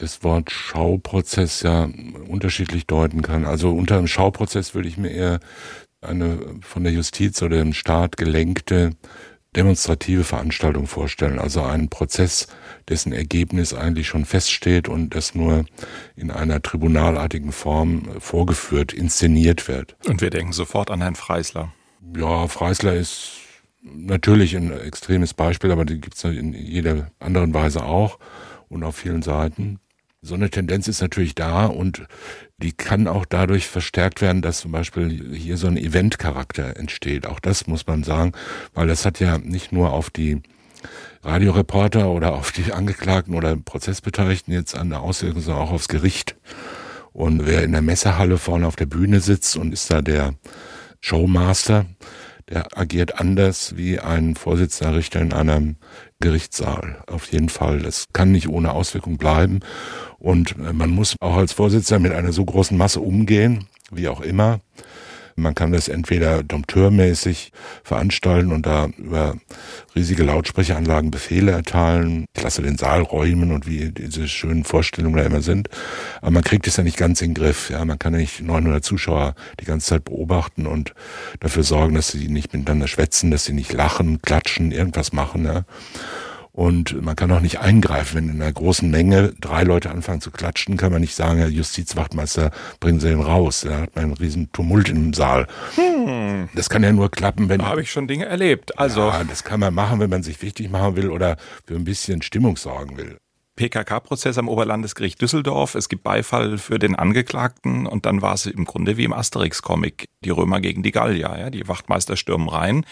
das 0.00 0.22
Wort 0.24 0.50
Schauprozess 0.50 1.62
ja 1.62 1.88
unterschiedlich 2.28 2.86
deuten 2.86 3.22
kann. 3.22 3.44
Also 3.44 3.72
unter 3.72 3.98
einem 3.98 4.06
Schauprozess 4.08 4.74
würde 4.74 4.88
ich 4.88 4.96
mir 4.96 5.10
eher 5.10 5.40
eine 6.00 6.38
von 6.60 6.84
der 6.84 6.92
Justiz 6.92 7.42
oder 7.42 7.58
dem 7.58 7.72
Staat 7.72 8.16
gelenkte 8.16 8.92
demonstrative 9.56 10.24
Veranstaltung 10.24 10.86
vorstellen. 10.86 11.38
Also 11.38 11.62
einen 11.62 11.88
Prozess, 11.88 12.46
dessen 12.88 13.12
Ergebnis 13.12 13.74
eigentlich 13.74 14.06
schon 14.06 14.24
feststeht 14.24 14.88
und 14.88 15.14
das 15.14 15.34
nur 15.34 15.64
in 16.16 16.30
einer 16.30 16.62
tribunalartigen 16.62 17.52
Form 17.52 18.08
vorgeführt, 18.20 18.92
inszeniert 18.92 19.66
wird. 19.66 19.96
Und 20.06 20.20
wir 20.20 20.30
denken 20.30 20.52
sofort 20.52 20.90
an 20.90 21.00
Herrn 21.00 21.16
Freisler. 21.16 21.72
Ja, 22.16 22.46
Freisler 22.46 22.94
ist 22.94 23.32
natürlich 23.82 24.56
ein 24.56 24.70
extremes 24.70 25.34
Beispiel, 25.34 25.72
aber 25.72 25.84
die 25.84 26.00
gibt 26.00 26.16
es 26.16 26.24
in 26.24 26.52
jeder 26.52 27.10
anderen 27.18 27.54
Weise 27.54 27.84
auch 27.84 28.18
und 28.68 28.84
auf 28.84 28.96
vielen 28.96 29.22
Seiten. 29.22 29.80
So 30.20 30.34
eine 30.34 30.50
Tendenz 30.50 30.88
ist 30.88 31.00
natürlich 31.00 31.36
da 31.36 31.66
und 31.66 32.06
die 32.56 32.72
kann 32.72 33.06
auch 33.06 33.24
dadurch 33.24 33.68
verstärkt 33.68 34.20
werden, 34.20 34.42
dass 34.42 34.58
zum 34.58 34.72
Beispiel 34.72 35.32
hier 35.32 35.56
so 35.56 35.68
ein 35.68 35.76
Eventcharakter 35.76 36.76
entsteht. 36.76 37.24
Auch 37.24 37.38
das 37.38 37.68
muss 37.68 37.86
man 37.86 38.02
sagen, 38.02 38.32
weil 38.74 38.88
das 38.88 39.06
hat 39.06 39.20
ja 39.20 39.38
nicht 39.38 39.70
nur 39.70 39.92
auf 39.92 40.10
die 40.10 40.42
Radioreporter 41.22 42.10
oder 42.10 42.34
auf 42.34 42.50
die 42.50 42.72
Angeklagten 42.72 43.34
oder 43.34 43.56
Prozessbeteiligten 43.56 44.52
jetzt 44.52 44.76
eine 44.76 44.98
Auswirkung, 44.98 45.40
sondern 45.40 45.62
auch 45.62 45.72
aufs 45.72 45.88
Gericht. 45.88 46.36
Und 47.12 47.46
wer 47.46 47.62
in 47.62 47.72
der 47.72 47.82
Messehalle 47.82 48.38
vorne 48.38 48.66
auf 48.66 48.76
der 48.76 48.86
Bühne 48.86 49.20
sitzt 49.20 49.56
und 49.56 49.72
ist 49.72 49.92
da 49.92 50.02
der 50.02 50.34
Showmaster, 51.00 51.86
der 52.48 52.76
agiert 52.76 53.20
anders 53.20 53.76
wie 53.76 54.00
ein 54.00 54.34
Vorsitzender 54.34 54.96
Richter 54.96 55.20
in 55.20 55.32
einem 55.32 55.76
Gerichtssaal. 56.20 57.02
Auf 57.06 57.32
jeden 57.32 57.48
Fall. 57.48 57.80
Das 57.80 58.06
kann 58.12 58.32
nicht 58.32 58.48
ohne 58.48 58.72
Auswirkung 58.72 59.18
bleiben. 59.18 59.60
Und 60.18 60.56
äh, 60.58 60.72
man 60.72 60.90
muss 60.90 61.16
auch 61.20 61.36
als 61.36 61.52
Vorsitzender 61.52 62.00
mit 62.00 62.12
einer 62.12 62.32
so 62.32 62.44
großen 62.44 62.76
Masse 62.76 63.00
umgehen, 63.00 63.66
wie 63.90 64.08
auch 64.08 64.20
immer. 64.20 64.60
Man 65.38 65.54
kann 65.54 65.72
das 65.72 65.88
entweder 65.88 66.42
dompteurmäßig 66.42 67.52
veranstalten 67.84 68.52
und 68.52 68.66
da 68.66 68.88
über 68.98 69.36
riesige 69.94 70.24
Lautsprecheranlagen 70.24 71.10
Befehle 71.10 71.52
erteilen, 71.52 72.26
ich 72.36 72.42
lasse 72.42 72.62
den 72.62 72.76
Saal 72.76 73.02
räumen 73.02 73.52
und 73.52 73.66
wie 73.66 73.90
diese 73.90 74.28
schönen 74.28 74.64
Vorstellungen 74.64 75.16
da 75.16 75.22
immer 75.22 75.40
sind. 75.40 75.68
Aber 76.20 76.32
man 76.32 76.44
kriegt 76.44 76.66
es 76.66 76.76
ja 76.76 76.84
nicht 76.84 76.96
ganz 76.96 77.20
in 77.20 77.30
den 77.30 77.42
Griff. 77.42 77.70
Ja, 77.70 77.84
man 77.84 77.98
kann 77.98 78.12
ja 78.12 78.18
nicht 78.18 78.40
900 78.40 78.84
Zuschauer 78.84 79.34
die 79.60 79.64
ganze 79.64 79.88
Zeit 79.88 80.04
beobachten 80.04 80.66
und 80.66 80.94
dafür 81.40 81.62
sorgen, 81.62 81.94
dass 81.94 82.08
sie 82.08 82.28
nicht 82.28 82.52
miteinander 82.52 82.88
schwätzen, 82.88 83.30
dass 83.30 83.44
sie 83.44 83.52
nicht 83.52 83.72
lachen, 83.72 84.20
klatschen, 84.22 84.72
irgendwas 84.72 85.12
machen. 85.12 85.44
Ja. 85.44 85.64
Und 86.58 87.00
man 87.02 87.14
kann 87.14 87.30
auch 87.30 87.38
nicht 87.38 87.60
eingreifen, 87.60 88.16
wenn 88.16 88.28
in 88.30 88.42
einer 88.42 88.52
großen 88.52 88.90
Menge 88.90 89.32
drei 89.40 89.62
Leute 89.62 89.92
anfangen 89.92 90.20
zu 90.20 90.32
klatschen, 90.32 90.76
kann 90.76 90.90
man 90.90 91.00
nicht 91.00 91.14
sagen, 91.14 91.38
Herr 91.38 91.46
Justizwachtmeister, 91.46 92.50
bringen 92.80 92.98
Sie 92.98 93.06
den 93.06 93.20
raus. 93.20 93.60
Da 93.60 93.82
hat 93.82 93.94
man 93.94 94.06
einen 94.06 94.14
riesen 94.14 94.50
Tumult 94.50 94.88
im 94.88 95.14
Saal. 95.14 95.46
Hm. 95.76 96.48
Das 96.56 96.68
kann 96.68 96.82
ja 96.82 96.90
nur 96.90 97.12
klappen, 97.12 97.48
wenn... 97.48 97.60
Da 97.60 97.66
habe 97.66 97.82
ich 97.82 97.92
schon 97.92 98.08
Dinge 98.08 98.26
erlebt. 98.26 98.76
Also 98.76 99.02
ja, 99.02 99.22
das 99.22 99.44
kann 99.44 99.60
man 99.60 99.72
machen, 99.72 100.00
wenn 100.00 100.10
man 100.10 100.24
sich 100.24 100.42
wichtig 100.42 100.68
machen 100.68 100.96
will 100.96 101.10
oder 101.10 101.36
für 101.64 101.76
ein 101.76 101.84
bisschen 101.84 102.22
Stimmung 102.22 102.56
sorgen 102.56 102.96
will. 102.96 103.18
PKK-Prozess 103.54 104.36
am 104.36 104.48
Oberlandesgericht 104.48 105.22
Düsseldorf. 105.22 105.76
Es 105.76 105.88
gibt 105.88 106.02
Beifall 106.02 106.58
für 106.58 106.80
den 106.80 106.96
Angeklagten 106.96 107.86
und 107.86 108.04
dann 108.04 108.20
war 108.20 108.34
es 108.34 108.46
im 108.46 108.64
Grunde 108.64 108.96
wie 108.96 109.04
im 109.04 109.12
Asterix-Comic. 109.12 110.06
Die 110.24 110.30
Römer 110.30 110.60
gegen 110.60 110.82
die 110.82 110.90
Gallier. 110.90 111.36
Ja? 111.38 111.50
Die 111.50 111.68
Wachtmeister 111.68 112.16
stürmen 112.16 112.48
rein. 112.48 112.84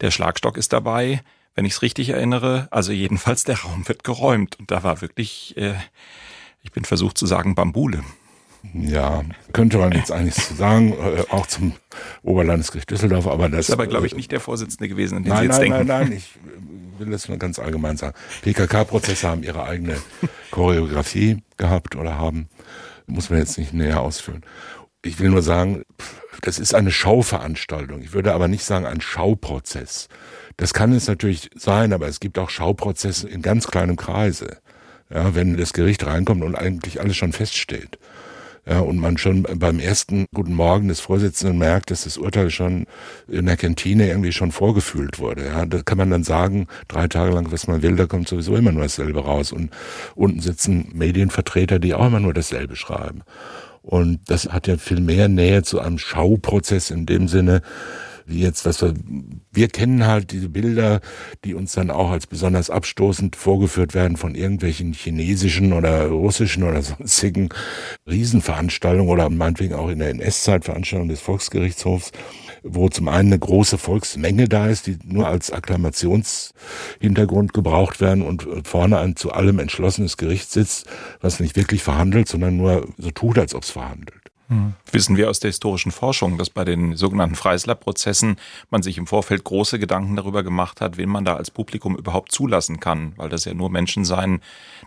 Der 0.00 0.10
Schlagstock 0.10 0.56
ist 0.56 0.72
dabei 0.72 1.20
wenn 1.54 1.64
ich 1.64 1.74
es 1.74 1.82
richtig 1.82 2.10
erinnere. 2.10 2.68
Also 2.70 2.92
jedenfalls 2.92 3.44
der 3.44 3.60
Raum 3.60 3.86
wird 3.88 4.04
geräumt 4.04 4.58
und 4.58 4.70
da 4.70 4.82
war 4.82 5.00
wirklich, 5.00 5.56
äh, 5.56 5.74
ich 6.62 6.72
bin 6.72 6.84
versucht 6.84 7.18
zu 7.18 7.26
sagen, 7.26 7.54
Bambule. 7.54 8.02
Ja, 8.72 9.22
könnte 9.52 9.76
man 9.76 9.92
jetzt 9.92 10.10
eigentlich 10.10 10.34
so 10.34 10.54
sagen, 10.54 10.92
äh, 10.92 11.24
auch 11.30 11.46
zum 11.46 11.74
Oberlandesgericht 12.22 12.90
Düsseldorf, 12.90 13.26
aber 13.26 13.48
das, 13.48 13.68
ist 13.68 13.72
aber, 13.72 13.86
glaube 13.86 14.06
ich, 14.06 14.14
nicht 14.14 14.32
der 14.32 14.40
Vorsitzende 14.40 14.88
gewesen, 14.88 15.18
an 15.18 15.22
den 15.24 15.32
nein, 15.32 15.38
Sie 15.40 15.44
jetzt 15.46 15.58
nein, 15.58 15.70
denken. 15.70 15.86
Nein, 15.86 16.08
nein, 16.08 16.12
ich 16.12 16.30
will 16.98 17.10
das 17.10 17.28
nur 17.28 17.36
ganz 17.36 17.58
allgemein 17.58 17.96
sagen. 17.96 18.16
PKK-Prozesse 18.42 19.28
haben 19.28 19.42
ihre 19.42 19.64
eigene 19.64 19.98
Choreografie 20.50 21.42
gehabt 21.58 21.94
oder 21.94 22.16
haben, 22.16 22.48
muss 23.06 23.28
man 23.28 23.38
jetzt 23.38 23.58
nicht 23.58 23.74
näher 23.74 24.00
ausführen. 24.00 24.42
Ich 25.02 25.20
will 25.20 25.28
nur 25.28 25.42
sagen, 25.42 25.82
das 26.40 26.58
ist 26.58 26.74
eine 26.74 26.90
Schauveranstaltung. 26.90 28.00
Ich 28.00 28.14
würde 28.14 28.32
aber 28.32 28.48
nicht 28.48 28.64
sagen 28.64 28.86
ein 28.86 29.02
Schauprozess. 29.02 30.08
Das 30.56 30.72
kann 30.72 30.92
es 30.92 31.08
natürlich 31.08 31.50
sein, 31.56 31.92
aber 31.92 32.08
es 32.08 32.20
gibt 32.20 32.38
auch 32.38 32.50
Schauprozesse 32.50 33.28
in 33.28 33.42
ganz 33.42 33.66
kleinem 33.66 33.96
Kreise. 33.96 34.58
Ja, 35.12 35.34
wenn 35.34 35.56
das 35.56 35.72
Gericht 35.72 36.06
reinkommt 36.06 36.42
und 36.42 36.54
eigentlich 36.54 37.00
alles 37.00 37.16
schon 37.16 37.32
feststeht. 37.32 37.98
Ja, 38.66 38.78
und 38.80 38.96
man 38.96 39.18
schon 39.18 39.42
beim 39.42 39.78
ersten 39.78 40.24
Guten 40.32 40.54
Morgen 40.54 40.88
des 40.88 41.00
Vorsitzenden 41.00 41.58
merkt, 41.58 41.90
dass 41.90 42.04
das 42.04 42.16
Urteil 42.16 42.50
schon 42.50 42.86
in 43.28 43.44
der 43.44 43.58
Kantine 43.58 44.08
irgendwie 44.08 44.32
schon 44.32 44.52
vorgefühlt 44.52 45.18
wurde. 45.18 45.44
Ja, 45.44 45.66
da 45.66 45.82
kann 45.82 45.98
man 45.98 46.10
dann 46.10 46.24
sagen, 46.24 46.66
drei 46.88 47.06
Tage 47.06 47.34
lang, 47.34 47.52
was 47.52 47.66
man 47.66 47.82
will, 47.82 47.96
da 47.96 48.06
kommt 48.06 48.26
sowieso 48.26 48.56
immer 48.56 48.72
nur 48.72 48.84
dasselbe 48.84 49.22
raus. 49.22 49.52
Und 49.52 49.70
unten 50.14 50.40
sitzen 50.40 50.88
Medienvertreter, 50.94 51.78
die 51.78 51.92
auch 51.92 52.06
immer 52.06 52.20
nur 52.20 52.32
dasselbe 52.32 52.74
schreiben. 52.74 53.20
Und 53.82 54.20
das 54.28 54.46
hat 54.50 54.66
ja 54.66 54.78
viel 54.78 55.00
mehr 55.00 55.28
Nähe 55.28 55.62
zu 55.62 55.80
einem 55.80 55.98
Schauprozess 55.98 56.90
in 56.90 57.04
dem 57.04 57.28
Sinne, 57.28 57.60
wie 58.26 58.40
jetzt, 58.40 58.64
was 58.64 58.82
wir, 58.82 58.94
wir 59.52 59.68
kennen 59.68 60.06
halt 60.06 60.32
diese 60.32 60.48
Bilder, 60.48 61.00
die 61.44 61.54
uns 61.54 61.72
dann 61.72 61.90
auch 61.90 62.10
als 62.10 62.26
besonders 62.26 62.70
abstoßend 62.70 63.36
vorgeführt 63.36 63.94
werden 63.94 64.16
von 64.16 64.34
irgendwelchen 64.34 64.92
chinesischen 64.92 65.72
oder 65.72 66.06
russischen 66.06 66.62
oder 66.62 66.82
sonstigen 66.82 67.50
Riesenveranstaltungen 68.08 69.10
oder 69.10 69.28
meinetwegen 69.30 69.74
auch 69.74 69.88
in 69.88 69.98
der 69.98 70.10
NS-Zeit 70.10 70.64
Veranstaltungen 70.64 71.10
des 71.10 71.20
Volksgerichtshofs, 71.20 72.12
wo 72.62 72.88
zum 72.88 73.08
einen 73.08 73.28
eine 73.28 73.38
große 73.38 73.78
Volksmenge 73.78 74.48
da 74.48 74.68
ist, 74.68 74.86
die 74.86 74.98
nur 75.04 75.28
als 75.28 75.50
Akklamationshintergrund 75.50 77.52
gebraucht 77.52 78.00
werden 78.00 78.22
und 78.22 78.46
vorne 78.64 78.98
ein 78.98 79.16
zu 79.16 79.32
allem 79.32 79.58
entschlossenes 79.58 80.16
Gericht 80.16 80.50
sitzt, 80.50 80.86
was 81.20 81.40
nicht 81.40 81.56
wirklich 81.56 81.82
verhandelt, 81.82 82.28
sondern 82.28 82.56
nur 82.56 82.88
so 82.96 83.10
tut, 83.10 83.38
als 83.38 83.54
ob 83.54 83.64
es 83.64 83.70
verhandelt. 83.70 84.23
Wissen 84.92 85.16
wir 85.16 85.30
aus 85.30 85.40
der 85.40 85.48
historischen 85.48 85.90
Forschung, 85.90 86.36
dass 86.38 86.50
bei 86.50 86.64
den 86.64 86.96
sogenannten 86.96 87.34
Freisler-Prozessen 87.34 88.36
man 88.70 88.82
sich 88.82 88.98
im 88.98 89.06
Vorfeld 89.06 89.42
große 89.44 89.78
Gedanken 89.78 90.16
darüber 90.16 90.42
gemacht 90.42 90.80
hat, 90.80 90.96
wen 90.96 91.08
man 91.08 91.24
da 91.24 91.36
als 91.36 91.50
Publikum 91.50 91.96
überhaupt 91.96 92.30
zulassen 92.30 92.78
kann, 92.78 93.14
weil 93.16 93.28
das 93.28 93.46
ja 93.46 93.54
nur 93.54 93.70
Menschen 93.70 94.04
sein 94.04 94.40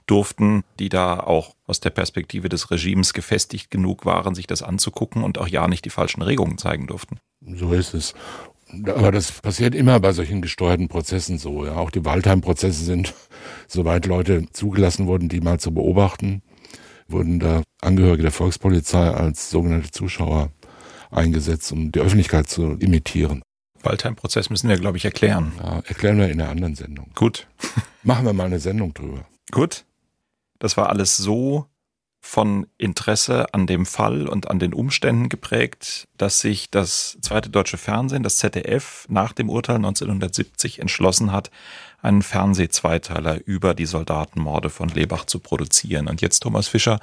durften, 0.06 0.64
die 0.80 0.90
da 0.90 1.20
auch 1.20 1.56
aus 1.66 1.80
der 1.80 1.90
Perspektive 1.90 2.50
des 2.50 2.70
Regimes 2.72 3.14
gefestigt 3.14 3.72
genug 3.72 4.06
waren, 4.06 4.36
sich 4.36 4.48
das 4.48 4.62
anzugucken 4.62 5.24
und 5.24 5.38
auch 5.40 5.48
ja 5.48 5.68
nicht 5.68 5.86
die 5.86 5.90
falschen 5.90 6.22
Regungen 6.22 6.58
zeigen 6.58 6.88
durften. 6.88 7.20
So 7.42 7.74
ist 7.74 7.94
es. 7.94 8.14
Aber 8.86 9.12
das 9.12 9.32
passiert 9.32 9.76
immer 9.76 10.00
bei 10.00 10.12
solchen 10.12 10.42
gesteuerten 10.42 10.90
Prozessen 10.90 11.38
so. 11.38 11.66
Ja. 11.66 11.76
Auch 11.76 11.90
die 11.90 12.04
Waldheim-Prozesse 12.04 12.84
sind, 12.84 13.14
soweit 13.68 14.06
Leute 14.06 14.46
zugelassen 14.52 15.08
wurden, 15.08 15.30
die 15.30 15.42
mal 15.42 15.60
zu 15.60 15.74
beobachten, 15.74 16.42
wurden 17.08 17.40
da 17.40 17.64
Angehörige 17.82 18.24
der 18.24 18.32
Volkspolizei 18.32 19.10
als 19.10 19.50
sogenannte 19.50 19.92
Zuschauer 19.92 20.52
eingesetzt, 21.12 21.72
um 21.72 21.92
die 21.92 22.00
Öffentlichkeit 22.00 22.50
zu 22.50 22.74
imitieren. 22.74 23.42
Waldheim-Prozess 23.84 24.50
müssen 24.50 24.70
wir, 24.70 24.78
glaube 24.78 24.98
ich, 24.98 25.06
erklären. 25.06 25.54
Ja, 25.64 25.80
erklären 25.86 26.18
wir 26.18 26.30
in 26.30 26.42
einer 26.42 26.50
anderen 26.50 26.76
Sendung. 26.76 27.12
Gut. 27.16 27.48
Machen 28.04 28.26
wir 28.26 28.34
mal 28.34 28.46
eine 28.46 28.60
Sendung 28.60 28.94
drüber. 28.94 29.26
Gut. 29.52 29.86
Das 30.60 30.76
war 30.76 30.90
alles 30.90 31.16
so 31.18 31.68
von 32.20 32.68
Interesse 32.78 33.54
an 33.54 33.68
dem 33.68 33.86
Fall 33.86 34.28
und 34.28 34.50
an 34.50 34.60
den 34.60 34.74
Umständen 34.74 35.30
geprägt, 35.30 36.08
dass 36.18 36.42
sich 36.42 36.70
das 36.70 37.18
zweite 37.22 37.50
deutsche 37.50 37.78
Fernsehen, 37.78 38.24
das 38.24 38.38
ZDF, 38.38 39.06
nach 39.08 39.32
dem 39.32 39.50
Urteil 39.50 39.78
1970 39.78 40.80
entschlossen 40.80 41.32
hat, 41.32 41.52
einen 42.02 42.22
Fernsehzweiteiler 42.22 43.40
über 43.46 43.74
die 43.74 43.86
Soldatenmorde 43.86 44.70
von 44.70 44.90
Lebach 44.90 45.26
zu 45.26 45.40
produzieren. 45.40 46.08
Und 46.08 46.22
jetzt, 46.22 46.42
Thomas 46.42 46.68
Fischer, 46.68 47.00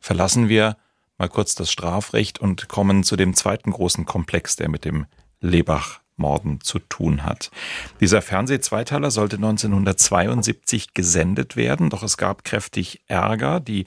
verlassen 0.00 0.48
wir 0.48 0.76
mal 1.18 1.28
kurz 1.28 1.54
das 1.54 1.70
Strafrecht 1.70 2.38
und 2.38 2.68
kommen 2.68 3.04
zu 3.04 3.16
dem 3.16 3.34
zweiten 3.34 3.70
großen 3.70 4.06
Komplex, 4.06 4.56
der 4.56 4.68
mit 4.68 4.84
dem 4.84 5.06
Lebach 5.40 6.00
Morden 6.16 6.60
zu 6.60 6.78
tun 6.78 7.24
hat. 7.24 7.50
Dieser 8.00 8.22
Fernsehzweiteiler 8.22 9.10
sollte 9.10 9.36
1972 9.36 10.94
gesendet 10.94 11.56
werden, 11.56 11.90
doch 11.90 12.02
es 12.02 12.16
gab 12.16 12.44
kräftig 12.44 13.02
Ärger. 13.08 13.58
Die 13.58 13.86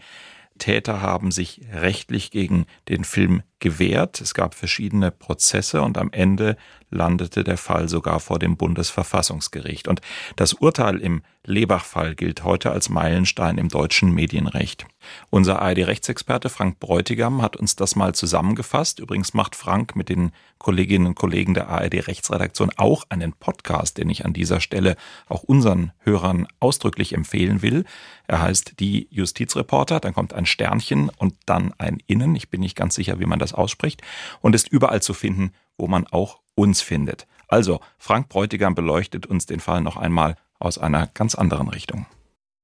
Täter 0.58 1.02
haben 1.02 1.32
sich 1.32 1.62
rechtlich 1.72 2.32
gegen 2.32 2.66
den 2.90 3.04
Film 3.04 3.44
gewehrt. 3.64 4.20
Es 4.20 4.34
gab 4.34 4.56
verschiedene 4.56 5.10
Prozesse 5.10 5.82
und 5.82 5.98
am 5.98 6.12
Ende 6.12 6.58
landete 6.94 7.44
der 7.44 7.58
Fall 7.58 7.90
sogar 7.90 8.20
vor 8.20 8.38
dem 8.38 8.58
Bundesverfassungsgericht. 8.58 9.88
Und 9.88 10.02
das 10.36 10.54
Urteil 10.54 11.00
im 11.00 11.24
Lebach-Fall 11.46 12.16
gilt 12.16 12.44
heute 12.44 12.72
als 12.72 12.90
Meilenstein 12.90 13.58
im 13.58 13.68
deutschen 13.68 14.14
Medienrecht. 14.14 14.86
Unser 15.30 15.62
ARD-Rechtsexperte 15.62 16.50
Frank 16.50 16.80
Bräutigam 16.80 17.42
hat 17.42 17.58
uns 17.58 17.76
das 17.76 17.98
mal 17.98 18.16
zusammengefasst. 18.16 19.00
Übrigens 19.00 19.34
macht 19.34 19.56
Frank 19.56 19.96
mit 19.96 20.08
den 20.08 20.32
Kolleginnen 20.58 21.08
und 21.08 21.16
Kollegen 21.16 21.54
der 21.54 21.68
ARD-Rechtsredaktion 21.68 22.72
auch 22.78 23.04
einen 23.10 23.34
Podcast, 23.34 23.98
den 23.98 24.10
ich 24.10 24.24
an 24.24 24.32
dieser 24.32 24.62
Stelle 24.62 24.96
auch 25.28 25.44
unseren 25.44 25.92
Hörern 26.00 26.48
ausdrücklich 26.62 27.14
empfehlen 27.14 27.62
will. 27.62 27.84
Er 28.28 28.42
heißt 28.42 28.80
Die 28.80 29.08
Justizreporter. 29.10 30.00
Dann 30.00 30.14
kommt 30.14 30.34
ein 30.34 30.46
Sternchen 30.46 31.10
und 31.10 31.34
dann 31.46 31.74
ein 31.78 31.98
Innen. 32.08 32.36
Ich 32.36 32.50
bin 32.50 32.62
nicht 32.62 32.78
ganz 32.78 32.96
sicher, 32.96 33.20
wie 33.20 33.26
man 33.26 33.40
das 33.40 33.53
ausspricht. 33.54 34.02
Und 34.42 34.56
ist 34.56 34.68
überall 34.68 35.02
zu 35.02 35.14
finden, 35.14 35.52
wo 35.78 35.88
man 35.88 36.08
auch 36.08 36.40
uns 36.56 36.82
findet. 36.82 37.28
Also, 37.48 37.80
Frank 37.98 38.30
Bräutigam 38.30 38.76
beleuchtet 38.76 39.26
uns 39.26 39.46
den 39.46 39.60
Fall 39.60 39.82
noch 39.82 39.98
einmal 39.98 40.36
aus 40.60 40.78
einer 40.78 41.08
ganz 41.08 41.36
anderen 41.36 41.70
Richtung. 41.70 42.06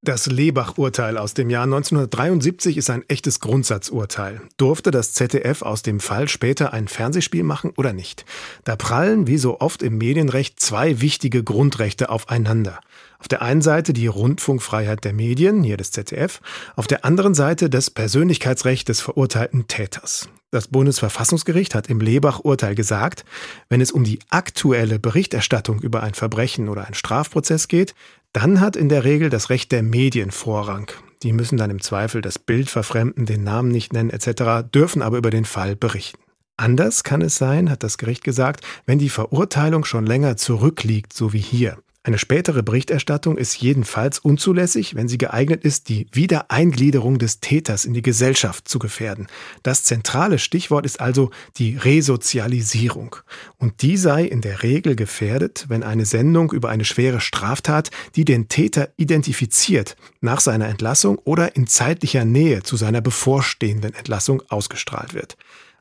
Das 0.01 0.27
Lebach-Urteil 0.27 1.17
aus 1.17 1.33
dem 1.33 1.49
Jahr 1.49 1.65
1973 1.65 2.77
ist 2.77 2.89
ein 2.89 3.03
echtes 3.09 3.41
Grundsatzurteil. 3.41 4.39
Durfte 4.55 4.91
das 4.91 5.11
ZDF 5.11 5.61
aus 5.61 5.81
dem 5.81 5.99
Fall 5.99 6.29
später 6.29 6.71
ein 6.71 6.87
Fernsehspiel 6.87 7.43
machen 7.43 7.73
oder 7.75 7.91
nicht? 7.91 8.23
Da 8.63 8.77
prallen, 8.77 9.27
wie 9.27 9.37
so 9.37 9.59
oft 9.59 9.83
im 9.83 9.97
Medienrecht, 9.97 10.57
zwei 10.57 11.01
wichtige 11.01 11.43
Grundrechte 11.43 12.09
aufeinander. 12.09 12.79
Auf 13.19 13.27
der 13.27 13.41
einen 13.41 13.61
Seite 13.61 13.91
die 13.91 14.07
Rundfunkfreiheit 14.07 15.03
der 15.03 15.11
Medien, 15.11 15.63
hier 15.63 15.75
des 15.75 15.91
ZDF, 15.91 16.39
auf 16.77 16.87
der 16.87 17.03
anderen 17.03 17.33
Seite 17.33 17.69
das 17.69 17.89
Persönlichkeitsrecht 17.89 18.87
des 18.87 19.01
verurteilten 19.01 19.67
Täters. 19.67 20.29
Das 20.51 20.67
Bundesverfassungsgericht 20.67 21.75
hat 21.75 21.87
im 21.87 21.99
Lebach-Urteil 21.99 22.73
gesagt, 22.73 23.23
wenn 23.69 23.81
es 23.81 23.91
um 23.91 24.03
die 24.03 24.17
aktuelle 24.31 24.97
Berichterstattung 24.97 25.79
über 25.79 26.01
ein 26.01 26.15
Verbrechen 26.15 26.69
oder 26.69 26.85
einen 26.85 26.95
Strafprozess 26.95 27.67
geht, 27.67 27.93
dann 28.33 28.59
hat 28.59 28.75
in 28.75 28.89
der 28.89 29.03
Regel 29.03 29.29
das 29.29 29.51
Recht 29.51 29.71
der 29.71 29.83
Medien 29.83 30.31
Vorrang. 30.31 30.91
Die 31.21 31.33
müssen 31.33 31.57
dann 31.57 31.69
im 31.69 31.81
Zweifel 31.81 32.21
das 32.21 32.39
Bild 32.39 32.69
verfremden, 32.69 33.27
den 33.27 33.43
Namen 33.43 33.69
nicht 33.69 33.93
nennen 33.93 34.09
etc., 34.09 34.67
dürfen 34.73 35.03
aber 35.03 35.17
über 35.17 35.29
den 35.29 35.45
Fall 35.45 35.75
berichten. 35.75 36.19
Anders 36.57 37.03
kann 37.03 37.21
es 37.21 37.35
sein, 37.35 37.69
hat 37.69 37.83
das 37.83 37.97
Gericht 37.97 38.23
gesagt, 38.23 38.65
wenn 38.85 38.99
die 38.99 39.09
Verurteilung 39.09 39.85
schon 39.85 40.05
länger 40.05 40.35
zurückliegt, 40.35 41.13
so 41.13 41.31
wie 41.31 41.39
hier. 41.39 41.77
Eine 42.01 42.17
spätere 42.17 42.63
Berichterstattung 42.63 43.37
ist 43.37 43.59
jedenfalls 43.59 44.19
unzulässig, 44.19 44.95
wenn 44.95 45.09
sie 45.09 45.17
geeignet 45.17 45.65
ist, 45.65 45.89
die 45.89 46.07
Wiedereingliederung 46.13 47.19
des 47.19 47.41
Täters 47.41 47.83
in 47.83 47.93
die 47.93 48.01
Gesellschaft 48.01 48.69
zu 48.69 48.79
gefährden. 48.79 49.27
Das 49.63 49.83
zentrale 49.83 50.39
Stichwort 50.39 50.85
ist 50.85 51.01
also 51.01 51.29
die 51.57 51.75
Resozialisierung. 51.75 53.17
Und 53.57 53.81
die 53.81 53.97
sei 53.97 54.23
in 54.23 54.39
der 54.39 54.63
Regel 54.63 54.95
gefährdet, 54.95 55.65
wenn 55.67 55.83
eine 55.83 56.05
Sendung 56.05 56.53
über 56.53 56.69
eine 56.69 56.85
schwere 56.85 57.19
Straftat, 57.19 57.91
die 58.15 58.23
den 58.23 58.47
Täter 58.47 58.89
identifiziert, 58.95 59.97
nach 60.21 60.39
seiner 60.39 60.69
Entlassung 60.69 61.17
oder 61.25 61.57
in 61.57 61.67
zeitlicher 61.67 62.23
Nähe 62.23 62.63
zu 62.63 62.77
seiner 62.77 63.01
bevorstehenden 63.01 63.93
Entlassung 63.93 64.41
ausgestrahlt 64.47 65.13
wird. 65.13 65.35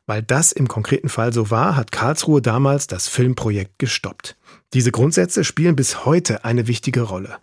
Weil 0.05 0.21
das 0.21 0.51
im 0.51 0.67
konkreten 0.67 1.07
Fall 1.07 1.31
so 1.31 1.49
war, 1.49 1.77
hat 1.77 1.93
Karlsruhe 1.93 2.41
damals 2.41 2.87
das 2.87 3.07
Filmprojekt 3.07 3.79
gestoppt. 3.79 4.35
Diese 4.73 4.91
Grundsätze 4.91 5.43
spielen 5.43 5.75
bis 5.75 6.05
heute 6.05 6.45
eine 6.45 6.67
wichtige 6.67 7.01
Rolle. 7.01 7.37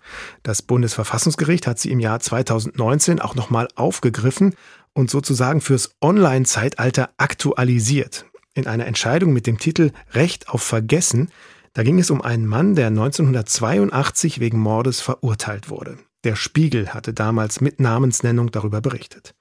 Das 0.44 0.62
Bundesverfassungsgericht 0.62 1.66
hat 1.66 1.78
sie 1.78 1.90
im 1.90 1.98
Jahr 1.98 2.20
2019 2.20 3.20
auch 3.20 3.34
nochmal 3.34 3.66
aufgegriffen 3.74 4.54
und 4.92 5.10
sozusagen 5.10 5.60
fürs 5.60 5.90
Online-Zeitalter 6.00 7.10
aktualisiert. 7.16 8.26
In 8.54 8.68
einer 8.68 8.86
Entscheidung 8.86 9.32
mit 9.32 9.48
dem 9.48 9.58
Titel 9.58 9.90
Recht 10.12 10.48
auf 10.48 10.62
Vergessen, 10.62 11.30
da 11.74 11.82
ging 11.82 11.98
es 11.98 12.10
um 12.10 12.22
einen 12.22 12.46
Mann, 12.46 12.76
der 12.76 12.86
1982 12.86 14.38
wegen 14.38 14.60
Mordes 14.60 15.00
verurteilt 15.00 15.68
wurde. 15.68 15.98
Der 16.22 16.36
Spiegel 16.36 16.94
hatte 16.94 17.12
damals 17.12 17.60
mit 17.60 17.80
Namensnennung 17.80 18.50
darüber 18.52 18.80
berichtet. 18.80 19.34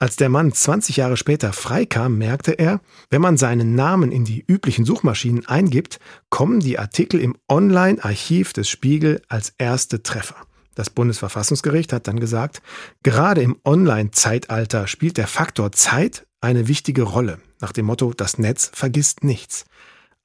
Als 0.00 0.14
der 0.14 0.28
Mann 0.28 0.52
20 0.52 0.96
Jahre 0.96 1.16
später 1.16 1.52
freikam, 1.52 2.18
merkte 2.18 2.52
er, 2.52 2.80
wenn 3.10 3.20
man 3.20 3.36
seinen 3.36 3.74
Namen 3.74 4.12
in 4.12 4.24
die 4.24 4.44
üblichen 4.46 4.84
Suchmaschinen 4.84 5.46
eingibt, 5.46 5.98
kommen 6.30 6.60
die 6.60 6.78
Artikel 6.78 7.20
im 7.20 7.36
Online-Archiv 7.48 8.52
des 8.52 8.68
Spiegel 8.68 9.20
als 9.28 9.54
erste 9.58 10.04
Treffer. 10.04 10.36
Das 10.76 10.88
Bundesverfassungsgericht 10.88 11.92
hat 11.92 12.06
dann 12.06 12.20
gesagt, 12.20 12.62
gerade 13.02 13.42
im 13.42 13.56
Online-Zeitalter 13.64 14.86
spielt 14.86 15.16
der 15.16 15.26
Faktor 15.26 15.72
Zeit 15.72 16.28
eine 16.40 16.68
wichtige 16.68 17.02
Rolle, 17.02 17.40
nach 17.60 17.72
dem 17.72 17.86
Motto, 17.86 18.12
das 18.12 18.38
Netz 18.38 18.70
vergisst 18.72 19.24
nichts. 19.24 19.64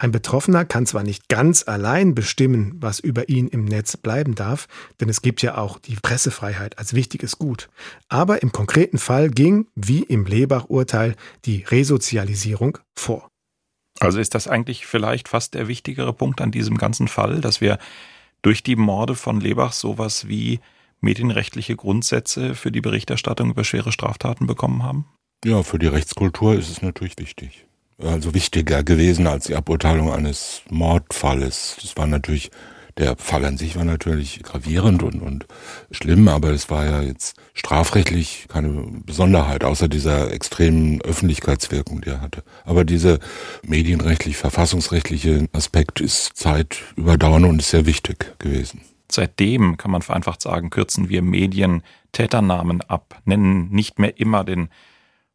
Ein 0.04 0.12
Betroffener 0.12 0.66
kann 0.66 0.86
zwar 0.86 1.04
nicht 1.04 1.30
ganz 1.30 1.66
allein 1.66 2.14
bestimmen, 2.14 2.74
was 2.82 3.00
über 3.00 3.30
ihn 3.30 3.48
im 3.48 3.64
Netz 3.64 3.96
bleiben 3.96 4.36
darf, 4.36 4.68
denn 5.00 5.08
es 5.08 5.22
gibt 5.22 5.42
ja 5.42 5.58
auch 5.58 5.80
die 5.80 5.96
Pressefreiheit 5.96 6.78
als 6.78 6.94
wichtiges 6.94 7.40
Gut, 7.40 7.70
aber 8.10 8.44
im 8.44 8.52
konkreten 8.52 8.98
Fall 8.98 9.30
ging, 9.30 9.68
wie 9.76 10.04
im 10.04 10.26
Lebach-Urteil, 10.26 11.16
die 11.46 11.64
Resozialisierung 11.64 12.80
vor. 13.00 13.30
Also 14.02 14.20
ist 14.20 14.36
das 14.36 14.50
eigentlich 14.50 14.86
vielleicht 14.86 15.30
fast 15.30 15.54
der 15.54 15.70
wichtigere 15.70 16.12
Punkt 16.12 16.42
an 16.42 16.52
diesem 16.52 16.78
ganzen 16.78 17.08
Fall, 17.08 17.40
dass 17.40 17.62
wir 17.62 17.78
durch 18.42 18.62
die 18.62 18.76
Morde 18.76 19.16
von 19.16 19.40
Lebach 19.40 19.72
sowas 19.72 20.28
wie 20.28 20.60
medienrechtliche 21.00 21.78
Grundsätze 21.78 22.56
für 22.56 22.74
die 22.74 22.82
Berichterstattung 22.82 23.52
über 23.52 23.64
schwere 23.64 23.94
Straftaten 23.94 24.48
bekommen 24.48 24.84
haben? 24.84 25.06
Ja, 25.46 25.64
für 25.64 25.80
die 25.80 25.88
Rechtskultur 25.88 26.56
ist 26.56 26.70
es 26.70 26.82
natürlich 26.82 27.18
wichtig. 27.20 27.68
Also 27.98 28.34
wichtiger 28.34 28.84
gewesen 28.84 29.28
als 29.28 29.46
die 29.46 29.56
Aburteilung 29.56 30.12
eines 30.12 30.62
Mordfalles. 30.70 31.78
Das 31.82 31.96
war 31.96 32.08
natürlich 32.08 32.52
der 32.98 33.16
Fall 33.18 33.44
an 33.46 33.58
sich 33.58 33.76
war 33.76 33.86
natürlich 33.86 34.44
gravierend 34.44 35.02
und, 35.02 35.22
und 35.22 35.48
schlimm, 35.92 36.28
aber 36.28 36.52
es 36.52 36.70
war 36.70 36.86
ja 36.86 37.02
jetzt 37.02 37.38
strafrechtlich 37.54 38.46
keine 38.50 38.86
Besonderheit, 39.04 39.64
außer 39.64 39.88
dieser 39.88 40.32
extremen 40.32 41.02
Öffentlichkeitswirkung, 41.02 42.02
die 42.02 42.10
er 42.10 42.22
hatte. 42.22 42.44
Aber 42.66 42.84
dieser 42.84 43.18
medienrechtlich, 43.64 44.38
verfassungsrechtliche 44.38 45.48
Aspekt 45.54 46.02
ist 46.02 46.36
zeitüberdauernd 46.36 47.46
und 47.46 47.60
ist 47.60 47.72
sehr 47.72 47.88
wichtig 47.88 48.38
gewesen. 48.40 48.82
Seitdem, 49.12 49.78
kann 49.78 49.92
man 49.92 50.02
vereinfacht 50.02 50.42
sagen, 50.42 50.70
kürzen 50.70 51.10
wir 51.10 51.22
Medien 51.22 51.84
Täternamen 52.12 52.82
ab, 52.82 53.22
nennen 53.26 53.70
nicht 53.70 53.98
mehr 53.98 54.20
immer 54.20 54.44
den 54.44 54.70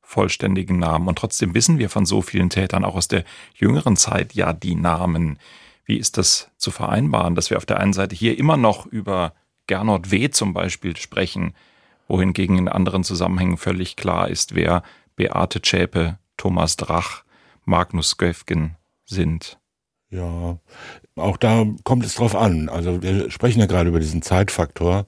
vollständigen 0.08 0.78
Namen. 0.78 1.06
Und 1.06 1.18
trotzdem 1.18 1.54
wissen 1.54 1.78
wir 1.78 1.90
von 1.90 2.06
so 2.06 2.22
vielen 2.22 2.48
Tätern 2.48 2.82
auch 2.82 2.94
aus 2.94 3.08
der 3.08 3.24
jüngeren 3.54 3.94
Zeit 3.94 4.32
ja 4.32 4.54
die 4.54 4.74
Namen. 4.74 5.38
Wie 5.84 5.98
ist 5.98 6.16
das 6.16 6.50
zu 6.56 6.70
vereinbaren, 6.70 7.34
dass 7.34 7.50
wir 7.50 7.58
auf 7.58 7.66
der 7.66 7.78
einen 7.78 7.92
Seite 7.92 8.16
hier 8.16 8.38
immer 8.38 8.56
noch 8.56 8.86
über 8.86 9.34
Gernot 9.66 10.10
W. 10.10 10.30
zum 10.30 10.54
Beispiel 10.54 10.96
sprechen, 10.96 11.52
wohingegen 12.08 12.56
in 12.56 12.68
anderen 12.68 13.04
Zusammenhängen 13.04 13.58
völlig 13.58 13.96
klar 13.96 14.28
ist, 14.28 14.54
wer 14.54 14.82
Beate 15.14 15.60
Zschäpe, 15.60 16.18
Thomas 16.38 16.76
Drach, 16.76 17.22
Magnus 17.66 18.16
Göfgen 18.16 18.76
sind? 19.04 19.58
Ja, 20.08 20.58
auch 21.16 21.36
da 21.36 21.66
kommt 21.84 22.06
es 22.06 22.14
drauf 22.14 22.34
an. 22.34 22.70
Also 22.70 23.02
wir 23.02 23.30
sprechen 23.30 23.60
ja 23.60 23.66
gerade 23.66 23.90
über 23.90 24.00
diesen 24.00 24.22
Zeitfaktor. 24.22 25.04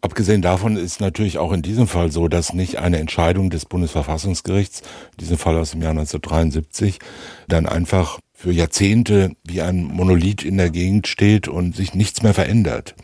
Abgesehen 0.00 0.42
davon 0.42 0.76
ist 0.76 1.00
natürlich 1.00 1.38
auch 1.38 1.52
in 1.52 1.62
diesem 1.62 1.88
Fall 1.88 2.12
so, 2.12 2.28
dass 2.28 2.52
nicht 2.52 2.78
eine 2.78 2.98
Entscheidung 2.98 3.50
des 3.50 3.64
Bundesverfassungsgerichts, 3.64 4.80
in 4.80 5.16
diesem 5.18 5.38
Fall 5.38 5.56
aus 5.56 5.72
dem 5.72 5.82
Jahr 5.82 5.90
1973, 5.90 7.00
dann 7.48 7.66
einfach 7.66 8.20
für 8.32 8.52
Jahrzehnte 8.52 9.32
wie 9.44 9.60
ein 9.60 9.82
Monolith 9.82 10.44
in 10.44 10.56
der 10.56 10.70
Gegend 10.70 11.08
steht 11.08 11.48
und 11.48 11.74
sich 11.74 11.94
nichts 11.94 12.22
mehr 12.22 12.34
verändert. 12.34 12.94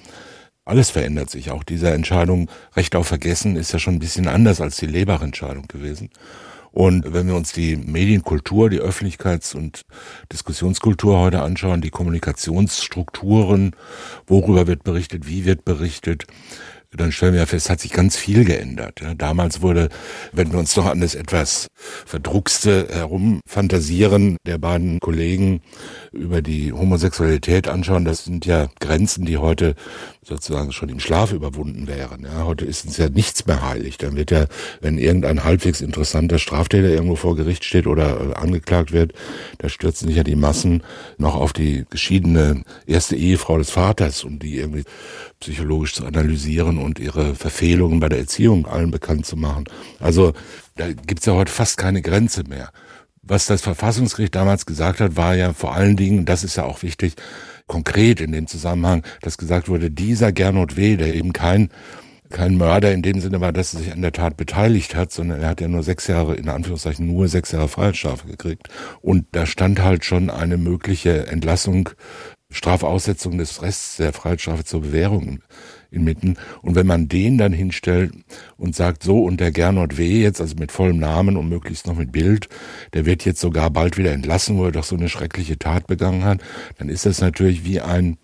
Alles 0.64 0.90
verändert 0.90 1.30
sich. 1.30 1.51
Auch 1.51 1.64
diese 1.64 1.90
Entscheidung 1.90 2.49
Recht 2.76 2.95
auf 2.95 3.09
Vergessen 3.09 3.57
ist 3.57 3.72
ja 3.72 3.80
schon 3.80 3.95
ein 3.95 4.01
bisschen 4.01 4.28
anders 4.28 4.61
als 4.61 4.76
die 4.76 4.86
Lebach-Entscheidung 4.86 5.66
gewesen. 5.66 6.11
Und 6.74 7.12
wenn 7.12 7.28
wir 7.28 7.36
uns 7.36 7.53
die 7.53 7.76
Medienkultur, 7.76 8.68
die 8.68 8.80
Öffentlichkeits- 8.80 9.55
und 9.55 9.82
Diskussionskultur 10.32 11.20
heute 11.20 11.40
anschauen, 11.40 11.80
die 11.80 11.90
Kommunikationsstrukturen, 11.90 13.76
worüber 14.26 14.66
wird 14.66 14.82
berichtet, 14.82 15.28
wie 15.28 15.45
wird 15.45 15.64
berichtet, 15.64 16.24
dann 16.97 17.12
stellen 17.12 17.34
wir 17.34 17.47
fest, 17.47 17.70
hat 17.70 17.80
sich 17.80 17.92
ganz 17.92 18.16
viel 18.16 18.45
geändert. 18.45 19.01
Ja, 19.01 19.14
damals 19.14 19.62
wurde, 19.62 19.88
wenn 20.32 20.53
wir 20.53 20.59
uns 20.59 20.76
noch 20.76 20.86
an 20.86 21.01
das 21.01 21.14
etwas 21.14 21.66
verdruckste 22.07 22.88
herumfantasieren 22.90 24.36
der 24.47 24.59
beiden 24.59 25.01
Kollegen 25.01 25.61
über 26.14 26.42
die 26.42 26.72
Homosexualität 26.72 27.68
anschauen, 27.68 28.04
das 28.04 28.24
sind 28.24 28.46
ja 28.46 28.68
Grenzen, 28.80 29.24
die 29.24 29.38
heute 29.38 29.74
sozusagen 30.22 30.72
schon 30.72 30.88
im 30.88 31.00
Schlaf 31.00 31.32
überwunden 31.32 31.86
wären. 31.86 32.22
Ja, 32.22 32.44
heute 32.44 32.64
ist 32.64 32.86
uns 32.86 32.96
ja 32.96 33.08
nichts 33.08 33.46
mehr 33.46 33.66
heilig. 33.66 33.98
Dann 33.98 34.16
wird 34.16 34.30
ja, 34.30 34.46
wenn 34.80 34.96
irgendein 34.98 35.44
halbwegs 35.44 35.80
interessanter 35.80 36.38
Straftäter 36.38 36.88
irgendwo 36.88 37.16
vor 37.16 37.36
Gericht 37.36 37.64
steht 37.64 37.86
oder 37.86 38.20
äh, 38.20 38.34
angeklagt 38.34 38.92
wird, 38.92 39.12
da 39.58 39.68
stürzen 39.68 40.08
sich 40.08 40.16
ja 40.16 40.24
die 40.24 40.36
Massen 40.36 40.82
noch 41.18 41.34
auf 41.34 41.52
die 41.52 41.84
geschiedene 41.90 42.62
erste 42.86 43.16
Ehefrau 43.16 43.58
des 43.58 43.70
Vaters, 43.70 44.24
um 44.24 44.38
die 44.38 44.56
irgendwie 44.56 44.84
psychologisch 45.40 45.94
zu 45.94 46.06
analysieren 46.06 46.78
und 46.78 46.98
ihre 46.98 47.34
Verfehlungen 47.34 48.00
bei 48.00 48.08
der 48.08 48.20
Erziehung 48.20 48.66
allen 48.66 48.90
bekannt 48.90 49.26
zu 49.26 49.36
machen. 49.36 49.64
Also 50.00 50.32
da 50.76 50.90
gibt's 50.92 51.26
ja 51.26 51.34
heute 51.34 51.52
fast 51.52 51.76
keine 51.76 52.02
Grenze 52.02 52.44
mehr. 52.44 52.70
Was 53.27 53.47
das 53.47 53.62
Verfassungsgericht 53.62 54.35
damals 54.35 54.66
gesagt 54.66 55.01
hat, 55.01 55.16
war 55.16 55.35
ja 55.35 55.53
vor 55.53 55.75
allen 55.75 55.97
Dingen, 55.97 56.27
das 56.27 56.45
ist 56.45 56.57
ja 56.57 56.64
auch 56.64 56.83
wichtig, 56.83 57.14
konkret 57.66 58.20
in 58.20 58.33
dem 58.33 58.47
Zusammenhang, 58.47 59.03
dass 59.22 59.39
gesagt 59.39 59.68
wurde, 59.68 59.91
dieser 59.91 60.33
Gernot 60.33 60.77
W., 60.77 60.97
der 60.97 61.14
eben 61.14 61.33
kein 61.33 61.70
kein 62.31 62.57
Mörder 62.57 62.93
in 62.93 63.03
dem 63.03 63.20
Sinne 63.20 63.41
war, 63.41 63.53
dass 63.53 63.75
er 63.75 63.81
sich 63.81 63.93
an 63.93 64.03
der 64.03 64.11
Tat 64.11 64.37
beteiligt 64.37 64.97
hat, 64.97 65.12
sondern 65.12 65.41
er 65.41 65.51
hat 65.51 65.61
ja 65.61 65.68
nur 65.68 65.85
sechs 65.85 66.09
Jahre, 66.09 66.35
in 66.35 66.49
Anführungszeichen 66.49 67.07
nur 67.07 67.29
sechs 67.29 67.53
Jahre 67.53 67.68
Freiheitsstrafe 67.68 68.27
gekriegt. 68.27 68.68
Und 69.03 69.27
da 69.33 69.47
stand 69.47 69.81
halt 69.81 70.05
schon 70.05 70.31
eine 70.31 70.57
mögliche 70.57 71.29
Entlassung, 71.29 71.91
Strafaussetzung 72.51 73.39
des 73.39 73.62
Rests 73.62 73.99
der 73.99 74.12
Freiheitsstrafe 74.12 74.64
zur 74.64 74.83
Bewährung 74.83 75.41
inmitten. 75.95 76.36
Und 76.62 76.74
wenn 76.74 76.86
man 76.86 77.09
den 77.09 77.38
dann 77.38 77.53
hinstellt 77.53 78.12
und 78.57 78.74
sagt, 78.74 79.03
so 79.03 79.22
und 79.24 79.40
der 79.40 79.53
Gernot 79.53 79.97
W. 79.97 80.22
jetzt, 80.22 80.40
also 80.40 80.57
mit 80.57 80.72
vollem 80.72 80.99
Namen 80.99 81.36
und 81.36 81.49
möglichst 81.49 81.86
noch 81.86 81.97
mit 81.97 82.12
Bild, 82.12 82.49
der 82.92 83.07
wird 83.07 83.24
jetzt 83.24 83.40
sogar 83.40 83.70
bald 83.70 83.97
wieder 83.97 84.12
entlassen, 84.12 84.59
wo 84.59 84.64
er 84.64 84.72
doch 84.72 84.84
so 84.84 84.97
eine 84.97 85.09
schreckliche 85.09 85.59
Tat 85.59 85.86
begangen 85.86 86.24
hat, 86.24 86.40
dann 86.78 86.88
ist 86.88 87.07
das 87.07 87.20
natürlich 87.20 87.64
wie 87.64 87.80
ein 87.80 88.18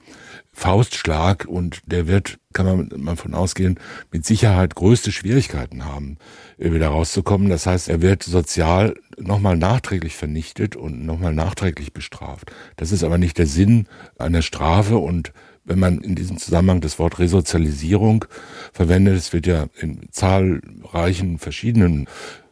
Faustschlag 0.53 1.47
und 1.49 1.81
der 1.87 2.07
wird, 2.07 2.39
kann 2.53 2.67
man 2.67 2.91
mal 2.97 3.17
von 3.17 3.35
ausgehen, 3.35 3.79
mit 4.11 4.27
Sicherheit 4.27 4.75
größte 4.75 5.13
Schwierigkeiten 5.13 5.85
haben, 5.85 6.19
äh, 6.59 6.73
wieder 6.73 6.89
rauszukommen. 6.89 7.49
Das 7.49 7.67
heißt, 7.67 7.89
er 7.89 8.03
wird 8.03 8.23
sozial 8.25 8.95
nochmal 9.17 9.57
nachträglich 9.57 10.17
vernichtet 10.17 10.77
und 10.77 11.05
nochmal 11.07 11.33
nachträglich 11.33 11.93
bestraft. 11.93 12.53
Das 12.77 12.91
ist 12.91 13.05
aber 13.05 13.17
nicht 13.17 13.39
der 13.39 13.47
Sinn 13.47 13.87
einer 14.19 14.43
Strafe 14.43 14.99
und 14.99 15.33
wenn 15.65 15.79
man 15.79 16.01
in 16.01 16.15
diesem 16.15 16.39
Zusammenhang 16.39 16.81
das 16.81 16.99
Wort 16.99 17.19
Resozialisierung 17.19 18.25
verwendet, 18.73 19.17
es 19.17 19.33
wird 19.33 19.47
ja 19.47 19.67
in 19.81 20.09
zahlreichen 20.11 21.39
verschiedenen 21.39 22.07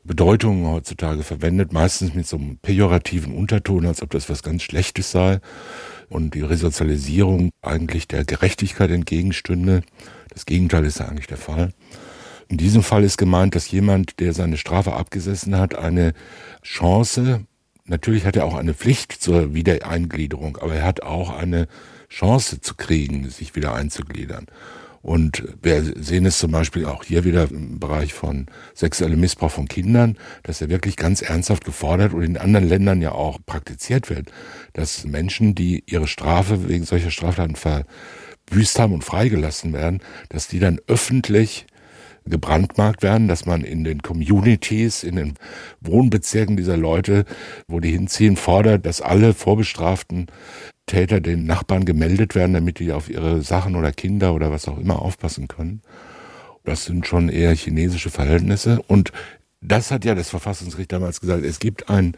Bedeutungen 0.05 0.67
heutzutage 0.67 1.23
verwendet, 1.23 1.73
meistens 1.73 2.15
mit 2.15 2.27
so 2.27 2.37
einem 2.37 2.59
pejorativen 2.59 3.35
Unterton, 3.35 3.87
als 3.87 4.03
ob 4.03 4.11
das 4.11 4.29
was 4.29 4.43
ganz 4.43 4.63
Schlechtes 4.63 5.11
sei 5.11 5.41
und 6.09 6.35
die 6.35 6.41
Resozialisierung 6.41 7.51
eigentlich 7.63 8.09
der 8.09 8.25
Gerechtigkeit 8.25 8.91
entgegenstünde. 8.91 9.83
Das 10.31 10.47
Gegenteil 10.47 10.85
ist 10.85 10.99
ja 11.01 11.07
eigentlich 11.07 11.27
der 11.27 11.37
Fall. 11.37 11.73
In 12.49 12.57
diesem 12.57 12.83
Fall 12.83 13.05
ist 13.05 13.19
gemeint, 13.19 13.55
dass 13.55 13.71
jemand, 13.71 14.21
der 14.21 14.33
seine 14.33 14.57
Strafe 14.57 14.95
abgesessen 14.95 15.57
hat, 15.59 15.75
eine 15.75 16.15
Chance, 16.63 17.45
natürlich 17.85 18.25
hat 18.25 18.37
er 18.37 18.47
auch 18.47 18.55
eine 18.55 18.73
Pflicht 18.73 19.13
zur 19.13 19.53
Wiedereingliederung, 19.53 20.57
aber 20.57 20.77
er 20.77 20.85
hat 20.85 21.03
auch 21.03 21.31
eine 21.31 21.69
Chance 22.09 22.61
zu 22.61 22.75
kriegen, 22.75 23.29
sich 23.31 23.55
wieder 23.55 23.75
einzugliedern. 23.75 24.47
Und 25.01 25.45
wir 25.63 25.83
sehen 25.83 26.27
es 26.27 26.39
zum 26.39 26.51
Beispiel 26.51 26.85
auch 26.85 27.05
hier 27.05 27.25
wieder 27.25 27.49
im 27.51 27.79
Bereich 27.79 28.13
von 28.13 28.47
sexuellem 28.75 29.21
Missbrauch 29.21 29.51
von 29.51 29.69
Kindern, 29.69 30.19
dass 30.43 30.61
er 30.61 30.69
wirklich 30.69 30.97
ganz 30.97 31.23
ernsthaft 31.23 31.65
gefordert 31.65 32.13
und 32.13 32.23
in 32.23 32.37
anderen 32.37 32.69
Ländern 32.69 33.01
ja 33.01 33.13
auch 33.13 33.39
praktiziert 33.47 34.11
wird, 34.11 34.33
dass 34.73 35.05
Menschen, 35.05 35.55
die 35.55 35.85
ihre 35.87 36.09
Strafe 36.09 36.69
wegen 36.69 36.85
solcher 36.85 37.11
Straftaten 37.11 37.55
verbüßt 37.55 38.79
haben 38.79 38.93
und 38.93 39.05
freigelassen 39.05 39.73
werden, 39.73 40.01
dass 40.31 40.49
die 40.49 40.59
dann 40.59 40.81
öffentlich 40.89 41.67
gebrandmarkt 42.27 43.03
werden, 43.03 43.29
dass 43.29 43.47
man 43.47 43.63
in 43.63 43.85
den 43.85 44.03
Communities, 44.03 45.05
in 45.05 45.17
den 45.17 45.35
Wohnbezirken 45.81 46.57
dieser 46.57 46.77
Leute, 46.77 47.25
wo 47.69 47.81
die 47.81 47.93
hinziehen, 47.93 48.37
fordert, 48.37 48.85
dass 48.85 49.01
alle 49.01 49.33
Vorbestraften 49.33 50.27
Täter 50.89 51.21
den 51.21 51.47
Nachbarn 51.47 51.85
gemeldet 51.85 52.35
werden, 52.35 52.55
damit 52.55 52.81
die 52.81 52.91
auf 52.91 53.09
ihre 53.09 53.43
Sachen 53.43 53.77
oder 53.77 53.93
Kinder 53.93 54.35
oder 54.35 54.51
was 54.51 54.67
auch 54.67 54.79
immer 54.79 55.01
aufpassen 55.01 55.47
können. 55.47 55.83
Das 56.65 56.85
sind 56.85 57.07
schon 57.07 57.29
eher 57.29 57.55
chinesische 57.55 58.11
Verhältnisse. 58.11 58.83
Und 58.89 59.13
das 59.61 59.91
hat 59.91 60.05
ja 60.05 60.15
das 60.15 60.31
Verfassungsgericht 60.31 60.93
damals 60.93 61.21
gesagt. 61.21 61.45
Es 61.45 61.61
gibt 61.61 61.89
ein, 61.89 62.17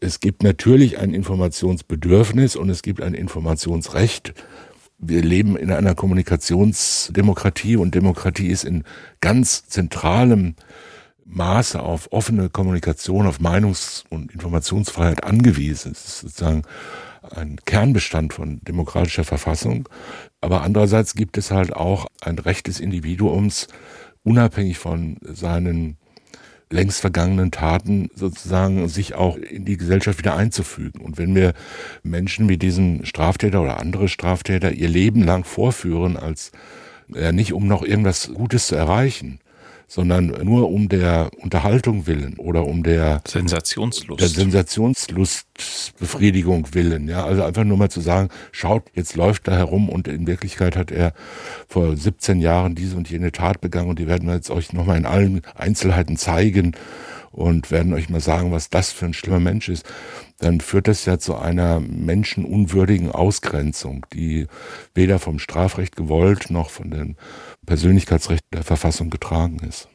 es 0.00 0.20
gibt 0.20 0.42
natürlich 0.42 0.98
ein 0.98 1.12
Informationsbedürfnis 1.12 2.56
und 2.56 2.70
es 2.70 2.82
gibt 2.82 3.02
ein 3.02 3.14
Informationsrecht. 3.14 4.34
Wir 4.98 5.22
leben 5.22 5.56
in 5.56 5.72
einer 5.72 5.94
Kommunikationsdemokratie 5.94 7.76
und 7.76 7.94
Demokratie 7.94 8.48
ist 8.48 8.64
in 8.64 8.84
ganz 9.20 9.66
zentralem 9.66 10.54
Maße 11.24 11.80
auf 11.80 12.12
offene 12.12 12.50
Kommunikation, 12.50 13.26
auf 13.26 13.38
Meinungs- 13.38 14.04
und 14.10 14.32
Informationsfreiheit 14.32 15.24
angewiesen. 15.24 15.92
Es 15.92 16.04
ist 16.04 16.18
sozusagen 16.20 16.62
ein 17.34 17.58
Kernbestand 17.64 18.32
von 18.32 18.60
demokratischer 18.62 19.24
Verfassung. 19.24 19.88
Aber 20.40 20.62
andererseits 20.62 21.14
gibt 21.14 21.38
es 21.38 21.50
halt 21.50 21.74
auch 21.74 22.06
ein 22.20 22.38
Recht 22.38 22.66
des 22.66 22.80
Individuums, 22.80 23.68
unabhängig 24.22 24.78
von 24.78 25.18
seinen 25.22 25.96
längst 26.72 27.00
vergangenen 27.00 27.50
Taten 27.50 28.10
sozusagen 28.14 28.88
sich 28.88 29.14
auch 29.14 29.36
in 29.36 29.64
die 29.64 29.76
Gesellschaft 29.76 30.18
wieder 30.18 30.36
einzufügen. 30.36 31.00
Und 31.00 31.18
wenn 31.18 31.34
wir 31.34 31.52
Menschen 32.02 32.48
wie 32.48 32.58
diesen 32.58 33.04
Straftäter 33.04 33.60
oder 33.60 33.78
andere 33.78 34.08
Straftäter 34.08 34.72
ihr 34.72 34.88
Leben 34.88 35.24
lang 35.24 35.44
vorführen, 35.44 36.16
als 36.16 36.52
ja 37.08 37.32
nicht 37.32 37.52
um 37.52 37.66
noch 37.66 37.82
irgendwas 37.82 38.32
Gutes 38.32 38.68
zu 38.68 38.76
erreichen, 38.76 39.40
sondern 39.90 40.28
nur 40.44 40.70
um 40.70 40.88
der 40.88 41.30
Unterhaltung 41.38 42.06
willen 42.06 42.38
oder 42.38 42.64
um 42.64 42.84
der 42.84 43.22
Sensationslust. 43.26 44.20
Der 44.20 44.28
Sensationslustbefriedigung 44.28 46.72
willen. 46.74 47.08
Ja, 47.08 47.24
also 47.24 47.42
einfach 47.42 47.64
nur 47.64 47.76
mal 47.76 47.90
zu 47.90 48.00
sagen, 48.00 48.28
schaut, 48.52 48.84
jetzt 48.94 49.16
läuft 49.16 49.48
er 49.48 49.56
herum 49.56 49.88
und 49.88 50.06
in 50.06 50.28
Wirklichkeit 50.28 50.76
hat 50.76 50.92
er 50.92 51.12
vor 51.66 51.96
17 51.96 52.40
Jahren 52.40 52.76
diese 52.76 52.96
und 52.96 53.10
jene 53.10 53.32
Tat 53.32 53.60
begangen 53.60 53.90
und 53.90 53.98
die 53.98 54.06
werden 54.06 54.28
wir 54.28 54.36
jetzt 54.36 54.52
euch 54.52 54.72
nochmal 54.72 54.96
in 54.96 55.06
allen 55.06 55.42
Einzelheiten 55.56 56.16
zeigen 56.16 56.76
und 57.32 57.72
werden 57.72 57.92
euch 57.92 58.08
mal 58.08 58.20
sagen, 58.20 58.52
was 58.52 58.70
das 58.70 58.92
für 58.92 59.06
ein 59.06 59.14
schlimmer 59.14 59.40
Mensch 59.40 59.68
ist, 59.68 59.84
dann 60.38 60.60
führt 60.60 60.86
das 60.88 61.04
ja 61.04 61.18
zu 61.18 61.36
einer 61.36 61.80
menschenunwürdigen 61.80 63.10
Ausgrenzung, 63.10 64.06
die 64.12 64.46
weder 64.94 65.18
vom 65.18 65.38
Strafrecht 65.38 65.96
gewollt 65.96 66.50
noch 66.50 66.70
von 66.70 66.90
dem 66.90 67.16
Persönlichkeitsrecht 67.66 68.44
der 68.52 68.62
Verfassung 68.62 69.10
getragen 69.10 69.60
ist. 69.60 69.88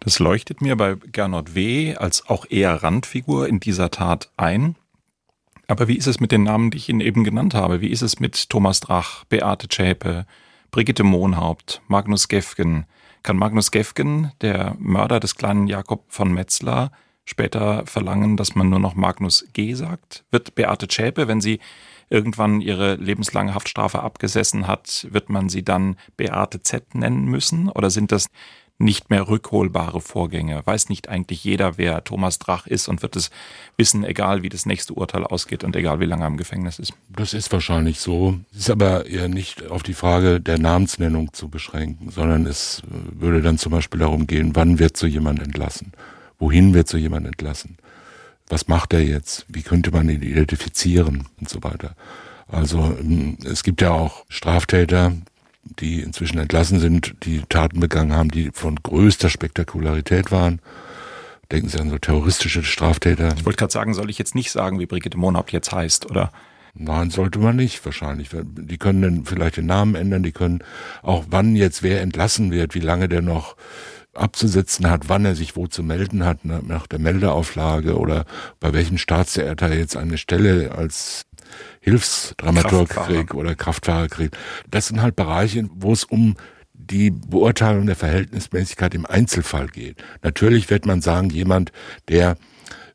Das 0.00 0.18
leuchtet 0.18 0.60
mir 0.60 0.76
bei 0.76 0.94
Gernot 0.94 1.54
W. 1.54 1.96
als 1.96 2.26
auch 2.26 2.46
eher 2.48 2.82
Randfigur 2.82 3.48
in 3.48 3.60
dieser 3.60 3.90
Tat 3.90 4.30
ein. 4.36 4.76
Aber 5.68 5.88
wie 5.88 5.96
ist 5.96 6.06
es 6.06 6.20
mit 6.20 6.32
den 6.32 6.44
Namen, 6.44 6.70
die 6.70 6.76
ich 6.78 6.88
Ihnen 6.88 7.00
eben 7.00 7.24
genannt 7.24 7.54
habe? 7.54 7.80
Wie 7.80 7.90
ist 7.90 8.02
es 8.02 8.20
mit 8.20 8.48
Thomas 8.48 8.80
Drach, 8.80 9.24
Beate 9.24 9.68
Zschäpe, 9.68 10.26
Brigitte 10.70 11.02
Mohnhaupt, 11.02 11.82
Magnus 11.88 12.28
Gefgen, 12.28 12.86
kann 13.22 13.36
Magnus 13.36 13.72
Gefgen, 13.72 14.30
der 14.40 14.76
Mörder 14.78 15.18
des 15.18 15.34
kleinen 15.34 15.66
Jakob 15.66 16.04
von 16.08 16.32
Metzler, 16.32 16.92
später 17.26 17.84
verlangen, 17.84 18.38
dass 18.38 18.54
man 18.54 18.70
nur 18.70 18.78
noch 18.78 18.94
Magnus 18.94 19.46
G. 19.52 19.74
sagt? 19.74 20.24
Wird 20.30 20.54
Beate 20.54 20.88
Zschäpe, 20.88 21.28
wenn 21.28 21.42
sie 21.42 21.58
irgendwann 22.08 22.60
ihre 22.60 22.94
lebenslange 22.94 23.54
Haftstrafe 23.54 24.00
abgesessen 24.00 24.66
hat, 24.66 25.06
wird 25.10 25.28
man 25.28 25.48
sie 25.48 25.64
dann 25.64 25.96
Beate 26.16 26.62
Z 26.62 26.94
nennen 26.94 27.24
müssen? 27.24 27.68
Oder 27.68 27.90
sind 27.90 28.12
das 28.12 28.28
nicht 28.78 29.10
mehr 29.10 29.28
rückholbare 29.28 30.00
Vorgänge? 30.00 30.62
Weiß 30.64 30.88
nicht 30.88 31.08
eigentlich 31.08 31.42
jeder, 31.42 31.78
wer 31.78 32.04
Thomas 32.04 32.38
Drach 32.38 32.66
ist 32.66 32.88
und 32.88 33.02
wird 33.02 33.16
es 33.16 33.30
wissen, 33.76 34.04
egal 34.04 34.42
wie 34.42 34.48
das 34.48 34.66
nächste 34.66 34.92
Urteil 34.94 35.24
ausgeht 35.24 35.64
und 35.64 35.74
egal 35.74 35.98
wie 35.98 36.04
lange 36.04 36.24
er 36.24 36.28
im 36.28 36.36
Gefängnis 36.36 36.78
ist? 36.78 36.92
Das 37.08 37.34
ist 37.34 37.50
wahrscheinlich 37.52 37.98
so. 37.98 38.38
Es 38.52 38.60
ist 38.60 38.70
aber 38.70 39.06
eher 39.06 39.28
nicht 39.28 39.66
auf 39.66 39.82
die 39.82 39.94
Frage 39.94 40.40
der 40.40 40.58
Namensnennung 40.58 41.32
zu 41.32 41.48
beschränken, 41.48 42.10
sondern 42.10 42.46
es 42.46 42.82
äh, 42.86 43.20
würde 43.20 43.42
dann 43.42 43.58
zum 43.58 43.72
Beispiel 43.72 44.00
darum 44.00 44.26
gehen, 44.26 44.54
wann 44.54 44.78
wird 44.78 44.96
so 44.96 45.06
jemand 45.06 45.42
entlassen? 45.42 45.92
Wohin 46.38 46.74
wird 46.74 46.88
so 46.88 46.98
jemand 46.98 47.26
entlassen? 47.26 47.78
Was 48.48 48.68
macht 48.68 48.92
er 48.92 49.02
jetzt? 49.02 49.46
Wie 49.48 49.62
könnte 49.62 49.90
man 49.90 50.08
ihn 50.08 50.22
identifizieren 50.22 51.26
und 51.40 51.48
so 51.48 51.62
weiter? 51.62 51.96
Also 52.48 52.96
ähm, 53.00 53.38
es 53.44 53.62
gibt 53.62 53.80
ja 53.80 53.90
auch 53.90 54.24
Straftäter, 54.28 55.12
die 55.64 56.00
inzwischen 56.00 56.38
entlassen 56.38 56.78
sind, 56.78 57.14
die 57.24 57.42
Taten 57.48 57.80
begangen 57.80 58.12
haben, 58.12 58.30
die 58.30 58.50
von 58.52 58.76
größter 58.76 59.30
Spektakularität 59.30 60.30
waren. 60.30 60.60
Denken 61.50 61.68
Sie 61.68 61.78
an 61.78 61.90
so 61.90 61.98
terroristische 61.98 62.62
Straftäter. 62.62 63.34
Ich 63.36 63.44
wollte 63.44 63.58
gerade 63.58 63.72
sagen, 63.72 63.94
soll 63.94 64.10
ich 64.10 64.18
jetzt 64.18 64.34
nicht 64.34 64.50
sagen, 64.50 64.78
wie 64.78 64.86
Brigitte 64.86 65.18
Mohnhaupt 65.18 65.52
jetzt 65.52 65.72
heißt, 65.72 66.10
oder? 66.10 66.32
Nein, 66.74 67.10
sollte 67.10 67.38
man 67.38 67.56
nicht, 67.56 67.84
wahrscheinlich. 67.84 68.30
Die 68.32 68.78
können 68.78 69.02
dann 69.02 69.24
vielleicht 69.24 69.56
den 69.56 69.66
Namen 69.66 69.94
ändern, 69.94 70.22
die 70.22 70.32
können 70.32 70.62
auch 71.02 71.24
wann 71.30 71.56
jetzt 71.56 71.82
wer 71.82 72.02
entlassen 72.02 72.50
wird, 72.50 72.74
wie 72.74 72.80
lange 72.80 73.08
der 73.08 73.22
noch 73.22 73.56
abzusetzen 74.16 74.90
hat, 74.90 75.08
wann 75.08 75.24
er 75.24 75.34
sich 75.34 75.56
wo 75.56 75.66
zu 75.66 75.82
melden 75.82 76.24
hat, 76.24 76.44
ne, 76.44 76.62
nach 76.66 76.86
der 76.86 76.98
Meldeauflage 76.98 77.98
oder 77.98 78.24
bei 78.60 78.72
welchem 78.72 78.98
Staatstheater 78.98 79.72
jetzt 79.74 79.96
eine 79.96 80.18
Stelle 80.18 80.72
als 80.72 81.26
Hilfsdramaturg 81.80 82.90
kriegt 82.90 83.34
oder 83.34 83.54
Kraftfahrer 83.54 84.08
kriegt. 84.08 84.36
Das 84.70 84.88
sind 84.88 85.00
halt 85.00 85.16
Bereiche, 85.16 85.68
wo 85.72 85.92
es 85.92 86.04
um 86.04 86.36
die 86.72 87.10
Beurteilung 87.10 87.86
der 87.86 87.96
Verhältnismäßigkeit 87.96 88.94
im 88.94 89.06
Einzelfall 89.06 89.68
geht. 89.68 90.02
Natürlich 90.22 90.70
wird 90.70 90.86
man 90.86 91.00
sagen, 91.00 91.30
jemand, 91.30 91.72
der, 92.08 92.36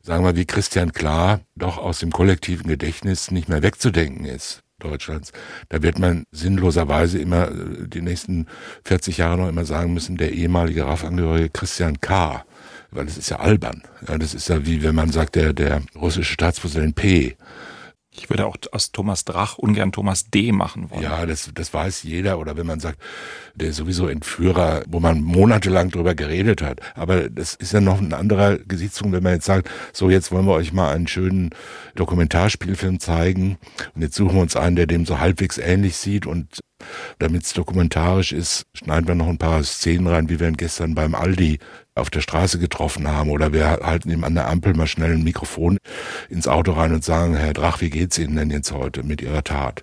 sagen 0.02 0.24
wir 0.24 0.36
wie 0.36 0.46
Christian 0.46 0.92
Klar, 0.92 1.40
doch 1.56 1.78
aus 1.78 1.98
dem 1.98 2.12
kollektiven 2.12 2.68
Gedächtnis 2.68 3.30
nicht 3.30 3.48
mehr 3.48 3.62
wegzudenken 3.62 4.24
ist, 4.24 4.62
Deutschlands. 4.82 5.32
Da 5.68 5.82
wird 5.82 5.98
man 5.98 6.24
sinnloserweise 6.32 7.18
immer 7.18 7.48
äh, 7.48 7.88
die 7.88 8.02
nächsten 8.02 8.46
40 8.84 9.18
Jahre 9.18 9.38
noch 9.38 9.48
immer 9.48 9.64
sagen 9.64 9.94
müssen, 9.94 10.16
der 10.16 10.32
ehemalige 10.32 10.86
RAF-Angehörige 10.86 11.50
Christian 11.50 12.00
K., 12.00 12.44
weil 12.90 13.06
das 13.06 13.16
ist 13.16 13.30
ja 13.30 13.38
albern. 13.38 13.82
Das 14.06 14.34
ist 14.34 14.48
ja 14.48 14.66
wie 14.66 14.82
wenn 14.82 14.94
man 14.94 15.10
sagt, 15.10 15.34
der, 15.34 15.54
der 15.54 15.80
russische 15.94 16.34
Staatspräsident 16.34 16.94
P. 16.94 17.36
Ich 18.14 18.28
würde 18.28 18.46
auch 18.46 18.56
aus 18.72 18.92
Thomas 18.92 19.24
Drach 19.24 19.56
ungern 19.56 19.90
Thomas 19.90 20.28
D. 20.28 20.52
machen 20.52 20.90
wollen. 20.90 21.02
Ja, 21.02 21.24
das, 21.24 21.50
das 21.54 21.72
weiß 21.72 22.02
jeder. 22.02 22.38
Oder 22.38 22.58
wenn 22.58 22.66
man 22.66 22.78
sagt, 22.78 22.98
der 23.54 23.72
sowieso 23.72 24.06
Entführer, 24.06 24.82
wo 24.86 25.00
man 25.00 25.22
monatelang 25.22 25.90
drüber 25.90 26.14
geredet 26.14 26.60
hat. 26.60 26.80
Aber 26.94 27.30
das 27.30 27.54
ist 27.54 27.72
ja 27.72 27.80
noch 27.80 28.00
ein 28.00 28.12
anderer 28.12 28.58
Gesichtspunkt, 28.58 29.16
wenn 29.16 29.22
man 29.22 29.34
jetzt 29.34 29.46
sagt, 29.46 29.70
so 29.94 30.10
jetzt 30.10 30.30
wollen 30.30 30.46
wir 30.46 30.52
euch 30.52 30.74
mal 30.74 30.92
einen 30.92 31.06
schönen 31.06 31.50
Dokumentarspielfilm 31.94 33.00
zeigen. 33.00 33.56
Und 33.94 34.02
jetzt 34.02 34.16
suchen 34.16 34.34
wir 34.34 34.42
uns 34.42 34.56
einen, 34.56 34.76
der 34.76 34.86
dem 34.86 35.06
so 35.06 35.18
halbwegs 35.18 35.56
ähnlich 35.56 35.96
sieht 35.96 36.26
und 36.26 36.60
damit 37.18 37.44
es 37.44 37.52
dokumentarisch 37.52 38.32
ist, 38.32 38.64
schneiden 38.74 39.08
wir 39.08 39.14
noch 39.14 39.28
ein 39.28 39.38
paar 39.38 39.62
Szenen 39.62 40.06
rein, 40.06 40.28
wie 40.28 40.40
wir 40.40 40.48
ihn 40.48 40.56
gestern 40.56 40.94
beim 40.94 41.14
Aldi 41.14 41.58
auf 41.94 42.10
der 42.10 42.20
Straße 42.20 42.58
getroffen 42.58 43.08
haben. 43.08 43.30
Oder 43.30 43.52
wir 43.52 43.66
halten 43.82 44.10
ihm 44.10 44.24
an 44.24 44.34
der 44.34 44.48
Ampel 44.48 44.74
mal 44.74 44.86
schnell 44.86 45.12
ein 45.12 45.24
Mikrofon 45.24 45.78
ins 46.28 46.48
Auto 46.48 46.72
rein 46.72 46.94
und 46.94 47.04
sagen, 47.04 47.36
Herr 47.36 47.52
Drach, 47.52 47.80
wie 47.80 47.90
geht's 47.90 48.18
Ihnen 48.18 48.36
denn 48.36 48.50
jetzt 48.50 48.72
heute 48.72 49.02
mit 49.02 49.20
Ihrer 49.20 49.44
Tat? 49.44 49.82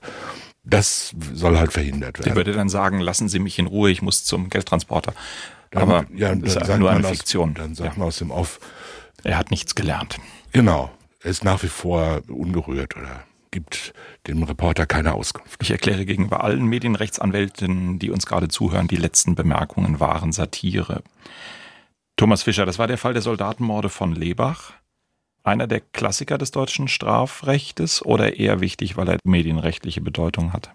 Das 0.64 1.16
soll 1.34 1.58
halt 1.58 1.74
verhindert 1.74 2.20
werden. 2.20 2.30
Der 2.30 2.36
würde 2.36 2.52
dann 2.52 2.70
sagen, 2.70 3.00
lassen 3.00 3.30
Sie 3.30 3.40
mich 3.40 3.58
in 3.60 3.68
Ruhe, 3.68 3.90
ich 3.90 4.02
muss 4.02 4.24
zum 4.24 4.50
Geldtransporter. 4.50 5.14
Dann, 5.72 5.84
Aber 5.84 6.06
ja, 6.16 6.34
das 6.36 6.56
ist 6.56 6.78
nur 6.78 6.90
eine 6.90 7.04
Fiktion. 7.04 7.52
Aus, 7.52 7.58
dann 7.58 7.76
sagt 7.76 7.94
ja. 7.94 8.00
man 8.00 8.08
aus 8.08 8.18
dem 8.18 8.32
Off. 8.32 8.60
Er 9.24 9.38
hat 9.38 9.52
nichts 9.52 9.76
gelernt. 9.76 10.18
Genau. 10.52 10.92
Er 11.22 11.32
ist 11.32 11.44
nach 11.44 11.62
wie 11.64 11.68
vor 11.68 12.22
ungerührt 12.28 12.96
oder 12.96 13.24
gibt 13.52 13.94
dem 14.30 14.44
Reporter 14.44 14.86
keine 14.86 15.14
Auskunft. 15.14 15.62
Ich 15.62 15.72
erkläre 15.72 16.06
gegenüber 16.06 16.44
allen 16.44 16.66
Medienrechtsanwälten, 16.66 18.00
die 18.00 18.12
uns 18.12 18.26
gerade 18.26 18.48
zuhören, 18.48 18.88
die 18.88 18.96
letzten 18.96 19.36
Bemerkungen 19.36 20.00
waren 20.00 20.32
Satire. 20.32 21.04
Thomas 22.16 22.44
Fischer, 22.44 22.66
das 22.66 22.80
war 22.80 22.88
der 22.88 22.98
Fall 22.98 23.14
der 23.14 23.22
Soldatenmorde 23.22 23.90
von 23.90 24.14
Lebach. 24.14 24.74
Einer 25.44 25.68
der 25.68 25.80
Klassiker 25.80 26.38
des 26.38 26.52
deutschen 26.52 26.88
Strafrechtes 26.88 28.06
oder 28.06 28.38
eher 28.38 28.60
wichtig, 28.60 28.98
weil 28.98 29.10
er 29.10 29.18
medienrechtliche 29.24 30.02
Bedeutung 30.02 30.54
hat? 30.54 30.72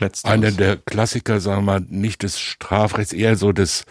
Letzteres. 0.00 0.32
Einer 0.32 0.50
der 0.50 0.76
Klassiker, 0.76 1.40
sagen 1.40 1.66
wir 1.66 1.72
mal, 1.72 1.86
nicht 1.88 2.22
des 2.22 2.40
Strafrechts, 2.40 3.12
eher 3.12 3.36
so 3.36 3.52
des 3.52 3.84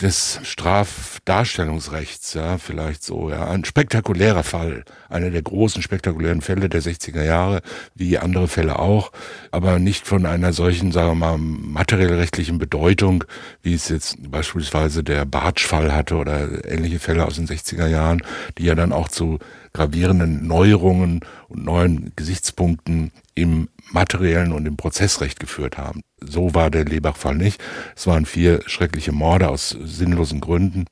des 0.00 0.40
Strafdarstellungsrechts, 0.44 2.32
ja, 2.34 2.56
vielleicht 2.56 3.02
so, 3.02 3.30
ja, 3.30 3.48
ein 3.48 3.66
spektakulärer 3.66 4.42
Fall, 4.42 4.84
einer 5.10 5.30
der 5.30 5.42
großen 5.42 5.82
spektakulären 5.82 6.40
Fälle 6.40 6.70
der 6.70 6.80
60er 6.80 7.22
Jahre, 7.22 7.60
wie 7.94 8.16
andere 8.16 8.48
Fälle 8.48 8.78
auch, 8.78 9.12
aber 9.50 9.78
nicht 9.78 10.06
von 10.06 10.24
einer 10.24 10.54
solchen, 10.54 10.90
sagen 10.90 11.10
wir 11.10 11.14
mal, 11.14 11.36
materiell-rechtlichen 11.36 12.56
Bedeutung, 12.56 13.24
wie 13.62 13.74
es 13.74 13.90
jetzt 13.90 14.16
beispielsweise 14.30 15.04
der 15.04 15.26
Bartsch-Fall 15.26 15.92
hatte 15.94 16.16
oder 16.16 16.64
ähnliche 16.64 16.98
Fälle 16.98 17.26
aus 17.26 17.36
den 17.36 17.46
60er 17.46 17.88
Jahren, 17.88 18.22
die 18.56 18.64
ja 18.64 18.74
dann 18.74 18.92
auch 18.92 19.08
zu 19.08 19.38
gravierenden 19.74 20.46
Neuerungen 20.46 21.20
und 21.48 21.64
neuen 21.64 22.12
Gesichtspunkten 22.16 23.12
im 23.34 23.68
materiellen 23.92 24.52
und 24.52 24.66
im 24.66 24.76
Prozessrecht 24.76 25.40
geführt 25.40 25.78
haben. 25.78 26.02
So 26.20 26.54
war 26.54 26.70
der 26.70 26.84
Lebach-Fall 26.84 27.36
nicht. 27.36 27.62
Es 27.96 28.06
waren 28.06 28.26
vier 28.26 28.60
schreckliche 28.66 29.12
Morde 29.12 29.48
aus 29.48 29.70
sinnlosen 29.70 30.40
Gründen. 30.40 30.86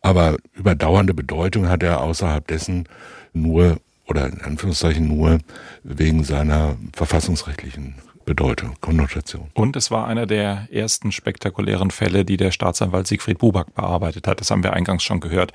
Aber 0.00 0.36
überdauernde 0.52 1.14
Bedeutung 1.14 1.68
hat 1.68 1.82
er 1.82 2.00
außerhalb 2.00 2.46
dessen 2.46 2.88
nur 3.32 3.78
oder 4.06 4.26
in 4.26 4.40
Anführungszeichen 4.40 5.06
nur 5.06 5.38
wegen 5.84 6.24
seiner 6.24 6.76
verfassungsrechtlichen 6.92 7.94
Bedeutung, 8.24 8.76
Konnotation. 8.80 9.50
Und 9.54 9.76
es 9.76 9.90
war 9.90 10.06
einer 10.06 10.26
der 10.26 10.68
ersten 10.70 11.12
spektakulären 11.12 11.90
Fälle, 11.90 12.24
die 12.24 12.36
der 12.36 12.50
Staatsanwalt 12.50 13.06
Siegfried 13.06 13.38
Buback 13.38 13.74
bearbeitet 13.74 14.26
hat. 14.26 14.40
Das 14.40 14.50
haben 14.50 14.62
wir 14.62 14.72
eingangs 14.72 15.02
schon 15.02 15.20
gehört. 15.20 15.52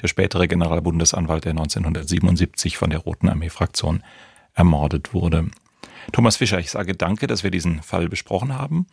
Der 0.00 0.08
spätere 0.08 0.46
Generalbundesanwalt, 0.46 1.44
der 1.44 1.52
1977 1.52 2.76
von 2.76 2.90
der 2.90 3.00
Roten 3.00 3.28
Armee-Fraktion 3.28 4.02
ermordet 4.54 5.12
wurde. 5.12 5.50
Thomas 6.12 6.36
Fischer, 6.36 6.58
ich 6.58 6.70
sage 6.70 6.94
danke, 6.94 7.26
dass 7.26 7.44
wir 7.44 7.50
diesen 7.50 7.82
Fall 7.82 8.08
besprochen 8.08 8.56
haben. 8.56 8.86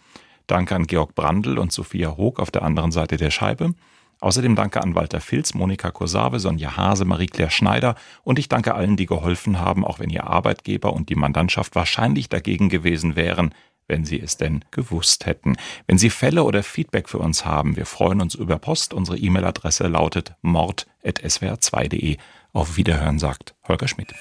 Danke 0.47 0.75
an 0.75 0.87
Georg 0.87 1.15
Brandl 1.15 1.57
und 1.57 1.71
Sophia 1.71 2.17
Hoog 2.17 2.39
auf 2.39 2.51
der 2.51 2.63
anderen 2.63 2.91
Seite 2.91 3.17
der 3.17 3.31
Scheibe. 3.31 3.73
Außerdem 4.21 4.55
danke 4.55 4.81
an 4.81 4.95
Walter 4.95 5.19
Filz, 5.19 5.53
Monika 5.53 5.91
Korsave, 5.91 6.39
Sonja 6.39 6.77
Hase, 6.77 7.05
Marie-Claire 7.05 7.51
Schneider 7.51 7.95
und 8.23 8.39
ich 8.39 8.47
danke 8.47 8.75
allen, 8.75 8.95
die 8.95 9.05
geholfen 9.05 9.59
haben, 9.59 9.85
auch 9.85 9.99
wenn 9.99 10.09
ihr 10.09 10.25
Arbeitgeber 10.25 10.93
und 10.93 11.09
die 11.09 11.15
Mandantschaft 11.15 11.75
wahrscheinlich 11.75 12.29
dagegen 12.29 12.69
gewesen 12.69 13.15
wären, 13.15 13.53
wenn 13.87 14.05
Sie 14.05 14.19
es 14.19 14.37
denn 14.37 14.65
gewusst 14.71 15.25
hätten. 15.25 15.57
Wenn 15.85 15.97
Sie 15.97 16.09
Fälle 16.09 16.43
oder 16.43 16.63
Feedback 16.63 17.09
für 17.09 17.19
uns 17.19 17.45
haben, 17.45 17.75
wir 17.75 17.85
freuen 17.85 18.21
uns 18.21 18.35
über 18.35 18.57
Post. 18.57 18.93
Unsere 18.93 19.17
E-Mail-Adresse 19.17 19.87
lautet 19.87 20.33
mord.swr2.de. 20.41 22.17
Auf 22.53 22.77
Wiederhören 22.77 23.19
sagt 23.19 23.53
Holger 23.67 23.87
Schmidt. 23.87 24.13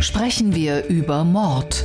Sprechen 0.00 0.54
wir 0.54 0.84
über 0.86 1.24
Mord. 1.24 1.84